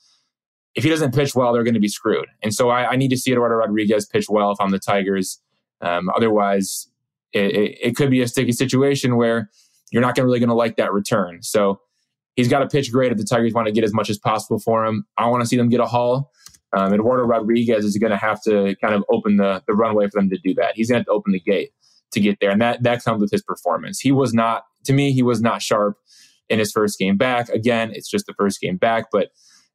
If 0.76 0.84
he 0.84 0.89
doesn't 0.89 1.16
pitch 1.16 1.34
well, 1.34 1.53
they're 1.53 1.64
going 1.64 1.76
to 1.76 1.80
be 1.80 1.88
screwed. 1.88 2.28
And 2.43 2.53
so 2.53 2.72
I, 2.72 2.89
I 2.89 2.95
need 2.97 3.12
to 3.12 3.18
see 3.18 3.32
Eduardo 3.32 3.55
Rodriguez 3.55 4.05
pitch 4.05 4.26
well 4.28 4.51
if 4.51 4.60
I'm 4.60 4.72
the 4.72 4.80
Tigers. 4.80 5.39
Um, 5.80 6.10
otherwise, 6.14 6.89
it, 7.32 7.55
it, 7.55 7.78
it, 7.82 7.95
could 7.95 8.12
be 8.12 8.20
a 8.20 8.28
sticky 8.28 8.51
situation 8.51 9.16
where 9.16 9.49
you're 9.91 10.01
not 10.01 10.18
really 10.18 10.39
going 10.39 10.49
to 10.49 10.55
like 10.55 10.76
that 10.76 10.91
return. 10.91 11.41
So 11.41 11.80
he's 12.38 12.47
got 12.47 12.59
to 12.59 12.67
pitch 12.67 12.91
great 12.93 13.11
if 13.11 13.17
the 13.17 13.25
Tigers 13.25 13.53
want 13.53 13.65
to 13.65 13.73
get 13.73 13.83
as 13.83 13.93
much 13.93 14.09
as 14.09 14.17
possible 14.17 14.59
for 14.59 14.85
him. 14.85 15.05
I 15.17 15.27
want 15.27 15.41
to 15.41 15.47
see 15.47 15.57
them 15.57 15.67
get 15.67 15.81
a 15.81 15.85
haul. 15.85 16.31
Um, 16.71 16.93
Eduardo 16.93 17.23
Rodriguez 17.23 17.83
is 17.83 17.97
going 17.97 18.11
to 18.11 18.17
have 18.17 18.41
to 18.43 18.75
kind 18.81 18.93
of 18.93 19.03
open 19.09 19.38
the, 19.38 19.63
the 19.67 19.73
runway 19.73 20.05
for 20.05 20.21
them 20.21 20.29
to 20.29 20.38
do 20.38 20.53
that. 20.55 20.75
He's 20.75 20.89
going 20.89 20.97
to 20.97 20.99
have 20.99 21.05
to 21.07 21.11
open 21.11 21.33
the 21.33 21.39
gate 21.39 21.71
to 22.11 22.21
get 22.21 22.38
there. 22.39 22.51
And 22.51 22.61
that, 22.61 22.83
that 22.83 23.03
comes 23.03 23.21
with 23.21 23.31
his 23.31 23.41
performance. 23.41 23.99
He 23.99 24.11
was 24.11 24.33
not, 24.33 24.63
to 24.85 24.93
me, 24.93 25.11
he 25.11 25.23
was 25.23 25.41
not 25.41 25.61
sharp 25.61 25.97
in 26.49 26.59
his 26.59 26.71
first 26.71 26.97
game 26.97 27.17
back. 27.17 27.49
Again, 27.49 27.91
it's 27.93 28.09
just 28.09 28.25
the 28.25 28.33
first 28.33 28.61
game 28.61 28.77
back, 28.77 29.07
but, 29.11 29.29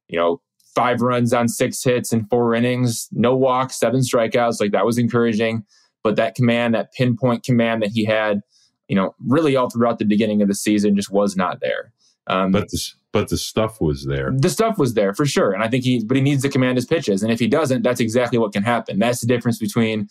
you 0.07 0.17
know, 0.17 0.41
five 0.75 1.01
runs 1.01 1.33
on 1.33 1.47
six 1.47 1.83
hits 1.83 2.13
in 2.13 2.25
four 2.25 2.55
innings, 2.55 3.07
no 3.11 3.35
walks, 3.35 3.79
seven 3.79 4.01
strikeouts. 4.01 4.59
Like 4.59 4.71
that 4.71 4.85
was 4.85 4.97
encouraging. 4.97 5.63
But 6.03 6.15
that 6.17 6.35
command, 6.35 6.75
that 6.75 6.93
pinpoint 6.93 7.43
command 7.43 7.81
that 7.81 7.91
he 7.93 8.05
had, 8.05 8.41
you 8.87 8.95
know, 8.95 9.15
really 9.25 9.55
all 9.55 9.69
throughout 9.69 9.99
the 9.99 10.05
beginning 10.05 10.41
of 10.41 10.47
the 10.47 10.55
season 10.55 10.95
just 10.95 11.11
was 11.11 11.35
not 11.35 11.59
there. 11.61 11.93
Um, 12.27 12.51
but 12.51 12.69
the 12.69 12.79
but 13.11 13.29
the 13.29 13.37
stuff 13.37 13.79
was 13.79 14.05
there. 14.05 14.31
The 14.35 14.49
stuff 14.49 14.77
was 14.77 14.95
there 14.95 15.13
for 15.13 15.25
sure, 15.25 15.51
and 15.51 15.63
I 15.63 15.67
think 15.67 15.83
he. 15.83 16.03
But 16.03 16.17
he 16.17 16.23
needs 16.23 16.41
to 16.43 16.49
command 16.49 16.77
his 16.77 16.85
pitches, 16.85 17.23
and 17.23 17.31
if 17.31 17.39
he 17.39 17.47
doesn't, 17.47 17.83
that's 17.83 17.99
exactly 17.99 18.37
what 18.37 18.53
can 18.53 18.63
happen. 18.63 18.99
That's 18.99 19.21
the 19.21 19.27
difference 19.27 19.59
between 19.59 20.07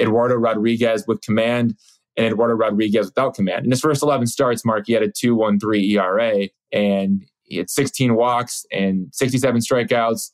Eduardo 0.00 0.36
Rodriguez 0.36 1.04
with 1.06 1.20
command 1.22 1.76
and 2.16 2.26
Eduardo 2.26 2.54
Rodriguez 2.54 3.06
without 3.06 3.34
command. 3.34 3.64
In 3.64 3.70
his 3.70 3.80
first 3.80 4.02
11 4.02 4.26
starts, 4.26 4.64
Mark, 4.64 4.84
he 4.86 4.92
had 4.92 5.02
a 5.02 5.10
2.13 5.10 5.90
ERA 5.90 6.48
and 6.72 7.24
he 7.42 7.56
had 7.56 7.70
16 7.70 8.14
walks 8.14 8.64
and 8.72 9.08
67 9.12 9.60
strikeouts. 9.60 10.30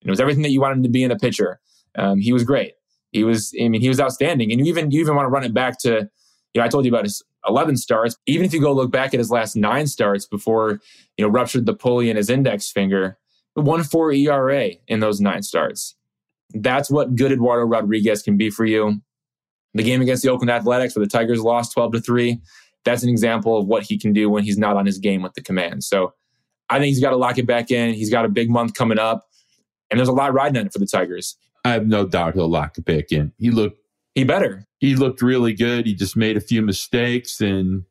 And 0.00 0.08
it 0.08 0.10
was 0.10 0.20
everything 0.20 0.42
that 0.42 0.50
you 0.50 0.60
wanted 0.60 0.78
him 0.78 0.82
to 0.84 0.88
be 0.88 1.02
in 1.02 1.10
a 1.10 1.16
pitcher. 1.16 1.60
Um, 1.96 2.20
he 2.20 2.32
was 2.32 2.44
great. 2.44 2.74
He 3.10 3.24
was, 3.24 3.54
I 3.60 3.68
mean, 3.68 3.80
he 3.80 3.88
was 3.88 4.00
outstanding. 4.00 4.50
And 4.52 4.60
you 4.60 4.66
even, 4.66 4.90
you 4.90 5.00
even 5.00 5.14
want 5.14 5.26
to 5.26 5.30
run 5.30 5.44
it 5.44 5.54
back 5.54 5.78
to, 5.80 6.08
you 6.52 6.60
know, 6.60 6.62
I 6.62 6.68
told 6.68 6.84
you 6.84 6.90
about 6.90 7.04
his 7.04 7.22
11 7.48 7.76
starts. 7.76 8.16
Even 8.26 8.46
if 8.46 8.52
you 8.52 8.60
go 8.60 8.72
look 8.72 8.90
back 8.90 9.14
at 9.14 9.18
his 9.18 9.30
last 9.30 9.56
nine 9.56 9.86
starts 9.86 10.26
before, 10.26 10.80
you 11.16 11.24
know, 11.24 11.28
ruptured 11.28 11.66
the 11.66 11.74
pulley 11.74 12.10
in 12.10 12.16
his 12.16 12.30
index 12.30 12.70
finger, 12.70 13.18
1 13.54 13.84
4 13.84 14.12
ERA 14.12 14.70
in 14.88 15.00
those 15.00 15.20
nine 15.20 15.42
starts. 15.42 15.94
That's 16.52 16.90
what 16.90 17.16
good 17.16 17.32
Eduardo 17.32 17.66
Rodriguez 17.66 18.22
can 18.22 18.36
be 18.36 18.50
for 18.50 18.64
you. 18.64 19.00
The 19.74 19.82
game 19.82 20.00
against 20.00 20.22
the 20.22 20.30
Oakland 20.30 20.50
Athletics, 20.50 20.94
where 20.94 21.04
the 21.04 21.10
Tigers 21.10 21.40
lost 21.40 21.72
12 21.72 21.92
to 21.92 22.00
3, 22.00 22.40
that's 22.84 23.02
an 23.02 23.08
example 23.08 23.58
of 23.58 23.66
what 23.66 23.82
he 23.82 23.98
can 23.98 24.12
do 24.12 24.30
when 24.30 24.44
he's 24.44 24.58
not 24.58 24.76
on 24.76 24.86
his 24.86 24.98
game 24.98 25.22
with 25.22 25.34
the 25.34 25.42
command. 25.42 25.82
So 25.82 26.12
I 26.68 26.78
think 26.78 26.86
he's 26.86 27.00
got 27.00 27.10
to 27.10 27.16
lock 27.16 27.38
it 27.38 27.46
back 27.46 27.70
in. 27.70 27.94
He's 27.94 28.10
got 28.10 28.24
a 28.24 28.28
big 28.28 28.50
month 28.50 28.74
coming 28.74 28.98
up, 28.98 29.26
and 29.90 29.98
there's 29.98 30.08
a 30.08 30.12
lot 30.12 30.32
riding 30.32 30.58
on 30.58 30.66
it 30.66 30.72
for 30.72 30.78
the 30.78 30.86
Tigers. 30.86 31.36
I 31.64 31.70
have 31.70 31.86
no 31.86 32.06
doubt 32.06 32.34
he'll 32.34 32.48
lock 32.48 32.76
it 32.78 32.84
back 32.84 33.10
in. 33.10 33.32
He 33.38 33.50
looked 33.50 33.78
he 34.14 34.24
better. 34.24 34.66
He 34.78 34.96
looked 34.96 35.22
really 35.22 35.52
good. 35.52 35.86
He 35.86 35.94
just 35.94 36.16
made 36.16 36.36
a 36.36 36.40
few 36.40 36.62
mistakes, 36.62 37.40
and 37.40 37.84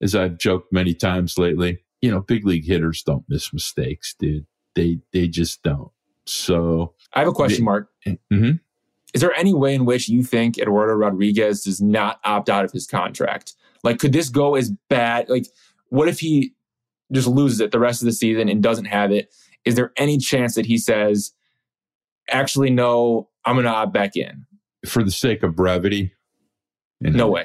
as 0.00 0.14
I've 0.14 0.38
joked 0.38 0.72
many 0.72 0.94
times 0.94 1.38
lately, 1.38 1.84
you 2.00 2.10
know, 2.10 2.20
big 2.20 2.46
league 2.46 2.66
hitters 2.66 3.02
don't 3.02 3.24
miss 3.28 3.52
mistakes, 3.52 4.14
dude. 4.18 4.46
They 4.74 5.00
they 5.12 5.28
just 5.28 5.62
don't. 5.62 5.90
So 6.26 6.94
I 7.12 7.20
have 7.20 7.28
a 7.28 7.32
question, 7.32 7.64
Mark. 7.64 7.88
Mm-hmm. 8.06 8.52
Is 9.12 9.20
there 9.20 9.34
any 9.34 9.54
way 9.54 9.74
in 9.74 9.84
which 9.84 10.08
you 10.08 10.22
think 10.22 10.58
Eduardo 10.58 10.94
Rodriguez 10.94 11.64
does 11.64 11.80
not 11.80 12.20
opt 12.24 12.48
out 12.48 12.64
of 12.64 12.72
his 12.72 12.86
contract? 12.86 13.54
Like, 13.82 13.98
could 13.98 14.12
this 14.12 14.28
go 14.28 14.54
as 14.54 14.70
bad? 14.88 15.28
Like, 15.28 15.46
what 15.88 16.08
if 16.08 16.20
he 16.20 16.54
just 17.10 17.26
loses 17.26 17.60
it 17.60 17.72
the 17.72 17.80
rest 17.80 18.02
of 18.02 18.06
the 18.06 18.12
season 18.12 18.48
and 18.48 18.62
doesn't 18.62 18.84
have 18.84 19.10
it? 19.10 19.34
Is 19.64 19.74
there 19.74 19.92
any 19.96 20.18
chance 20.18 20.54
that 20.54 20.66
he 20.66 20.78
says, 20.78 21.32
actually, 22.28 22.70
no, 22.70 23.28
I'm 23.44 23.56
going 23.56 23.64
to 23.64 23.70
opt 23.70 23.92
back 23.92 24.16
in? 24.16 24.46
For 24.86 25.02
the 25.02 25.10
sake 25.10 25.42
of 25.42 25.54
brevity, 25.54 26.14
no 27.00 27.28
way. 27.28 27.44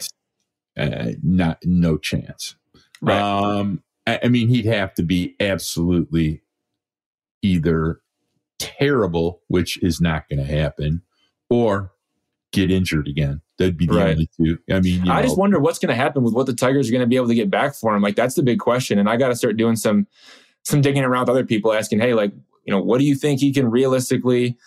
Uh, 0.78 1.12
not 1.24 1.60
no 1.64 1.98
chance. 1.98 2.56
Right. 3.02 3.20
Um, 3.20 3.84
I, 4.08 4.20
I 4.24 4.28
mean, 4.30 4.48
he'd 4.48 4.66
have 4.66 4.94
to 4.96 5.04
be 5.04 5.36
absolutely 5.40 6.44
either 7.42 8.02
terrible, 8.60 9.42
which 9.48 9.82
is 9.84 10.00
not 10.00 10.30
going 10.30 10.40
to 10.40 10.52
happen, 10.52 11.02
or 11.50 11.92
get 12.52 12.72
injured 12.72 13.08
again. 13.08 13.42
That'd 13.58 13.78
be 13.78 13.86
the 13.86 13.94
right. 13.94 14.12
only 14.12 14.30
two. 14.38 14.58
I 14.70 14.80
mean, 14.82 15.08
I 15.10 15.18
know. 15.18 15.28
just 15.28 15.38
wonder 15.38 15.60
what's 15.60 15.80
going 15.80 15.90
to 15.90 15.96
happen 15.96 16.24
with 16.24 16.34
what 16.34 16.46
the 16.46 16.54
Tigers 16.54 16.90
are 16.90 16.92
going 16.92 17.02
to 17.02 17.08
be 17.08 17.16
able 17.16 17.28
to 17.28 17.36
get 17.36 17.50
back 17.50 17.76
for 17.76 17.96
him. 17.96 18.02
Like 18.02 18.16
that's 18.16 18.36
the 18.36 18.44
big 18.44 18.60
question, 18.60 19.00
and 19.00 19.10
I 19.10 19.18
got 19.18 19.30
to 19.30 19.36
start 19.36 19.58
doing 19.58 19.76
some 19.76 20.08
some 20.64 20.82
digging 20.82 21.04
around 21.04 21.22
with 21.22 21.30
other 21.30 21.46
people, 21.46 21.74
asking, 21.74 22.00
hey, 22.00 22.14
like 22.14 22.34
you 22.66 22.74
know, 22.74 22.82
what 22.82 22.98
do 22.98 23.06
you 23.06 23.16
think 23.16 23.40
he 23.40 23.54
can 23.54 23.70
realistically, 23.70 24.58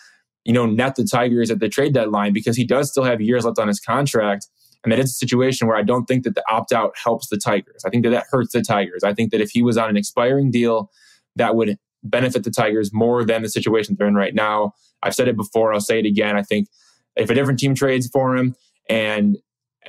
you 0.48 0.54
know, 0.54 0.64
net 0.64 0.96
the 0.96 1.04
Tigers 1.04 1.50
at 1.50 1.60
the 1.60 1.68
trade 1.68 1.92
deadline 1.92 2.32
because 2.32 2.56
he 2.56 2.64
does 2.64 2.90
still 2.90 3.04
have 3.04 3.20
years 3.20 3.44
left 3.44 3.58
on 3.58 3.68
his 3.68 3.78
contract. 3.78 4.46
And 4.82 4.90
that 4.90 4.98
is 4.98 5.10
a 5.10 5.14
situation 5.14 5.68
where 5.68 5.76
I 5.76 5.82
don't 5.82 6.06
think 6.06 6.24
that 6.24 6.34
the 6.34 6.42
opt 6.50 6.72
out 6.72 6.94
helps 6.96 7.28
the 7.28 7.36
Tigers. 7.36 7.82
I 7.84 7.90
think 7.90 8.02
that 8.04 8.10
that 8.10 8.24
hurts 8.30 8.54
the 8.54 8.62
Tigers. 8.62 9.04
I 9.04 9.12
think 9.12 9.30
that 9.32 9.42
if 9.42 9.50
he 9.50 9.60
was 9.60 9.76
on 9.76 9.90
an 9.90 9.96
expiring 9.98 10.50
deal, 10.50 10.90
that 11.36 11.54
would 11.54 11.76
benefit 12.02 12.44
the 12.44 12.50
Tigers 12.50 12.94
more 12.94 13.26
than 13.26 13.42
the 13.42 13.50
situation 13.50 13.94
they're 13.98 14.08
in 14.08 14.14
right 14.14 14.34
now. 14.34 14.72
I've 15.02 15.14
said 15.14 15.28
it 15.28 15.36
before, 15.36 15.74
I'll 15.74 15.80
say 15.80 15.98
it 15.98 16.06
again. 16.06 16.34
I 16.34 16.42
think 16.42 16.68
if 17.14 17.28
a 17.28 17.34
different 17.34 17.60
team 17.60 17.74
trades 17.74 18.08
for 18.08 18.34
him 18.34 18.56
and 18.88 19.36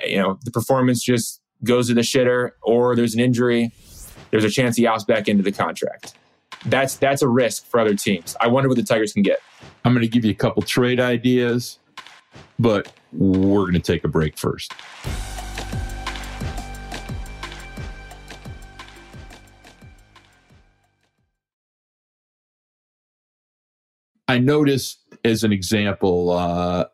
you 0.05 0.17
know 0.17 0.39
the 0.43 0.51
performance 0.51 1.01
just 1.01 1.39
goes 1.63 1.87
to 1.87 1.93
the 1.93 2.01
shitter 2.01 2.51
or 2.61 2.97
there's 2.97 3.13
an 3.13 3.21
injury, 3.21 3.71
there's 4.31 4.43
a 4.43 4.49
chance 4.49 4.75
he 4.75 4.83
opts 4.83 5.07
back 5.07 5.29
into 5.29 5.41
the 5.41 5.53
contract. 5.53 6.15
That's 6.65 6.97
that's 6.97 7.21
a 7.21 7.29
risk 7.29 7.65
for 7.65 7.79
other 7.79 7.95
teams. 7.95 8.35
I 8.41 8.47
wonder 8.47 8.67
what 8.67 8.75
the 8.75 8.83
Tigers 8.83 9.13
can 9.13 9.23
get. 9.23 9.39
I'm 9.85 9.93
going 9.93 10.05
to 10.05 10.09
give 10.09 10.25
you 10.25 10.31
a 10.31 10.35
couple 10.35 10.61
trade 10.61 10.99
ideas, 10.99 11.79
but 12.57 12.91
we're 13.13 13.61
going 13.61 13.73
to 13.73 13.79
take 13.79 14.03
a 14.03 14.07
break 14.07 14.37
first. 14.37 14.73
I 24.27 24.37
noticed 24.37 24.99
as 25.25 25.43
an 25.43 25.51
example, 25.51 26.29
uh, 26.29 26.85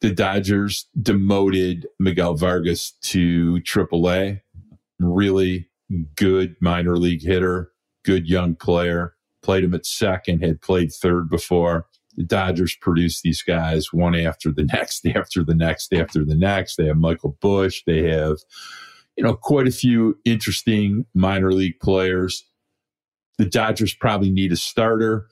the 0.00 0.10
Dodgers 0.10 0.86
demoted 1.00 1.86
Miguel 1.98 2.34
Vargas 2.34 2.92
to 3.02 3.60
AAA. 3.60 4.40
Really 4.98 5.68
good 6.16 6.56
minor 6.60 6.96
league 6.96 7.22
hitter, 7.22 7.72
good 8.04 8.26
young 8.26 8.54
player. 8.54 9.13
Played 9.44 9.64
him 9.64 9.74
at 9.74 9.84
second, 9.84 10.42
had 10.42 10.62
played 10.62 10.90
third 10.90 11.28
before. 11.28 11.86
The 12.16 12.24
Dodgers 12.24 12.74
produce 12.80 13.20
these 13.20 13.42
guys 13.42 13.92
one 13.92 14.14
after 14.14 14.50
the 14.50 14.64
next, 14.72 15.06
after 15.06 15.44
the 15.44 15.54
next, 15.54 15.92
after 15.92 16.24
the 16.24 16.34
next. 16.34 16.76
They 16.76 16.86
have 16.86 16.96
Michael 16.96 17.36
Busch. 17.40 17.82
They 17.86 18.04
have, 18.10 18.38
you 19.16 19.22
know, 19.22 19.34
quite 19.34 19.68
a 19.68 19.72
few 19.72 20.18
interesting 20.24 21.04
minor 21.14 21.52
league 21.52 21.78
players. 21.78 22.44
The 23.38 23.44
Dodgers 23.44 23.94
probably 23.94 24.30
need 24.30 24.52
a 24.52 24.56
starter. 24.56 25.26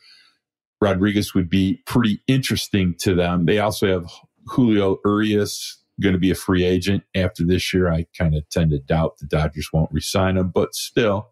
Rodriguez 0.81 1.35
would 1.35 1.49
be 1.49 1.81
pretty 1.87 2.21
interesting 2.27 2.95
to 2.99 3.15
them. 3.15 3.47
They 3.47 3.61
also 3.61 3.87
have 3.87 4.11
Julio 4.47 4.99
Urias 5.05 5.79
going 6.01 6.15
to 6.15 6.19
be 6.19 6.31
a 6.31 6.35
free 6.35 6.65
agent 6.65 7.05
after 7.15 7.45
this 7.45 7.73
year. 7.73 7.91
I 7.91 8.07
kind 8.19 8.35
of 8.35 8.49
tend 8.51 8.73
to 8.73 8.79
doubt 8.79 9.19
the 9.19 9.27
Dodgers 9.27 9.71
won't 9.73 9.93
resign 9.93 10.37
him, 10.37 10.51
but 10.51 10.75
still, 10.75 11.31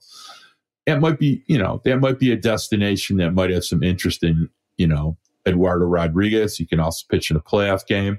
it 0.96 1.00
might 1.00 1.18
be, 1.18 1.42
you 1.46 1.58
know, 1.58 1.80
that 1.84 1.98
might 1.98 2.18
be 2.18 2.32
a 2.32 2.36
destination 2.36 3.16
that 3.18 3.32
might 3.32 3.50
have 3.50 3.64
some 3.64 3.82
interest 3.82 4.22
in, 4.22 4.48
you 4.76 4.86
know, 4.86 5.16
Eduardo 5.46 5.86
Rodriguez. 5.86 6.60
You 6.60 6.66
can 6.66 6.80
also 6.80 7.04
pitch 7.10 7.30
in 7.30 7.36
a 7.36 7.40
playoff 7.40 7.86
game. 7.86 8.18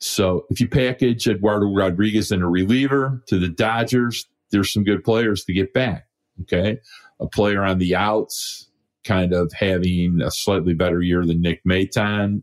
So 0.00 0.46
if 0.50 0.60
you 0.60 0.68
package 0.68 1.26
Eduardo 1.26 1.66
Rodriguez 1.72 2.30
in 2.30 2.42
a 2.42 2.48
reliever 2.48 3.22
to 3.26 3.38
the 3.38 3.48
Dodgers, 3.48 4.26
there's 4.50 4.72
some 4.72 4.84
good 4.84 5.02
players 5.04 5.44
to 5.44 5.52
get 5.52 5.72
back. 5.74 6.06
Okay. 6.42 6.78
A 7.20 7.26
player 7.26 7.64
on 7.64 7.78
the 7.78 7.96
outs, 7.96 8.70
kind 9.04 9.32
of 9.32 9.52
having 9.52 10.20
a 10.22 10.30
slightly 10.30 10.74
better 10.74 11.02
year 11.02 11.26
than 11.26 11.40
Nick 11.40 11.62
Maton, 11.64 12.42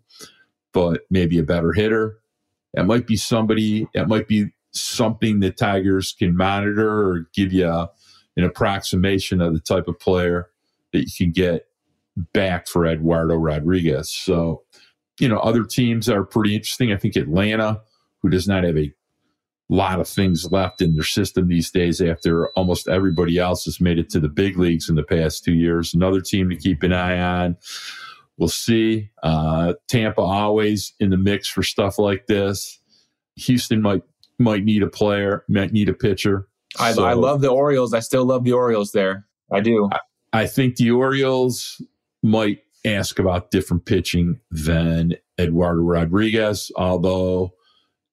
but 0.74 1.02
maybe 1.10 1.40
a 1.40 1.44
better 1.44 1.72
hitter. 1.72 2.18
That 2.74 2.86
might 2.86 3.08
be 3.08 3.16
somebody, 3.16 3.88
that 3.94 4.10
might 4.10 4.28
be 4.28 4.48
something 4.72 5.40
the 5.40 5.52
Tigers 5.52 6.14
can 6.18 6.36
monitor 6.36 6.90
or 6.90 7.30
give 7.34 7.54
you 7.54 7.68
a, 7.68 7.90
an 8.38 8.44
approximation 8.44 9.42
of 9.42 9.54
the 9.54 9.60
type 9.60 9.88
of 9.88 10.00
player 10.00 10.50
that 10.94 11.00
you 11.02 11.12
can 11.18 11.32
get 11.32 11.68
back 12.34 12.68
for 12.68 12.86
Eduardo 12.86 13.36
Rodriguez. 13.36 14.12
So, 14.12 14.64
you 15.20 15.28
know, 15.28 15.40
other 15.40 15.64
teams 15.64 16.10
are 16.10 16.24
pretty 16.24 16.56
interesting. 16.56 16.92
I 16.92 16.98
think 16.98 17.16
Atlanta, 17.16 17.82
who 18.22 18.30
does 18.30 18.48
not 18.48 18.64
have 18.64 18.78
a 18.78 18.94
lot 19.70 20.00
of 20.00 20.08
things 20.08 20.52
left 20.52 20.82
in 20.82 20.94
their 20.94 21.04
system 21.04 21.48
these 21.48 21.72
days 21.72 22.02
after 22.02 22.50
almost 22.50 22.88
everybody 22.88 23.38
else 23.38 23.66
has 23.66 23.82
made 23.82 23.98
it 23.98 24.10
to 24.10 24.20
the 24.20 24.30
big 24.30 24.58
leagues 24.58 24.90
in 24.90 24.96
the 24.96 25.04
past 25.04 25.44
two 25.44 25.54
years. 25.54 25.94
Another 25.94 26.22
team 26.22 26.50
to 26.50 26.56
keep 26.56 26.84
an 26.84 26.94
eye 26.94 27.20
on. 27.20 27.58
We'll 28.38 28.50
see. 28.50 29.10
Uh, 29.24 29.74
Tampa 29.88 30.22
always 30.22 30.94
in 31.00 31.10
the 31.10 31.18
mix 31.18 31.48
for 31.48 31.64
stuff 31.64 31.98
like 31.98 32.28
this. 32.28 32.80
Houston 33.38 33.82
might 33.82 34.04
might 34.38 34.66
need 34.66 34.84
a 34.84 34.88
player, 34.88 35.46
might 35.48 35.72
need 35.72 35.88
a 35.88 35.94
pitcher. 35.94 36.48
I, 36.80 36.94
so, 36.94 37.06
I 37.06 37.14
love 37.14 37.42
the 37.42 37.50
Orioles. 37.50 37.94
I 37.94 38.00
still 38.00 38.26
love 38.26 38.44
the 38.44 38.54
Orioles 38.54 38.92
there. 38.92 39.26
I 39.52 39.62
do. 39.62 39.90
I, 39.92 40.00
I 40.34 40.48
think 40.48 40.76
the 40.76 40.92
Orioles 40.92 41.82
might 42.24 42.60
ask 42.86 43.20
about 43.20 43.52
different 43.52 43.86
pitching 43.86 44.40
than 44.52 45.16
Eduardo 45.40 45.82
Rodriguez, 45.82 46.72
although, 46.76 47.54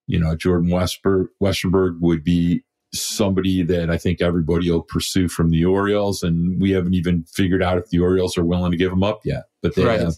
you 0.06 0.18
know, 0.18 0.36
Jordan 0.36 0.70
Westburg, 0.70 1.28
Westerberg 1.42 2.00
would 2.00 2.24
be 2.24 2.64
somebody 2.94 3.62
that 3.62 3.90
I 3.90 3.96
think 3.96 4.20
everybody 4.20 4.70
will 4.70 4.82
pursue 4.82 5.28
from 5.28 5.50
the 5.50 5.64
Orioles. 5.64 6.22
And 6.22 6.60
we 6.60 6.72
haven't 6.72 6.94
even 6.94 7.24
figured 7.24 7.62
out 7.62 7.78
if 7.78 7.88
the 7.88 7.98
Orioles 7.98 8.36
are 8.36 8.44
willing 8.44 8.70
to 8.70 8.76
give 8.76 8.92
him 8.92 9.02
up 9.02 9.20
yet. 9.24 9.44
But 9.62 9.74
they 9.74 9.84
right. 9.84 10.00
have 10.00 10.14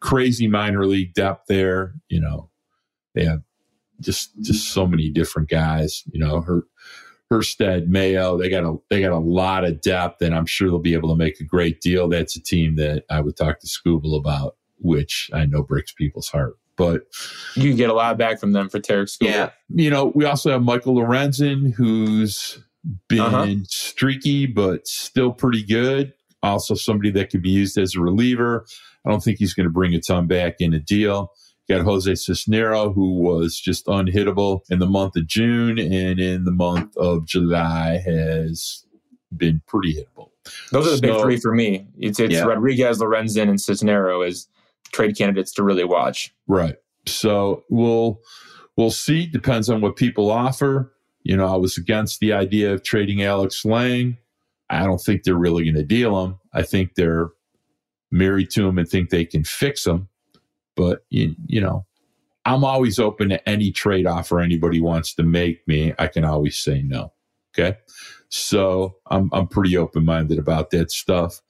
crazy 0.00 0.48
minor 0.48 0.86
league 0.86 1.14
depth 1.14 1.46
there. 1.48 1.94
You 2.08 2.20
know, 2.20 2.50
they 3.14 3.24
have 3.24 3.42
just 4.00 4.30
just 4.40 4.70
so 4.72 4.86
many 4.86 5.10
different 5.10 5.48
guys. 5.48 6.02
You 6.12 6.20
know, 6.20 6.40
her 6.40 6.62
Erstad, 7.32 7.88
Mayo, 7.88 8.38
they 8.38 8.48
got 8.48 8.64
a 8.64 8.76
they 8.90 9.00
got 9.00 9.12
a 9.12 9.18
lot 9.18 9.64
of 9.64 9.80
depth, 9.80 10.22
and 10.22 10.34
I'm 10.34 10.46
sure 10.46 10.68
they'll 10.68 10.78
be 10.78 10.94
able 10.94 11.08
to 11.08 11.16
make 11.16 11.40
a 11.40 11.44
great 11.44 11.80
deal. 11.80 12.08
That's 12.08 12.36
a 12.36 12.42
team 12.42 12.76
that 12.76 13.04
I 13.10 13.20
would 13.20 13.36
talk 13.36 13.60
to 13.60 13.66
Skubal 13.66 14.16
about, 14.18 14.56
which 14.78 15.30
I 15.32 15.46
know 15.46 15.62
breaks 15.62 15.92
people's 15.92 16.28
heart. 16.28 16.54
But 16.76 17.02
you 17.54 17.74
get 17.74 17.90
a 17.90 17.94
lot 17.94 18.18
back 18.18 18.40
from 18.40 18.52
them 18.52 18.68
for 18.68 18.78
Skubal. 18.78 19.08
Yeah, 19.20 19.50
you 19.68 19.90
know, 19.90 20.12
we 20.14 20.24
also 20.24 20.50
have 20.50 20.62
Michael 20.62 20.96
Lorenzen, 20.96 21.72
who's 21.72 22.58
been 23.08 23.20
uh-huh. 23.20 23.54
streaky 23.64 24.46
but 24.46 24.86
still 24.86 25.32
pretty 25.32 25.64
good. 25.64 26.12
Also, 26.42 26.74
somebody 26.74 27.10
that 27.12 27.30
could 27.30 27.42
be 27.42 27.50
used 27.50 27.78
as 27.78 27.94
a 27.94 28.00
reliever. 28.00 28.66
I 29.06 29.10
don't 29.10 29.22
think 29.22 29.38
he's 29.38 29.54
going 29.54 29.64
to 29.64 29.72
bring 29.72 29.94
a 29.94 30.00
ton 30.00 30.26
back 30.26 30.56
in 30.60 30.74
a 30.74 30.78
deal. 30.78 31.32
You 31.68 31.76
got 31.76 31.84
Jose 31.84 32.12
Cisnero, 32.12 32.94
who 32.94 33.20
was 33.20 33.58
just 33.58 33.86
unhittable 33.86 34.60
in 34.70 34.80
the 34.80 34.86
month 34.86 35.16
of 35.16 35.26
June 35.26 35.78
and 35.78 36.20
in 36.20 36.44
the 36.44 36.52
month 36.52 36.94
of 36.96 37.26
July 37.26 38.02
has 38.04 38.84
been 39.34 39.62
pretty 39.66 39.94
hittable. 39.94 40.28
Those 40.72 40.86
are 40.86 40.90
the 40.90 40.96
so, 40.96 41.00
big 41.00 41.22
three 41.22 41.36
for 41.38 41.54
me. 41.54 41.86
It's, 41.98 42.20
it's 42.20 42.34
yeah. 42.34 42.44
Rodriguez, 42.44 42.98
Lorenzen, 42.98 43.48
and 43.48 43.58
Cisnero 43.58 44.26
as 44.26 44.46
trade 44.92 45.16
candidates 45.16 45.52
to 45.52 45.62
really 45.62 45.84
watch. 45.84 46.34
Right. 46.46 46.76
So 47.06 47.64
we'll 47.70 48.20
we'll 48.76 48.90
see. 48.90 49.26
Depends 49.26 49.70
on 49.70 49.80
what 49.80 49.96
people 49.96 50.30
offer. 50.30 50.92
You 51.22 51.36
know, 51.36 51.46
I 51.46 51.56
was 51.56 51.78
against 51.78 52.20
the 52.20 52.34
idea 52.34 52.74
of 52.74 52.82
trading 52.82 53.22
Alex 53.22 53.64
Lange. 53.64 54.18
I 54.68 54.84
don't 54.84 55.00
think 55.00 55.22
they're 55.22 55.34
really 55.34 55.64
going 55.64 55.76
to 55.76 55.82
deal 55.82 56.22
him. 56.22 56.38
I 56.52 56.62
think 56.62 56.94
they're 56.94 57.30
married 58.10 58.50
to 58.50 58.68
him 58.68 58.78
and 58.78 58.88
think 58.88 59.10
they 59.10 59.24
can 59.24 59.44
fix 59.44 59.86
him. 59.86 60.08
But 60.76 61.04
you, 61.10 61.34
you 61.46 61.60
know, 61.60 61.86
I'm 62.44 62.64
always 62.64 62.98
open 62.98 63.30
to 63.30 63.48
any 63.48 63.70
trade 63.70 64.06
offer 64.06 64.40
anybody 64.40 64.80
wants 64.80 65.14
to 65.14 65.22
make 65.22 65.66
me. 65.66 65.94
I 65.98 66.08
can 66.08 66.24
always 66.24 66.58
say 66.58 66.82
no. 66.82 67.12
Okay. 67.56 67.78
So 68.28 68.96
I'm 69.10 69.30
I'm 69.32 69.46
pretty 69.46 69.76
open 69.76 70.04
minded 70.04 70.38
about 70.38 70.70
that 70.70 70.90
stuff. 70.90 71.40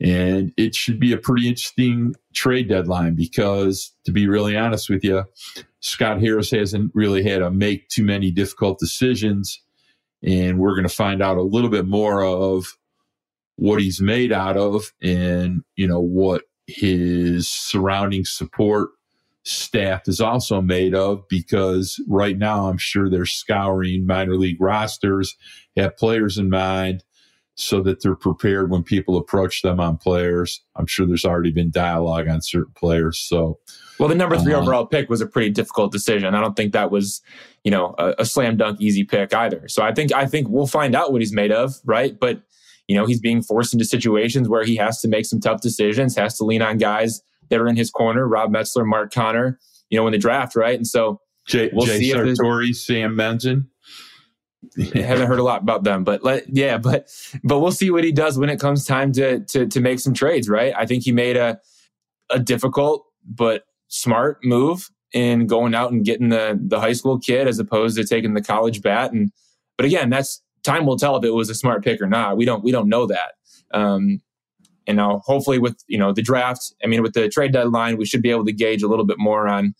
And 0.00 0.52
it 0.58 0.74
should 0.74 1.00
be 1.00 1.12
a 1.12 1.18
pretty 1.18 1.48
interesting 1.48 2.14
trade 2.34 2.68
deadline 2.68 3.14
because 3.14 3.94
to 4.04 4.12
be 4.12 4.28
really 4.28 4.56
honest 4.56 4.90
with 4.90 5.02
you, 5.02 5.24
Scott 5.80 6.20
Harris 6.20 6.50
hasn't 6.50 6.90
really 6.94 7.22
had 7.22 7.38
to 7.38 7.50
make 7.50 7.88
too 7.88 8.04
many 8.04 8.30
difficult 8.30 8.78
decisions. 8.78 9.62
And 10.22 10.58
we're 10.58 10.74
going 10.74 10.88
to 10.88 10.94
find 10.94 11.22
out 11.22 11.38
a 11.38 11.42
little 11.42 11.70
bit 11.70 11.86
more 11.86 12.22
of 12.22 12.76
what 13.54 13.80
he's 13.80 14.00
made 14.02 14.32
out 14.32 14.56
of 14.56 14.92
and, 15.00 15.62
you 15.76 15.86
know, 15.86 16.00
what 16.00 16.42
his 16.66 17.48
surrounding 17.48 18.24
support 18.24 18.90
staff 19.44 20.08
is 20.08 20.20
also 20.20 20.60
made 20.60 20.94
of 20.94 21.26
because 21.28 22.02
right 22.08 22.36
now 22.36 22.68
I'm 22.68 22.78
sure 22.78 23.08
they're 23.08 23.24
scouring 23.24 24.06
minor 24.06 24.36
league 24.36 24.60
rosters, 24.60 25.36
have 25.76 25.96
players 25.96 26.36
in 26.36 26.50
mind 26.50 27.04
so 27.54 27.80
that 27.80 28.02
they're 28.02 28.14
prepared 28.14 28.70
when 28.70 28.82
people 28.82 29.16
approach 29.16 29.62
them 29.62 29.80
on 29.80 29.96
players. 29.96 30.62
I'm 30.74 30.86
sure 30.86 31.06
there's 31.06 31.24
already 31.24 31.52
been 31.52 31.70
dialogue 31.70 32.28
on 32.28 32.42
certain 32.42 32.74
players. 32.74 33.18
So, 33.18 33.58
well, 33.98 34.10
the 34.10 34.14
number 34.14 34.36
three 34.36 34.52
um, 34.52 34.62
overall 34.62 34.84
pick 34.84 35.08
was 35.08 35.22
a 35.22 35.26
pretty 35.26 35.50
difficult 35.50 35.90
decision. 35.90 36.34
I 36.34 36.40
don't 36.42 36.54
think 36.54 36.74
that 36.74 36.90
was, 36.90 37.22
you 37.64 37.70
know, 37.70 37.94
a, 37.98 38.14
a 38.18 38.24
slam 38.26 38.58
dunk 38.58 38.80
easy 38.80 39.04
pick 39.04 39.32
either. 39.32 39.68
So 39.68 39.82
I 39.82 39.94
think 39.94 40.12
I 40.12 40.26
think 40.26 40.48
we'll 40.48 40.66
find 40.66 40.94
out 40.94 41.12
what 41.12 41.22
he's 41.22 41.32
made 41.32 41.50
of, 41.50 41.76
right? 41.84 42.18
But 42.18 42.42
you 42.88 42.96
know, 42.96 43.06
he's 43.06 43.20
being 43.20 43.42
forced 43.42 43.72
into 43.72 43.84
situations 43.84 44.48
where 44.48 44.64
he 44.64 44.76
has 44.76 45.00
to 45.00 45.08
make 45.08 45.26
some 45.26 45.40
tough 45.40 45.60
decisions, 45.60 46.16
has 46.16 46.36
to 46.38 46.44
lean 46.44 46.62
on 46.62 46.78
guys 46.78 47.20
that 47.50 47.60
are 47.60 47.68
in 47.68 47.76
his 47.76 47.90
corner, 47.90 48.26
Rob 48.26 48.52
Metzler, 48.52 48.86
Mark 48.86 49.12
Conner, 49.12 49.58
you 49.90 49.98
know, 49.98 50.06
in 50.06 50.12
the 50.12 50.18
draft, 50.18 50.56
right? 50.56 50.76
And 50.76 50.86
so 50.86 51.20
Jay, 51.46 51.70
we'll 51.72 51.86
Jay 51.86 51.98
see 51.98 52.12
Sartori, 52.12 52.74
Sam 52.74 53.14
Menzin. 53.14 53.66
I 54.94 54.98
haven't 54.98 55.28
heard 55.28 55.38
a 55.38 55.44
lot 55.44 55.62
about 55.62 55.84
them, 55.84 56.02
but 56.02 56.24
let, 56.24 56.44
yeah, 56.48 56.78
but 56.78 57.08
but 57.44 57.60
we'll 57.60 57.72
see 57.72 57.90
what 57.90 58.04
he 58.04 58.12
does 58.12 58.38
when 58.38 58.50
it 58.50 58.58
comes 58.58 58.84
time 58.84 59.12
to 59.12 59.40
to 59.40 59.66
to 59.66 59.80
make 59.80 60.00
some 60.00 60.14
trades, 60.14 60.48
right? 60.48 60.72
I 60.76 60.86
think 60.86 61.04
he 61.04 61.12
made 61.12 61.36
a 61.36 61.60
a 62.30 62.38
difficult 62.38 63.06
but 63.24 63.64
smart 63.88 64.38
move 64.42 64.90
in 65.12 65.46
going 65.46 65.74
out 65.74 65.92
and 65.92 66.04
getting 66.04 66.30
the 66.30 66.58
the 66.60 66.80
high 66.80 66.92
school 66.92 67.18
kid 67.18 67.46
as 67.46 67.60
opposed 67.60 67.96
to 67.96 68.04
taking 68.04 68.34
the 68.34 68.42
college 68.42 68.82
bat 68.82 69.12
and 69.12 69.30
but 69.76 69.86
again, 69.86 70.10
that's 70.10 70.42
time 70.66 70.86
will 70.86 70.98
tell 70.98 71.16
if 71.16 71.24
it 71.24 71.30
was 71.30 71.48
a 71.48 71.54
smart 71.54 71.84
pick 71.84 72.00
or 72.00 72.06
not. 72.06 72.36
We 72.36 72.44
don't 72.44 72.62
we 72.62 72.72
don't 72.72 72.88
know 72.88 73.06
that. 73.06 73.34
Um, 73.72 74.20
and 74.86 74.96
now 74.96 75.20
hopefully 75.24 75.58
with 75.58 75.82
you 75.86 75.98
know 75.98 76.12
the 76.12 76.22
draft, 76.22 76.74
I 76.84 76.86
mean 76.86 77.02
with 77.02 77.14
the 77.14 77.28
trade 77.28 77.52
deadline, 77.52 77.96
we 77.96 78.04
should 78.04 78.22
be 78.22 78.30
able 78.30 78.44
to 78.44 78.52
gauge 78.52 78.82
a 78.82 78.88
little 78.88 79.06
bit 79.06 79.18
more 79.18 79.48
on 79.48 79.74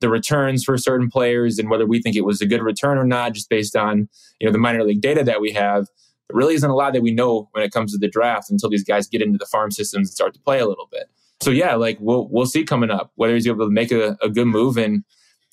the 0.00 0.08
returns 0.08 0.64
for 0.64 0.76
certain 0.76 1.08
players 1.08 1.58
and 1.58 1.70
whether 1.70 1.86
we 1.86 2.02
think 2.02 2.16
it 2.16 2.24
was 2.24 2.40
a 2.40 2.46
good 2.46 2.62
return 2.62 2.98
or 2.98 3.04
not, 3.04 3.32
just 3.32 3.48
based 3.48 3.76
on 3.76 4.08
you 4.40 4.46
know 4.46 4.52
the 4.52 4.58
minor 4.58 4.84
league 4.84 5.00
data 5.00 5.24
that 5.24 5.40
we 5.40 5.52
have. 5.52 5.86
There 6.28 6.36
really 6.36 6.54
isn't 6.54 6.70
a 6.70 6.74
lot 6.74 6.92
that 6.92 7.02
we 7.02 7.12
know 7.12 7.48
when 7.52 7.64
it 7.64 7.72
comes 7.72 7.92
to 7.92 7.98
the 7.98 8.08
draft 8.08 8.50
until 8.50 8.70
these 8.70 8.84
guys 8.84 9.08
get 9.08 9.22
into 9.22 9.38
the 9.38 9.46
farm 9.46 9.70
systems 9.70 10.08
and 10.08 10.14
start 10.14 10.34
to 10.34 10.40
play 10.40 10.60
a 10.60 10.66
little 10.66 10.88
bit. 10.90 11.10
So 11.40 11.50
yeah, 11.50 11.74
like 11.74 11.98
we'll 12.00 12.28
we'll 12.30 12.46
see 12.46 12.64
coming 12.64 12.90
up 12.90 13.12
whether 13.16 13.34
he's 13.34 13.46
able 13.46 13.66
to 13.66 13.70
make 13.70 13.90
a, 13.90 14.16
a 14.22 14.28
good 14.28 14.46
move 14.46 14.76
and 14.76 15.04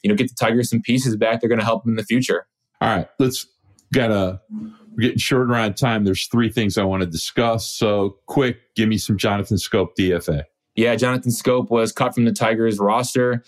you 0.03 0.09
know 0.09 0.15
get 0.15 0.29
the 0.29 0.35
Tigers 0.35 0.69
some 0.69 0.81
pieces 0.81 1.15
back. 1.15 1.41
They're 1.41 1.49
going 1.49 1.59
to 1.59 1.65
help 1.65 1.85
him 1.85 1.91
in 1.91 1.95
the 1.95 2.03
future. 2.03 2.47
All 2.81 2.89
right, 2.89 3.07
let's 3.19 3.47
got 3.93 4.11
a 4.11 4.41
we're 4.49 5.01
getting 5.01 5.17
shorter 5.17 5.55
on 5.55 5.73
time. 5.73 6.03
There's 6.03 6.27
three 6.27 6.49
things 6.49 6.77
I 6.77 6.83
want 6.83 7.01
to 7.01 7.07
discuss. 7.07 7.67
So 7.67 8.17
quick, 8.25 8.57
give 8.75 8.89
me 8.89 8.97
some 8.97 9.17
Jonathan 9.17 9.57
Schoop 9.57 9.89
DFA. 9.97 10.43
Yeah, 10.75 10.95
Jonathan 10.95 11.31
Schoop 11.31 11.69
was 11.69 11.91
cut 11.91 12.13
from 12.13 12.25
the 12.25 12.31
Tigers 12.31 12.79
roster. 12.79 13.43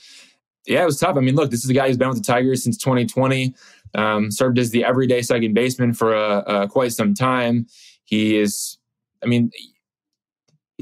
Yeah, 0.65 0.83
it 0.83 0.85
was 0.85 0.99
tough. 0.99 1.17
I 1.17 1.21
mean, 1.21 1.35
look, 1.35 1.51
this 1.51 1.63
is 1.63 1.69
a 1.69 1.73
guy 1.73 1.87
who's 1.87 1.97
been 1.97 2.09
with 2.09 2.19
the 2.19 2.23
Tigers 2.23 2.63
since 2.63 2.77
2020. 2.77 3.53
Um, 3.93 4.31
served 4.31 4.59
as 4.59 4.69
the 4.69 4.85
everyday 4.85 5.21
second 5.21 5.53
baseman 5.53 5.93
for 5.93 6.15
uh, 6.15 6.41
uh, 6.41 6.67
quite 6.67 6.93
some 6.93 7.13
time. 7.13 7.67
He 8.05 8.37
is, 8.37 8.77
I 9.23 9.27
mean, 9.27 9.51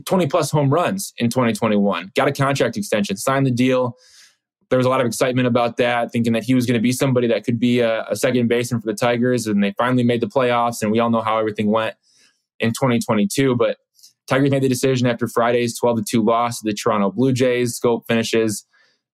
20 0.06 0.28
plus 0.28 0.52
home 0.52 0.70
runs 0.70 1.14
in 1.18 1.30
2021. 1.30 2.12
Got 2.16 2.28
a 2.28 2.32
contract 2.32 2.78
extension, 2.78 3.18
signed 3.18 3.46
the 3.46 3.52
deal 3.52 3.98
there 4.70 4.78
was 4.78 4.86
a 4.86 4.90
lot 4.90 5.02
of 5.02 5.08
excitement 5.08 5.48
about 5.48 5.78
that, 5.78 6.12
thinking 6.12 6.34
that 6.34 6.44
he 6.44 6.54
was 6.54 6.66
going 6.66 6.76
to 6.76 6.82
be 6.82 6.92
somebody 6.92 7.28
that 7.28 7.44
could 7.44 7.60
be 7.60 7.80
a, 7.80 8.04
a, 8.04 8.16
second 8.16 8.48
baseman 8.48 8.80
for 8.80 8.88
the 8.88 8.94
Tigers. 8.94 9.48
And 9.48 9.64
they 9.64 9.74
finally 9.78 10.04
made 10.04 10.22
the 10.22 10.28
playoffs, 10.28 10.82
and 10.82 10.92
we 10.92 11.00
all 11.00 11.10
know 11.10 11.22
how 11.22 11.40
everything 11.40 11.72
went 11.72 11.96
in 12.60 12.70
2022. 12.70 13.56
But 13.56 13.78
Tigers 14.28 14.52
made 14.52 14.62
the 14.62 14.70
decision 14.70 15.08
after 15.08 15.28
Friday's 15.28 15.78
12 15.78 15.98
to 15.98 16.04
2 16.04 16.24
loss 16.24 16.60
to 16.60 16.66
the 16.66 16.74
Toronto 16.74 17.12
Blue 17.12 17.34
Jays. 17.34 17.80
Schoop 17.80 18.06
finishes 18.08 18.66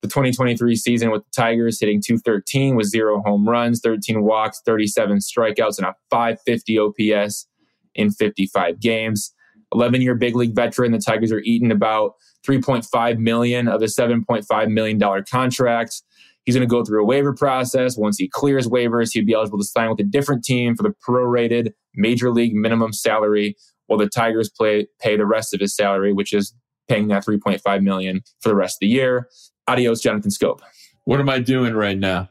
the 0.02 0.10
2023 0.10 0.76
season 0.76 1.10
with 1.10 1.24
the 1.24 1.32
Tigers 1.34 1.80
hitting 1.80 2.02
213 2.02 2.76
with 2.76 2.88
zero 2.88 3.22
home 3.22 3.48
runs, 3.48 3.80
13 3.80 4.24
walks, 4.24 4.62
37 4.66 5.20
strikeouts, 5.20 5.78
and 5.78 5.88
a 5.88 5.96
550 6.12 6.80
OPS 6.80 7.48
in 7.96 8.12
55 8.12 8.80
games. 8.80 9.34
11 9.74 10.02
year 10.02 10.16
big 10.16 10.36
league 10.36 10.56
veteran. 10.56 10.92
The 10.92 11.00
Tigers 11.00 11.32
are 11.32 11.40
eating 11.40 11.72
about 11.72 12.14
3.5 12.46 13.18
million 13.18 13.68
of 13.68 13.82
a 13.82 13.86
7.5 13.86 14.70
million 14.70 14.98
dollar 14.98 15.24
contract. 15.24 16.02
He's 16.46 16.56
going 16.56 16.68
to 16.68 16.72
go 16.72 16.84
through 16.84 17.02
a 17.02 17.06
waiver 17.06 17.34
process. 17.34 17.98
Once 17.98 18.18
he 18.18 18.28
clears 18.28 18.68
waivers, 18.68 19.12
he'd 19.14 19.26
be 19.26 19.34
eligible 19.34 19.58
to 19.58 19.66
sign 19.66 19.90
with 19.90 20.00
a 20.00 20.04
different 20.04 20.44
team 20.44 20.76
for 20.76 20.84
the 20.84 20.94
prorated 21.08 21.72
major 21.96 22.32
league 22.32 22.54
minimum 22.54 22.94
salary, 22.94 23.56
while 23.88 23.98
the 23.98 24.08
Tigers 24.08 24.50
play, 24.50 24.88
pay 25.00 25.18
the 25.18 25.26
rest 25.26 25.54
of 25.56 25.60
his 25.60 25.76
salary, 25.76 26.14
which 26.14 26.34
is 26.34 26.54
paying 26.88 27.08
that 27.08 27.26
3.5 27.26 27.82
million 27.82 28.22
for 28.42 28.50
the 28.50 28.56
rest 28.56 28.76
of 28.76 28.80
the 28.82 28.88
year. 28.88 29.28
Adios, 29.68 30.02
Jonathan 30.02 30.30
Schoop. 30.30 30.60
What 31.06 31.20
am 31.20 31.30
I 31.30 31.40
doing 31.40 31.74
right 31.74 31.98
now? 31.98 32.30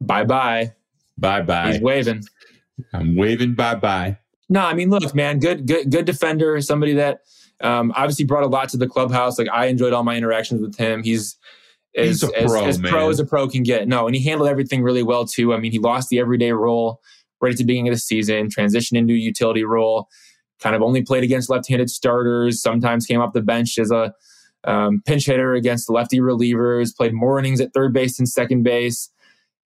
Bye 0.00 0.24
bye. 0.24 0.74
Bye 1.16 1.42
bye. 1.42 1.72
He's 1.72 1.80
waving. 1.80 2.24
I'm 2.92 3.16
waving 3.16 3.54
bye 3.54 3.74
bye. 3.74 4.18
No, 4.48 4.60
I 4.60 4.74
mean, 4.74 4.90
look, 4.90 5.14
man, 5.14 5.38
good, 5.38 5.66
good, 5.66 5.90
good 5.90 6.04
defender. 6.04 6.60
Somebody 6.60 6.94
that 6.94 7.20
um, 7.60 7.92
obviously 7.94 8.24
brought 8.24 8.44
a 8.44 8.48
lot 8.48 8.68
to 8.70 8.76
the 8.76 8.88
clubhouse. 8.88 9.38
Like 9.38 9.48
I 9.52 9.66
enjoyed 9.66 9.92
all 9.92 10.04
my 10.04 10.16
interactions 10.16 10.62
with 10.62 10.76
him. 10.76 11.02
He's 11.02 11.36
as, 11.96 12.22
He's 12.22 12.30
pro, 12.30 12.64
as, 12.64 12.78
as 12.78 12.90
pro 12.90 13.10
as 13.10 13.20
a 13.20 13.26
pro 13.26 13.48
can 13.48 13.62
get. 13.62 13.88
No, 13.88 14.06
and 14.06 14.14
he 14.14 14.22
handled 14.24 14.48
everything 14.48 14.82
really 14.82 15.02
well 15.02 15.26
too. 15.26 15.52
I 15.52 15.58
mean, 15.58 15.72
he 15.72 15.78
lost 15.78 16.08
the 16.08 16.18
everyday 16.18 16.52
role 16.52 17.00
right 17.40 17.52
at 17.52 17.58
the 17.58 17.64
beginning 17.64 17.88
of 17.88 17.94
the 17.94 18.00
season, 18.00 18.48
transitioned 18.48 18.96
into 18.96 19.14
a 19.14 19.16
utility 19.16 19.64
role, 19.64 20.08
kind 20.60 20.74
of 20.74 20.82
only 20.82 21.02
played 21.02 21.24
against 21.24 21.50
left-handed 21.50 21.90
starters. 21.90 22.60
Sometimes 22.60 23.06
came 23.06 23.20
off 23.20 23.32
the 23.32 23.42
bench 23.42 23.78
as 23.78 23.90
a 23.90 24.12
um, 24.64 25.02
pinch 25.06 25.26
hitter 25.26 25.54
against 25.54 25.90
lefty 25.90 26.20
relievers. 26.20 26.96
Played 26.96 27.12
more 27.12 27.38
innings 27.38 27.60
at 27.60 27.72
third 27.72 27.92
base 27.92 28.18
and 28.18 28.28
second 28.28 28.62
base. 28.62 29.10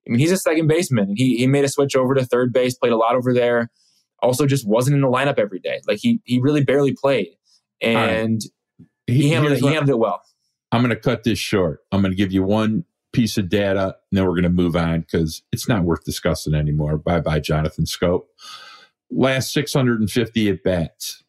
I 0.07 0.11
mean, 0.11 0.19
he's 0.19 0.33
a 0.33 0.37
second 0.37 0.67
baseman, 0.67 1.15
he 1.17 1.37
he 1.37 1.47
made 1.47 1.65
a 1.65 1.69
switch 1.69 1.95
over 1.95 2.15
to 2.15 2.25
third 2.25 2.53
base. 2.53 2.75
Played 2.75 2.93
a 2.93 2.97
lot 2.97 3.15
over 3.15 3.33
there. 3.33 3.71
Also, 4.23 4.47
just 4.47 4.67
wasn't 4.67 4.95
in 4.95 5.03
the 5.03 5.09
lineup 5.09 5.39
every 5.39 5.59
day. 5.59 5.81
Like 5.87 5.99
he 6.01 6.21
he 6.25 6.41
really 6.41 6.65
barely 6.65 6.93
played, 6.93 7.37
and 7.81 8.41
right. 8.79 8.89
he, 9.07 9.23
he 9.23 9.29
handled 9.31 9.53
it. 9.53 9.61
He 9.61 9.67
handled 9.67 9.91
it 9.91 9.99
well. 9.99 10.23
I'm 10.71 10.81
going 10.81 10.91
to 10.91 10.97
cut 10.97 11.25
this 11.25 11.39
short. 11.39 11.81
I'm 11.93 12.01
going 12.01 12.13
to 12.13 12.17
give 12.17 12.33
you 12.33 12.43
one 12.43 12.87
piece 13.13 13.37
of 13.37 13.49
data, 13.49 13.97
and 14.11 14.19
then 14.19 14.25
we're 14.25 14.31
going 14.31 14.45
to 14.45 14.49
move 14.49 14.75
on 14.75 15.01
because 15.01 15.43
it's 15.53 15.69
not 15.69 15.85
worth 15.85 16.05
discussing 16.05 16.55
anymore. 16.55 16.97
Bye 16.97 17.21
bye, 17.21 17.41
Jonathan 17.41 17.85
Schoop. 17.85 18.23
Last 19.11 19.53
650 19.53 20.49
at 20.49 20.63
bats. 20.63 21.23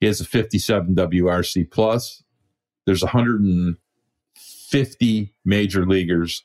He 0.00 0.06
has 0.06 0.20
a 0.20 0.24
57 0.24 0.94
WRC 0.94 1.70
plus. 1.70 2.22
There's 2.86 3.02
150 3.02 5.34
major 5.44 5.86
leaguers 5.86 6.44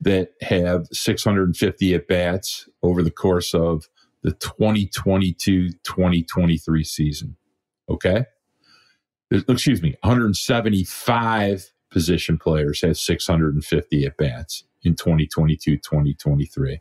that 0.00 0.32
have 0.42 0.86
650 0.92 1.94
at 1.94 2.06
bats 2.06 2.68
over 2.82 3.02
the 3.02 3.10
course 3.10 3.54
of 3.54 3.88
the 4.24 4.32
2022 4.32 5.70
2023 5.84 6.84
season. 6.84 7.36
Okay 7.88 8.24
uh, 9.32 9.40
excuse 9.48 9.82
me, 9.82 9.96
175 10.02 11.72
position 11.90 12.38
players 12.38 12.82
have 12.82 12.98
650 12.98 14.06
at 14.06 14.16
bats 14.16 14.64
in 14.82 14.94
2022 14.94 15.76
2023. 15.76 16.80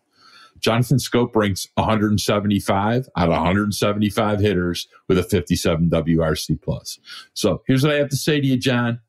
Jonathan 0.59 0.97
Schoop 0.97 1.35
ranks 1.35 1.67
175 1.75 3.09
out 3.17 3.23
of 3.23 3.29
175 3.29 4.39
hitters 4.39 4.87
with 5.09 5.17
a 5.17 5.23
57 5.23 5.89
WRC 5.89 6.61
plus. 6.61 6.99
So 7.33 7.61
here's 7.67 7.83
what 7.83 7.93
I 7.93 7.97
have 7.97 8.09
to 8.09 8.15
say 8.15 8.39
to 8.39 8.47
you, 8.47 8.57
John. 8.57 8.99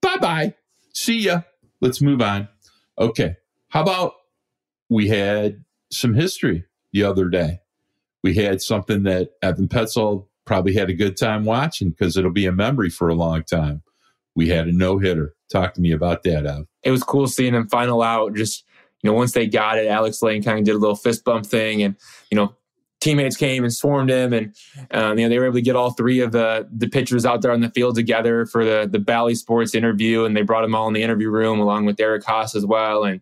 Bye 0.00 0.16
bye. 0.16 0.54
See 0.94 1.18
ya. 1.18 1.42
Let's 1.80 2.00
move 2.00 2.22
on. 2.22 2.48
Okay. 2.98 3.36
How 3.68 3.82
about 3.82 4.14
we 4.88 5.08
had 5.08 5.64
some 5.90 6.14
history 6.14 6.64
the 6.92 7.04
other 7.04 7.28
day? 7.28 7.61
We 8.22 8.34
had 8.34 8.62
something 8.62 9.02
that 9.04 9.30
Evan 9.42 9.68
Petzold 9.68 10.26
probably 10.44 10.74
had 10.74 10.90
a 10.90 10.94
good 10.94 11.16
time 11.16 11.44
watching 11.44 11.90
because 11.90 12.16
it'll 12.16 12.30
be 12.30 12.46
a 12.46 12.52
memory 12.52 12.90
for 12.90 13.08
a 13.08 13.14
long 13.14 13.42
time. 13.44 13.82
We 14.34 14.48
had 14.48 14.66
a 14.66 14.72
no 14.72 14.98
hitter. 14.98 15.34
Talk 15.50 15.74
to 15.74 15.80
me 15.80 15.92
about 15.92 16.22
that, 16.22 16.46
Ev. 16.46 16.66
It 16.82 16.90
was 16.90 17.02
cool 17.02 17.26
seeing 17.26 17.54
him 17.54 17.68
final 17.68 18.02
out. 18.02 18.34
Just 18.34 18.64
you 19.02 19.10
know, 19.10 19.14
once 19.14 19.32
they 19.32 19.46
got 19.46 19.78
it, 19.78 19.88
Alex 19.88 20.22
Lange 20.22 20.42
kind 20.42 20.58
of 20.58 20.64
did 20.64 20.74
a 20.74 20.78
little 20.78 20.96
fist 20.96 21.24
bump 21.24 21.46
thing, 21.46 21.82
and 21.82 21.96
you 22.30 22.36
know, 22.36 22.54
teammates 23.00 23.36
came 23.36 23.64
and 23.64 23.72
swarmed 23.72 24.10
him, 24.10 24.32
and 24.32 24.54
um, 24.92 25.18
you 25.18 25.24
know 25.24 25.28
they 25.28 25.38
were 25.38 25.44
able 25.44 25.56
to 25.56 25.62
get 25.62 25.76
all 25.76 25.90
three 25.90 26.20
of 26.20 26.32
the 26.32 26.66
the 26.72 26.88
pitchers 26.88 27.26
out 27.26 27.42
there 27.42 27.52
on 27.52 27.60
the 27.60 27.70
field 27.70 27.94
together 27.94 28.46
for 28.46 28.64
the 28.64 28.88
the 28.90 28.98
Bally 28.98 29.34
Sports 29.34 29.74
interview, 29.74 30.24
and 30.24 30.34
they 30.36 30.42
brought 30.42 30.62
them 30.62 30.74
all 30.74 30.88
in 30.88 30.94
the 30.94 31.02
interview 31.02 31.28
room 31.28 31.60
along 31.60 31.84
with 31.84 32.00
Eric 32.00 32.24
Haase 32.24 32.56
as 32.56 32.64
well, 32.64 33.04
and 33.04 33.20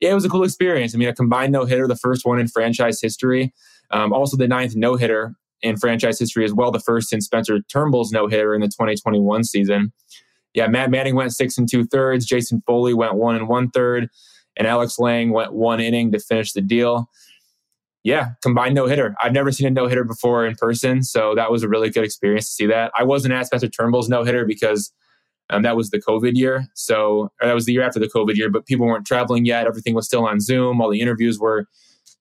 yeah, 0.00 0.10
it 0.10 0.14
was 0.14 0.24
a 0.24 0.28
cool 0.28 0.44
experience. 0.44 0.94
I 0.94 0.98
mean, 0.98 1.08
a 1.08 1.14
combined 1.14 1.52
no 1.52 1.64
hitter, 1.64 1.86
the 1.86 1.96
first 1.96 2.24
one 2.24 2.38
in 2.38 2.48
franchise 2.48 3.00
history. 3.00 3.52
Um, 3.90 4.12
also, 4.12 4.36
the 4.36 4.48
ninth 4.48 4.76
no 4.76 4.96
hitter 4.96 5.34
in 5.62 5.76
franchise 5.76 6.18
history 6.18 6.44
as 6.44 6.52
well, 6.52 6.70
the 6.70 6.80
first 6.80 7.08
since 7.08 7.26
Spencer 7.26 7.60
Turnbull's 7.62 8.12
no 8.12 8.26
hitter 8.26 8.54
in 8.54 8.60
the 8.60 8.68
2021 8.68 9.44
season. 9.44 9.92
Yeah, 10.54 10.66
Matt 10.66 10.90
Manning 10.90 11.14
went 11.14 11.32
six 11.32 11.58
and 11.58 11.68
two 11.68 11.84
thirds. 11.84 12.26
Jason 12.26 12.62
Foley 12.66 12.94
went 12.94 13.14
one 13.14 13.36
and 13.36 13.48
one 13.48 13.70
third, 13.70 14.08
and 14.56 14.66
Alex 14.66 14.98
Lange 14.98 15.30
went 15.30 15.52
one 15.52 15.80
inning 15.80 16.12
to 16.12 16.18
finish 16.18 16.52
the 16.52 16.60
deal. 16.60 17.08
Yeah, 18.04 18.30
combined 18.42 18.74
no 18.74 18.86
hitter. 18.86 19.14
I've 19.22 19.32
never 19.32 19.52
seen 19.52 19.66
a 19.66 19.70
no 19.70 19.86
hitter 19.86 20.04
before 20.04 20.46
in 20.46 20.54
person, 20.54 21.02
so 21.02 21.34
that 21.34 21.50
was 21.50 21.62
a 21.62 21.68
really 21.68 21.90
good 21.90 22.04
experience 22.04 22.46
to 22.46 22.52
see 22.52 22.66
that. 22.66 22.92
I 22.98 23.04
wasn't 23.04 23.34
at 23.34 23.46
Spencer 23.46 23.68
Turnbull's 23.68 24.08
no 24.08 24.24
hitter 24.24 24.44
because 24.46 24.92
um, 25.50 25.62
that 25.62 25.76
was 25.76 25.90
the 25.90 26.00
COVID 26.00 26.32
year, 26.34 26.66
so 26.74 27.30
that 27.40 27.54
was 27.54 27.66
the 27.66 27.72
year 27.72 27.82
after 27.82 27.98
the 27.98 28.08
COVID 28.08 28.36
year. 28.36 28.50
But 28.50 28.66
people 28.66 28.86
weren't 28.86 29.06
traveling 29.06 29.44
yet; 29.44 29.66
everything 29.66 29.94
was 29.94 30.06
still 30.06 30.26
on 30.26 30.40
Zoom. 30.40 30.80
All 30.80 30.90
the 30.90 31.00
interviews 31.00 31.38
were, 31.38 31.66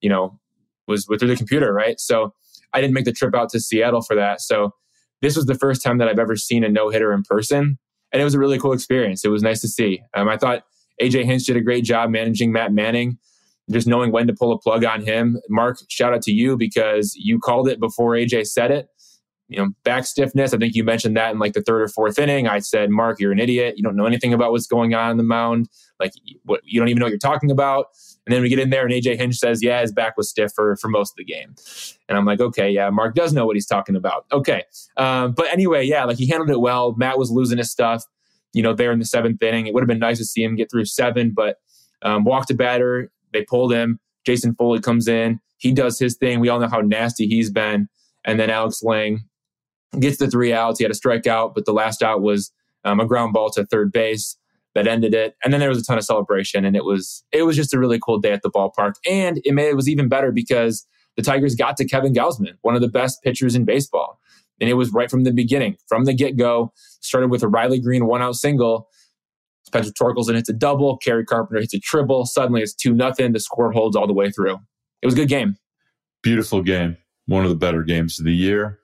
you 0.02 0.10
know, 0.10 0.40
was 0.88 1.06
through 1.06 1.28
the 1.28 1.36
computer, 1.36 1.74
right? 1.74 2.00
So 2.00 2.34
I 2.74 2.82
didn't 2.82 2.94
make 2.94 3.06
the 3.06 3.12
trip 3.12 3.36
out 3.36 3.50
to 3.50 3.60
Seattle 3.60 4.02
for 4.02 4.16
that. 4.16 4.42
So 4.42 4.74
this 5.22 5.36
was 5.36 5.46
the 5.46 5.56
first 5.56 5.84
time 5.84 5.98
that 5.98 6.08
I've 6.08 6.20
ever 6.20 6.36
seen 6.36 6.64
a 6.64 6.70
no 6.70 6.90
hitter 6.90 7.14
in 7.14 7.24
person. 7.24 7.78
And 8.12 8.22
it 8.22 8.26
was 8.26 8.34
a 8.34 8.40
really 8.40 8.60
cool 8.60 8.74
experience. 8.74 9.26
It 9.26 9.30
was 9.30 9.44
nice 9.44 9.62
to 9.62 9.68
see. 9.68 10.02
Um, 10.16 10.30
I 10.30 10.38
thought 10.38 10.64
AJ 11.02 11.26
Hinch 11.26 11.46
did 11.46 11.58
a 11.58 11.62
great 11.62 11.84
job 11.84 12.10
managing 12.10 12.52
Matt 12.52 12.72
Manning, 12.72 13.18
just 13.70 13.88
knowing 13.88 14.12
when 14.12 14.28
to 14.28 14.34
pull 14.34 14.52
a 14.52 14.60
plug 14.60 14.86
on 14.86 15.02
him. 15.02 15.40
Mark, 15.50 15.78
shout 15.90 16.14
out 16.14 16.22
to 16.24 16.32
you 16.32 16.56
because 16.56 17.14
you 17.16 17.40
called 17.40 17.68
it 17.68 17.80
before 17.80 18.14
AJ 18.14 18.48
said 18.48 18.72
it. 18.72 18.88
You 19.50 19.60
know, 19.60 19.70
back 19.84 20.06
stiffness. 20.06 20.54
I 20.54 20.58
think 20.58 20.76
you 20.76 20.84
mentioned 20.84 21.16
that 21.16 21.32
in 21.32 21.40
like 21.40 21.54
the 21.54 21.62
third 21.62 21.82
or 21.82 21.88
fourth 21.88 22.20
inning. 22.20 22.48
I 22.48 22.60
said, 22.60 22.90
Mark, 22.90 23.20
you're 23.20 23.32
an 23.32 23.40
idiot. 23.40 23.76
You 23.78 23.84
don't 23.84 23.96
know 23.96 24.06
anything 24.06 24.34
about 24.34 24.52
what's 24.52 24.68
going 24.68 24.94
on 24.94 25.12
in 25.12 25.18
the 25.18 25.24
mound. 25.24 25.70
Like, 26.02 26.12
what 26.44 26.62
you 26.66 26.80
don't 26.80 26.90
even 26.90 27.00
know 27.00 27.06
what 27.06 27.12
you're 27.12 27.20
talking 27.20 27.50
about. 27.50 27.88
And 28.28 28.36
then 28.36 28.42
we 28.42 28.50
get 28.50 28.60
in 28.60 28.72
there 28.72 28.84
and 28.84 28.94
AJ 28.94 29.18
Hinch 29.18 29.38
says, 29.38 29.64
yeah, 29.64 29.80
his 29.80 29.94
back 29.94 30.18
was 30.18 30.30
stiff 30.30 30.52
for, 30.54 30.76
for 30.76 30.90
most 30.90 31.12
of 31.12 31.16
the 31.16 31.24
game. 31.24 31.56
And 32.10 32.18
I'm 32.18 32.26
like, 32.26 32.42
okay, 32.42 32.70
yeah, 32.70 32.90
Mark 32.90 33.16
does 33.16 33.32
know 33.32 33.46
what 33.46 33.56
he's 33.56 33.66
talking 33.66 33.96
about. 33.96 34.26
Okay. 34.34 34.64
Um, 34.98 35.32
but 35.32 35.48
anyway, 35.48 35.86
yeah, 35.86 36.04
like 36.04 36.18
he 36.18 36.28
handled 36.28 36.50
it 36.50 36.60
well. 36.60 36.94
Matt 36.98 37.18
was 37.18 37.32
losing 37.32 37.58
his 37.58 37.72
stuff, 37.72 38.04
you 38.52 38.62
know, 38.62 38.74
there 38.74 38.92
in 38.92 39.00
the 39.00 39.06
seventh 39.06 39.42
inning. 39.42 39.66
It 39.66 39.74
would 39.74 39.82
have 39.82 39.88
been 39.88 40.00
nice 40.00 40.18
to 40.18 40.26
see 40.26 40.44
him 40.44 40.58
get 40.58 40.70
through 40.70 40.84
seven, 40.84 41.32
but 41.34 41.60
um, 42.02 42.26
walked 42.26 42.52
a 42.52 42.54
batter. 42.54 43.10
They 43.32 43.46
pulled 43.46 43.72
him. 43.72 43.98
Jason 44.26 44.56
Foley 44.56 44.82
comes 44.82 45.08
in. 45.08 45.40
He 45.56 45.72
does 45.72 45.98
his 45.98 46.18
thing. 46.18 46.42
We 46.42 46.50
all 46.50 46.60
know 46.60 46.68
how 46.68 46.82
nasty 46.82 47.28
he's 47.28 47.50
been. 47.50 47.88
And 48.26 48.38
then 48.38 48.50
Alex 48.50 48.84
Lange 48.84 49.22
gets 49.98 50.18
the 50.18 50.30
three 50.30 50.52
outs. 50.52 50.80
He 50.80 50.84
had 50.84 50.92
a 50.92 50.96
strikeout, 50.96 51.56
but 51.56 51.64
the 51.64 51.72
last 51.72 52.04
out 52.04 52.22
was 52.22 52.52
um, 52.84 53.00
a 53.00 53.06
ground 53.06 53.32
ball 53.32 53.52
to 53.52 53.66
third 53.66 53.94
base 53.94 54.36
that 54.78 54.88
ended 54.88 55.16
it. 55.16 55.36
And 55.44 55.52
then 55.52 55.60
there 55.60 55.70
was 55.70 55.80
a 55.80 55.84
ton 55.84 55.98
of 55.98 56.04
celebration, 56.04 56.64
and 56.64 56.76
it 56.76 56.86
was 56.86 57.24
it 57.32 57.44
was 57.44 57.56
just 57.56 57.74
a 57.74 57.80
really 57.80 58.00
cool 58.00 58.20
day 58.20 58.32
at 58.32 58.44
the 58.44 58.52
ballpark. 58.52 58.94
And 59.10 59.42
it 59.44 59.54
made 59.54 59.70
it 59.70 59.76
was 59.76 59.90
even 59.90 60.08
better 60.08 60.32
because 60.32 60.86
the 61.16 61.24
Tigers 61.24 61.56
got 61.56 61.78
to 61.78 61.86
Kevin 61.86 62.14
Gausman, 62.14 62.54
one 62.62 62.76
of 62.76 62.82
the 62.82 62.88
best 62.88 63.24
pitchers 63.24 63.56
in 63.56 63.66
baseball, 63.66 64.20
and 64.62 64.70
it 64.70 64.76
was 64.76 64.94
right 64.94 65.10
from 65.10 65.24
the 65.24 65.32
beginning, 65.32 65.78
from 65.88 66.06
the 66.06 66.14
get 66.14 66.38
go. 66.38 66.72
Started 67.02 67.32
with 67.32 67.42
a 67.42 67.48
Riley 67.48 67.80
Greene 67.80 68.06
one 68.06 68.22
out 68.22 68.36
single. 68.36 68.88
Spencer 69.66 69.92
Torkelson 69.92 70.36
hits 70.36 70.48
a 70.48 70.54
double. 70.54 70.98
Kerry 70.98 71.26
Carpenter 71.26 71.60
hits 71.60 71.74
a 71.74 71.80
triple. 71.80 72.28
Suddenly 72.28 72.62
it's 72.62 72.76
two 72.76 72.94
nothing. 72.94 73.34
The 73.34 73.40
score 73.40 73.72
holds 73.72 73.96
all 73.96 74.06
the 74.06 74.14
way 74.14 74.30
through. 74.30 74.60
It 75.02 75.08
was 75.08 75.16
a 75.16 75.18
good 75.18 75.28
game. 75.28 75.58
Beautiful 76.22 76.62
game. 76.62 76.98
One 77.26 77.44
of 77.44 77.50
the 77.50 77.56
better 77.56 77.82
games 77.82 78.20
of 78.20 78.26
the 78.26 78.34
year 78.34 78.80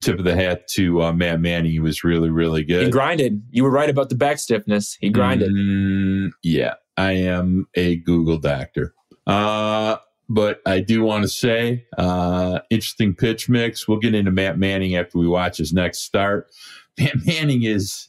tip 0.00 0.18
of 0.18 0.24
the 0.24 0.34
hat 0.34 0.66
to 0.68 1.02
uh, 1.02 1.12
Matt 1.12 1.40
Manning. 1.40 1.70
He 1.70 1.80
was 1.80 2.04
really, 2.04 2.30
really 2.30 2.64
good. 2.64 2.84
He 2.84 2.90
grinded. 2.90 3.42
You 3.50 3.64
were 3.64 3.70
right 3.70 3.90
about 3.90 4.08
the 4.08 4.14
back 4.14 4.38
stiffness. 4.38 4.96
He 5.00 5.10
grinded. 5.10 5.52
Mm, 5.52 6.30
yeah, 6.42 6.74
I 6.96 7.12
am 7.12 7.66
a 7.74 7.96
Google 7.96 8.38
doctor. 8.38 8.94
Uh, 9.26 9.96
but 10.28 10.60
I 10.64 10.80
do 10.80 11.02
want 11.02 11.22
to 11.22 11.28
say, 11.28 11.86
uh, 11.98 12.60
interesting 12.70 13.14
pitch 13.14 13.48
mix. 13.48 13.86
We'll 13.86 13.98
get 13.98 14.14
into 14.14 14.30
Matt 14.30 14.58
Manning 14.58 14.96
after 14.96 15.18
we 15.18 15.26
watch 15.26 15.58
his 15.58 15.72
next 15.72 16.00
start. 16.00 16.50
Matt 16.98 17.26
Manning 17.26 17.64
is 17.64 18.08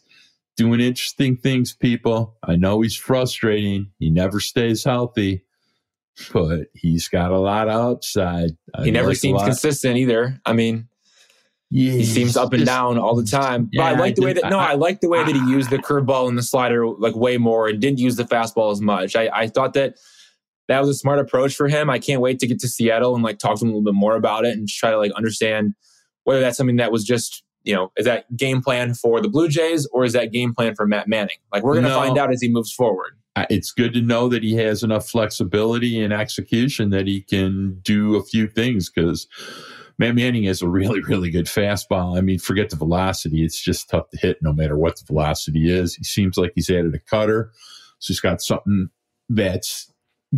doing 0.56 0.80
interesting 0.80 1.36
things, 1.36 1.74
people. 1.74 2.38
I 2.44 2.56
know 2.56 2.82
he's 2.82 2.96
frustrating. 2.96 3.92
He 4.00 4.10
never 4.10 4.40
stays 4.40 4.84
healthy, 4.84 5.44
but 6.32 6.68
he's 6.74 7.08
got 7.08 7.32
a 7.32 7.40
lot 7.40 7.68
of 7.68 7.94
upside. 7.94 8.52
He 8.84 8.92
never 8.92 9.16
seems 9.16 9.42
consistent 9.42 9.98
either. 9.98 10.40
I 10.46 10.54
mean, 10.54 10.88
yeah, 11.74 11.94
he 11.94 12.04
seems 12.04 12.36
up 12.36 12.52
and 12.52 12.66
down 12.66 12.98
all 12.98 13.16
the 13.16 13.24
time. 13.26 13.70
Yeah, 13.72 13.84
but 13.84 13.96
I 13.96 14.00
like 14.00 14.16
the 14.16 14.26
way 14.26 14.34
that 14.34 14.50
no, 14.50 14.60
I, 14.60 14.72
I 14.72 14.74
like 14.74 15.00
the 15.00 15.08
way 15.08 15.24
that 15.24 15.34
he 15.34 15.40
used 15.50 15.70
the 15.70 15.78
curveball 15.78 16.28
and 16.28 16.38
the 16.38 16.44
slider 16.44 16.86
like 16.86 17.16
way 17.16 17.38
more 17.38 17.70
and 17.70 17.80
didn't 17.80 18.00
use 18.00 18.18
the 18.18 18.26
fastball 18.26 18.74
as 18.74 18.82
much. 18.82 19.16
I, 19.16 19.30
I 19.34 19.48
thought 19.48 19.74
that 19.74 19.96
that 20.68 20.82
was 20.82 20.90
a 20.90 20.94
smart 20.94 21.20
approach 21.20 21.56
for 21.56 21.70
him. 21.70 21.90
I 21.90 21.98
can't 21.98 22.22
wait 22.22 22.40
to 22.40 22.48
get 22.48 22.60
to 22.60 22.68
Seattle 22.68 23.16
and 23.16 23.24
like 23.24 23.40
talk 23.40 23.58
to 23.60 23.66
him 23.66 23.70
a 23.70 23.72
little 23.72 23.86
bit 23.86 23.98
more 23.98 24.18
about 24.18 24.46
it 24.46 24.58
and 24.58 24.68
try 24.68 24.92
to 24.92 24.98
like 24.98 25.14
understand 25.14 25.74
whether 26.26 26.42
that's 26.42 26.58
something 26.58 26.76
that 26.76 26.92
was 26.92 27.06
just 27.06 27.42
you 27.64 27.74
know 27.74 27.90
is 27.96 28.04
that 28.04 28.36
game 28.36 28.62
plan 28.62 28.94
for 28.94 29.22
the 29.22 29.30
Blue 29.30 29.48
Jays 29.48 29.88
or 29.94 30.04
is 30.04 30.12
that 30.12 30.34
game 30.34 30.54
plan 30.54 30.76
for 30.76 30.86
Matt 30.86 31.08
Manning? 31.08 31.38
Like 31.54 31.64
we're 31.64 31.76
going 31.76 31.86
to 31.86 31.90
no, 31.90 31.96
find 31.96 32.18
out 32.18 32.34
as 32.34 32.42
he 32.42 32.50
moves 32.50 32.74
forward. 32.74 33.14
It's 33.50 33.72
good 33.72 33.94
to 33.94 34.02
know 34.02 34.28
that 34.28 34.44
he 34.44 34.56
has 34.56 34.84
enough 34.84 35.08
flexibility 35.08 36.04
and 36.04 36.12
execution 36.12 36.90
that 36.90 37.08
he 37.08 37.22
can 37.22 37.80
do 37.82 38.18
a 38.18 38.24
few 38.24 38.50
things 38.50 38.90
because 38.90 39.26
Matt 39.98 40.16
Manning 40.16 40.44
has 40.46 40.62
a 40.62 40.68
really, 40.68 41.02
really 41.02 41.30
good 41.30 41.46
fastball. 41.46 42.18
I 42.18 42.22
mean, 42.22 42.40
forget 42.40 42.70
the 42.70 42.76
velocity. 42.76 43.44
It's 43.44 43.62
just 43.62 43.90
tough 43.90 44.10
to 44.10 44.18
hit 44.18 44.38
no 44.42 44.54
matter 44.54 44.78
what 44.78 44.98
the 44.98 45.06
velocity 45.06 45.72
is. 45.72 45.96
He 45.96 46.04
seems 46.04 46.38
like 46.38 46.54
he's 46.56 46.70
added 46.70 46.96
a 46.96 47.00
cutter. 47.00 47.52
So 48.00 48.12
he's 48.12 48.20
got 48.20 48.42
something 48.42 48.90
that's 49.30 49.92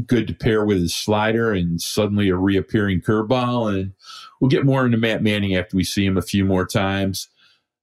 good 0.07 0.27
to 0.27 0.33
pair 0.33 0.65
with 0.65 0.79
his 0.79 0.95
slider 0.95 1.53
and 1.53 1.79
suddenly 1.79 2.29
a 2.29 2.35
reappearing 2.35 3.01
curveball. 3.01 3.73
And 3.73 3.93
we'll 4.41 4.49
get 4.49 4.65
more 4.65 4.85
into 4.85 4.97
Matt 4.97 5.23
Manning 5.23 5.55
after 5.55 5.77
we 5.77 5.83
see 5.83 6.05
him 6.05 6.17
a 6.17 6.21
few 6.21 6.45
more 6.45 6.65
times. 6.65 7.29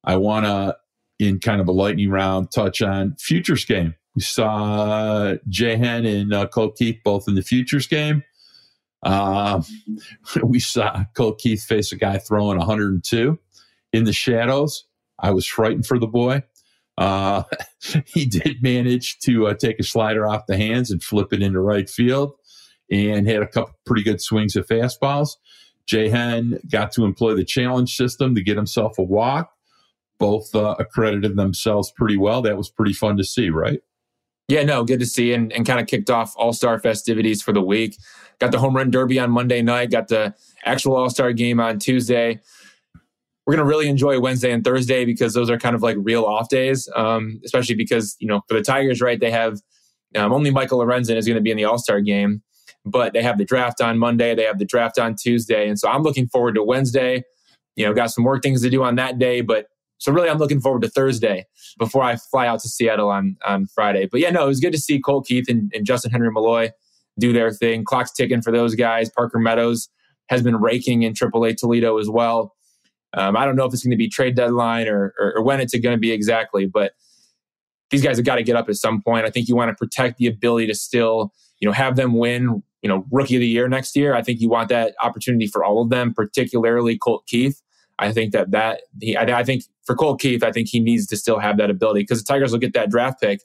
I 0.05 0.17
want 0.17 0.47
to, 0.47 0.77
in 1.19 1.39
kind 1.39 1.61
of 1.61 1.69
a 1.69 1.73
lightning 1.73 2.11
round, 2.11 2.51
touch 2.51 2.83
on 2.83 3.17
futures 3.19 3.65
game. 3.65 3.95
We 4.17 4.23
saw 4.23 5.35
Jay 5.49 5.77
Hen 5.77 6.05
and 6.05 6.35
uh, 6.35 6.47
Colt 6.49 6.77
Keith 6.77 6.99
both 7.05 7.29
in 7.29 7.37
the 7.37 7.43
futures 7.43 7.87
game. 7.87 8.25
Uh, 9.03 9.63
we 10.43 10.61
saw 10.61 11.05
Colt 11.15 11.39
Keith 11.39 11.65
face 11.65 11.93
a 11.93 11.97
guy 11.97 12.19
throwing 12.19 12.59
102 12.59 13.39
in 13.93 14.05
the 14.05 14.13
shadows. 14.13 14.85
I 15.19 15.31
was 15.31 15.47
frightened 15.47 15.87
for 15.87 15.99
the 15.99 16.07
boy. 16.07 16.43
Uh, 16.99 17.45
he 18.07 18.27
did 18.27 18.63
manage 18.63 19.19
to 19.21 19.47
uh, 19.47 19.55
take 19.55 19.79
a 19.79 19.85
slider 19.85 20.27
off 20.27 20.47
the 20.47 20.57
hands 20.57 20.91
and 20.91 21.03
flip 21.03 21.33
it 21.33 21.43
into 21.43 21.61
right 21.61 21.89
field 21.89 22.35
and 22.91 23.27
had 23.29 23.43
a 23.43 23.47
couple 23.47 23.75
pretty 23.87 24.03
good 24.03 24.21
swings 24.21 24.57
at 24.57 24.69
fastballs. 24.69 25.37
Jay 25.87 26.09
Hen 26.09 26.61
got 26.71 26.93
to 26.93 27.05
employ 27.05 27.35
the 27.35 27.45
challenge 27.45 27.97
system 27.97 28.35
to 28.35 28.43
get 28.43 28.57
himself 28.57 28.99
a 28.99 29.03
walk. 29.03 29.53
Both 30.19 30.55
uh, 30.55 30.77
accredited 30.79 31.37
themselves 31.37 31.93
pretty 31.97 32.17
well. 32.17 32.43
That 32.43 32.59
was 32.59 32.69
pretty 32.69 32.93
fun 32.93 33.17
to 33.17 33.25
see, 33.25 33.49
right? 33.49 33.81
Yeah, 34.49 34.65
no, 34.65 34.85
good 34.85 35.01
to 35.01 35.07
see 35.07 35.33
and, 35.33 35.53
and 35.53 35.65
kind 35.65 35.81
of 35.81 35.87
kicked 35.87 36.11
off 36.11 36.35
all 36.37 36.53
star 36.53 36.79
festivities 36.79 37.41
for 37.41 37.53
the 37.53 37.63
week. 37.63 37.97
Got 38.41 38.53
the 38.53 38.59
home 38.59 38.75
run 38.75 38.91
derby 38.91 39.19
on 39.19 39.31
Monday 39.31 39.63
night, 39.63 39.91
got 39.91 40.09
the 40.09 40.35
actual 40.65 40.97
all 40.97 41.11
star 41.11 41.33
game 41.33 41.61
on 41.61 41.79
Tuesday 41.79 42.41
we're 43.51 43.57
going 43.57 43.67
to 43.67 43.69
really 43.69 43.89
enjoy 43.89 44.21
Wednesday 44.21 44.53
and 44.53 44.63
Thursday 44.63 45.05
because 45.05 45.35
those 45.35 45.51
are 45.51 45.59
kind 45.59 45.75
of 45.75 45.83
like 45.83 45.97
real 45.99 46.25
off 46.25 46.49
days, 46.49 46.89
um, 46.95 47.41
especially 47.45 47.75
because, 47.75 48.17
you 48.21 48.29
know, 48.29 48.43
for 48.47 48.55
the 48.55 48.63
Tigers, 48.63 49.01
right, 49.01 49.19
they 49.19 49.33
have 49.33 49.61
um, 50.15 50.33
only 50.33 50.53
Michael 50.53 50.79
Lorenzen 50.79 51.17
is 51.17 51.27
going 51.27 51.35
to 51.35 51.43
be 51.43 51.51
in 51.51 51.57
the 51.57 51.65
All 51.65 51.77
Star 51.77 52.01
game, 52.01 52.43
but 52.85 53.13
they 53.13 53.23
have 53.23 53.39
the 53.39 53.45
draft 53.45 53.81
on 53.81 53.99
Monday, 53.99 54.37
they 54.37 54.45
have 54.45 54.61
the 54.61 54.65
draft 54.65 55.01
on 55.01 55.17
Tuesday. 55.17 55.69
And 55.69 55.81
so 55.81 55.89
I'm 55.89 56.03
looking 56.03 56.29
forward 56.29 56.55
to 56.55 56.63
Wednesday. 56.63 57.25
You 57.75 57.87
know, 57.87 57.93
got 57.93 58.13
some 58.13 58.23
more 58.23 58.39
things 58.39 58.63
to 58.63 58.71
do 58.71 58.85
on 58.85 58.95
that 58.97 59.19
day, 59.19 59.41
but 59.41 59.67
so 59.99 60.13
really 60.13 60.29
I'm 60.29 60.39
looking 60.39 60.61
forward 60.61 60.83
to 60.83 60.89
Thursday 60.89 61.45
before 61.77 62.05
I 62.05 62.17
fly 62.17 62.47
out 62.47 62.61
to 62.61 62.69
Seattle 62.69 63.11
on, 63.11 63.37
on 63.45 63.67
Friday. 63.67 64.07
But 64.07 64.21
yeah, 64.21 64.31
no, 64.31 64.45
it 64.45 64.49
was 64.49 64.61
good 64.61 64.73
to 64.73 64.79
see 64.79 65.01
Colt 65.01 65.27
Keith 65.27 65.49
and, 65.49 65.73
and 65.75 65.85
Justyn-Henry 65.85 66.31
Malloy 66.31 66.71
do 67.21 67.33
their 67.33 67.51
thing. 67.51 67.85
Clock's 67.85 68.11
ticking 68.11 68.43
for 68.43 68.53
those 68.53 68.75
guys. 68.75 69.11
Parker 69.11 69.39
Meadows 69.39 69.89
has 70.29 70.43
been 70.43 70.57
raking 70.57 71.03
in 71.03 71.13
AAA 71.13 71.57
Toledo 71.57 71.99
as 71.99 72.09
well. 72.09 72.55
Um, 73.13 73.37
I 73.37 73.45
don't 73.45 73.57
know 73.57 73.65
if 73.65 73.73
it's 73.73 73.83
going 73.83 73.91
to 73.91 73.97
be 73.97 74.09
trade 74.09 74.37
deadline 74.37 74.87
or, 74.87 75.15
or, 75.19 75.35
or 75.37 75.43
when 75.43 75.61
it's 75.61 75.77
going 75.77 75.95
to 75.95 76.01
be 76.01 76.13
exactly, 76.13 76.67
but 76.67 76.93
these 77.91 78.03
guys 78.03 78.17
have 78.17 78.27
got 78.27 78.37
to 78.37 78.43
get 78.43 78.57
up 78.57 78.69
at 78.69 78.77
some 78.77 79.03
point. 79.03 79.27
I 79.27 79.31
think 79.31 79.49
you 79.49 79.57
want 79.57 79.69
to 79.71 79.75
protect 79.75 80.19
the 80.19 80.29
ability 80.29 80.69
to 80.69 80.75
still, 80.75 81.33
you 81.59 81.67
know, 81.67 81.73
have 81.73 81.97
them 81.97 82.15
win, 82.15 82.63
you 82.83 82.89
know, 82.89 83.05
rookie 83.11 83.35
of 83.35 83.41
the 83.41 83.49
year 83.49 83.69
next 83.69 83.97
year. 83.97 84.15
I 84.15 84.23
think 84.23 84.41
you 84.41 84.49
want 84.49 84.69
that 84.69 84.95
opportunity 85.03 85.49
for 85.49 85.65
all 85.65 85.83
of 85.83 85.91
them, 85.91 86.15
particularly 86.15 86.97
Colt 86.97 87.27
Keith. 87.27 87.61
I 87.99 88.13
think 88.13 88.33
that 88.33 88.53
that 88.53 88.83
he, 89.01 89.17
I, 89.17 89.41
I 89.41 89.45
think 89.45 89.65
for 89.85 89.97
Colt 89.97 90.21
Keith, 90.21 90.45
I 90.45 90.53
think 90.53 90.69
he 90.69 90.79
needs 90.79 91.07
to 91.09 91.17
still 91.17 91.41
have 91.41 91.59
that 91.59 91.69
ability 91.69 92.01
because 92.03 92.23
the 92.23 92.33
Tigers 92.33 92.53
will 92.53 92.61
get 92.61 92.73
that 92.75 92.91
draft 92.91 93.21
pick 93.21 93.41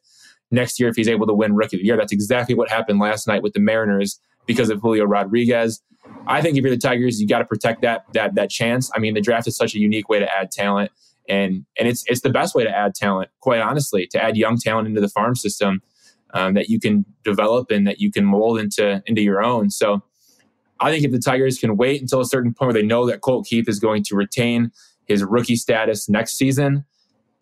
next 0.52 0.80
year 0.80 0.90
if 0.90 0.96
he's 0.96 1.08
able 1.08 1.28
to 1.28 1.34
win 1.34 1.56
rookie 1.56 1.78
of 1.78 1.82
the 1.82 1.86
year. 1.86 1.98
That's 1.98 2.14
exactly 2.14 2.56
what 2.56 2.70
happened 2.70 3.00
last 3.00 3.28
night 3.28 3.44
with 3.44 3.54
the 3.54 3.60
Mariners 3.60 4.20
because 4.46 4.70
of 4.70 4.80
Julio 4.82 5.06
Rodriguez. 5.06 5.82
I 6.28 6.42
think 6.42 6.58
if 6.58 6.64
you're 6.64 6.74
the 6.74 6.80
Tigers, 6.80 7.20
you 7.20 7.28
got 7.28 7.40
to 7.40 7.46
protect 7.46 7.82
that 7.82 8.06
that 8.14 8.36
that 8.36 8.50
chance. 8.50 8.92
I 8.96 9.00
mean, 9.00 9.14
the 9.14 9.22
draft 9.22 9.48
is 9.48 9.56
such 9.56 9.76
a 9.76 9.80
unique 9.80 10.10
way 10.10 10.20
to 10.20 10.32
add 10.32 10.52
talent, 10.52 10.92
and 11.28 11.66
and 11.80 11.88
it's 11.88 12.04
it's 12.08 12.22
the 12.22 12.30
best 12.30 12.56
way 12.56 12.64
to 12.64 12.70
add 12.70 12.96
talent. 12.96 13.30
Quite 13.40 13.62
honestly, 13.62 14.08
to 14.08 14.24
add 14.24 14.38
young 14.38 14.58
talent 14.58 14.88
into 14.88 15.02
the 15.02 15.10
farm 15.10 15.36
system 15.36 15.82
um, 16.34 16.54
that 16.54 16.70
you 16.70 16.80
can 16.80 17.06
develop 17.24 17.72
and 17.72 17.88
that 17.88 18.00
you 18.00 18.12
can 18.12 18.26
mold 18.26 18.60
into 18.60 19.02
into 19.06 19.22
your 19.22 19.44
own. 19.44 19.70
So, 19.70 20.04
I 20.80 20.92
think 20.92 21.04
if 21.04 21.12
the 21.12 21.20
Tigers 21.20 21.58
can 21.58 21.78
wait 21.78 22.02
until 22.02 22.22
a 22.22 22.26
certain 22.26 22.54
point 22.54 22.74
where 22.74 22.82
they 22.82 22.88
know 22.88 23.06
that 23.08 23.22
Colt 23.22 23.48
Keith 23.48 23.68
is 23.68 23.80
going 23.80 24.04
to 24.04 24.16
retain 24.16 24.72
his 25.08 25.24
rookie 25.24 25.56
status 25.56 26.10
next 26.10 26.38
season, 26.38 26.86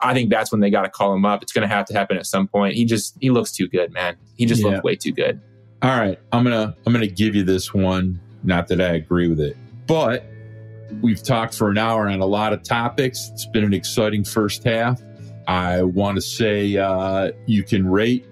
I 0.03 0.13
think 0.13 0.29
that's 0.29 0.51
when 0.51 0.61
they 0.61 0.69
got 0.69 0.83
to 0.83 0.89
call 0.89 1.13
him 1.13 1.25
up. 1.25 1.41
It's 1.41 1.53
going 1.53 1.67
to 1.67 1.73
have 1.73 1.85
to 1.85 1.93
happen 1.93 2.17
at 2.17 2.25
some 2.25 2.47
point. 2.47 2.75
He 2.75 2.85
just 2.85 3.17
he 3.21 3.29
looks 3.29 3.51
too 3.51 3.67
good, 3.67 3.91
man. 3.93 4.15
He 4.35 4.45
just 4.45 4.61
yeah. 4.61 4.69
looks 4.69 4.83
way 4.83 4.95
too 4.95 5.11
good. 5.11 5.41
All 5.81 5.97
right, 5.97 6.17
I'm 6.31 6.43
gonna 6.43 6.75
I'm 6.85 6.93
gonna 6.93 7.07
give 7.07 7.35
you 7.35 7.43
this 7.43 7.73
one 7.73 8.19
not 8.43 8.67
that 8.67 8.79
I 8.79 8.93
agree 8.93 9.27
with 9.27 9.39
it, 9.39 9.57
but 9.87 10.25
we've 11.01 11.21
talked 11.21 11.55
for 11.55 11.69
an 11.69 11.77
hour 11.77 12.07
on 12.07 12.21
a 12.21 12.25
lot 12.25 12.53
of 12.53 12.63
topics. 12.63 13.29
It's 13.33 13.45
been 13.45 13.63
an 13.63 13.73
exciting 13.73 14.23
first 14.23 14.63
half. 14.63 15.01
I 15.47 15.83
want 15.83 16.15
to 16.15 16.21
say 16.21 16.77
uh, 16.77 17.31
you 17.47 17.63
can 17.63 17.85
rate, 17.85 18.25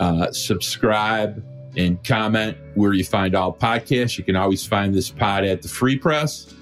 uh, 0.00 0.32
subscribe, 0.32 1.44
and 1.76 2.02
comment 2.04 2.56
where 2.74 2.92
you 2.92 3.04
find 3.04 3.34
all 3.34 3.52
podcasts. 3.54 4.18
You 4.18 4.24
can 4.24 4.34
always 4.34 4.66
find 4.66 4.94
this 4.94 5.10
pod 5.10 5.44
at 5.44 5.62
the 5.62 5.68
Free 5.68 5.96
Press 5.96 6.54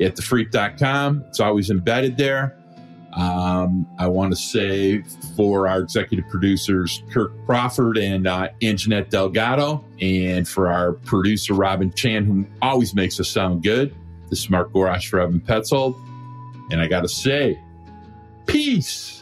at 0.00 0.16
thefreep.com. 0.16 1.24
It's 1.28 1.40
always 1.40 1.70
embedded 1.70 2.16
there. 2.16 2.58
Um, 3.16 3.86
I 3.98 4.08
want 4.08 4.32
to 4.32 4.36
say 4.36 5.02
for 5.36 5.66
our 5.68 5.80
executive 5.80 6.28
producers, 6.28 7.02
Kirk 7.10 7.32
Crawford 7.46 7.96
and 7.96 8.26
uh, 8.26 8.50
Anjanette 8.60 9.08
Delgado, 9.08 9.82
and 10.02 10.46
for 10.46 10.68
our 10.70 10.92
producer, 10.92 11.54
Robin 11.54 11.90
Chan, 11.92 12.26
who 12.26 12.46
always 12.60 12.94
makes 12.94 13.18
us 13.18 13.30
sound 13.30 13.62
good. 13.62 13.94
This 14.28 14.40
is 14.40 14.50
Mark 14.50 14.70
Gorash 14.72 15.08
for 15.08 15.18
Evan 15.20 15.40
Petzold. 15.40 15.98
And 16.70 16.80
I 16.80 16.88
got 16.88 17.02
to 17.02 17.08
say, 17.08 17.58
peace. 18.46 19.15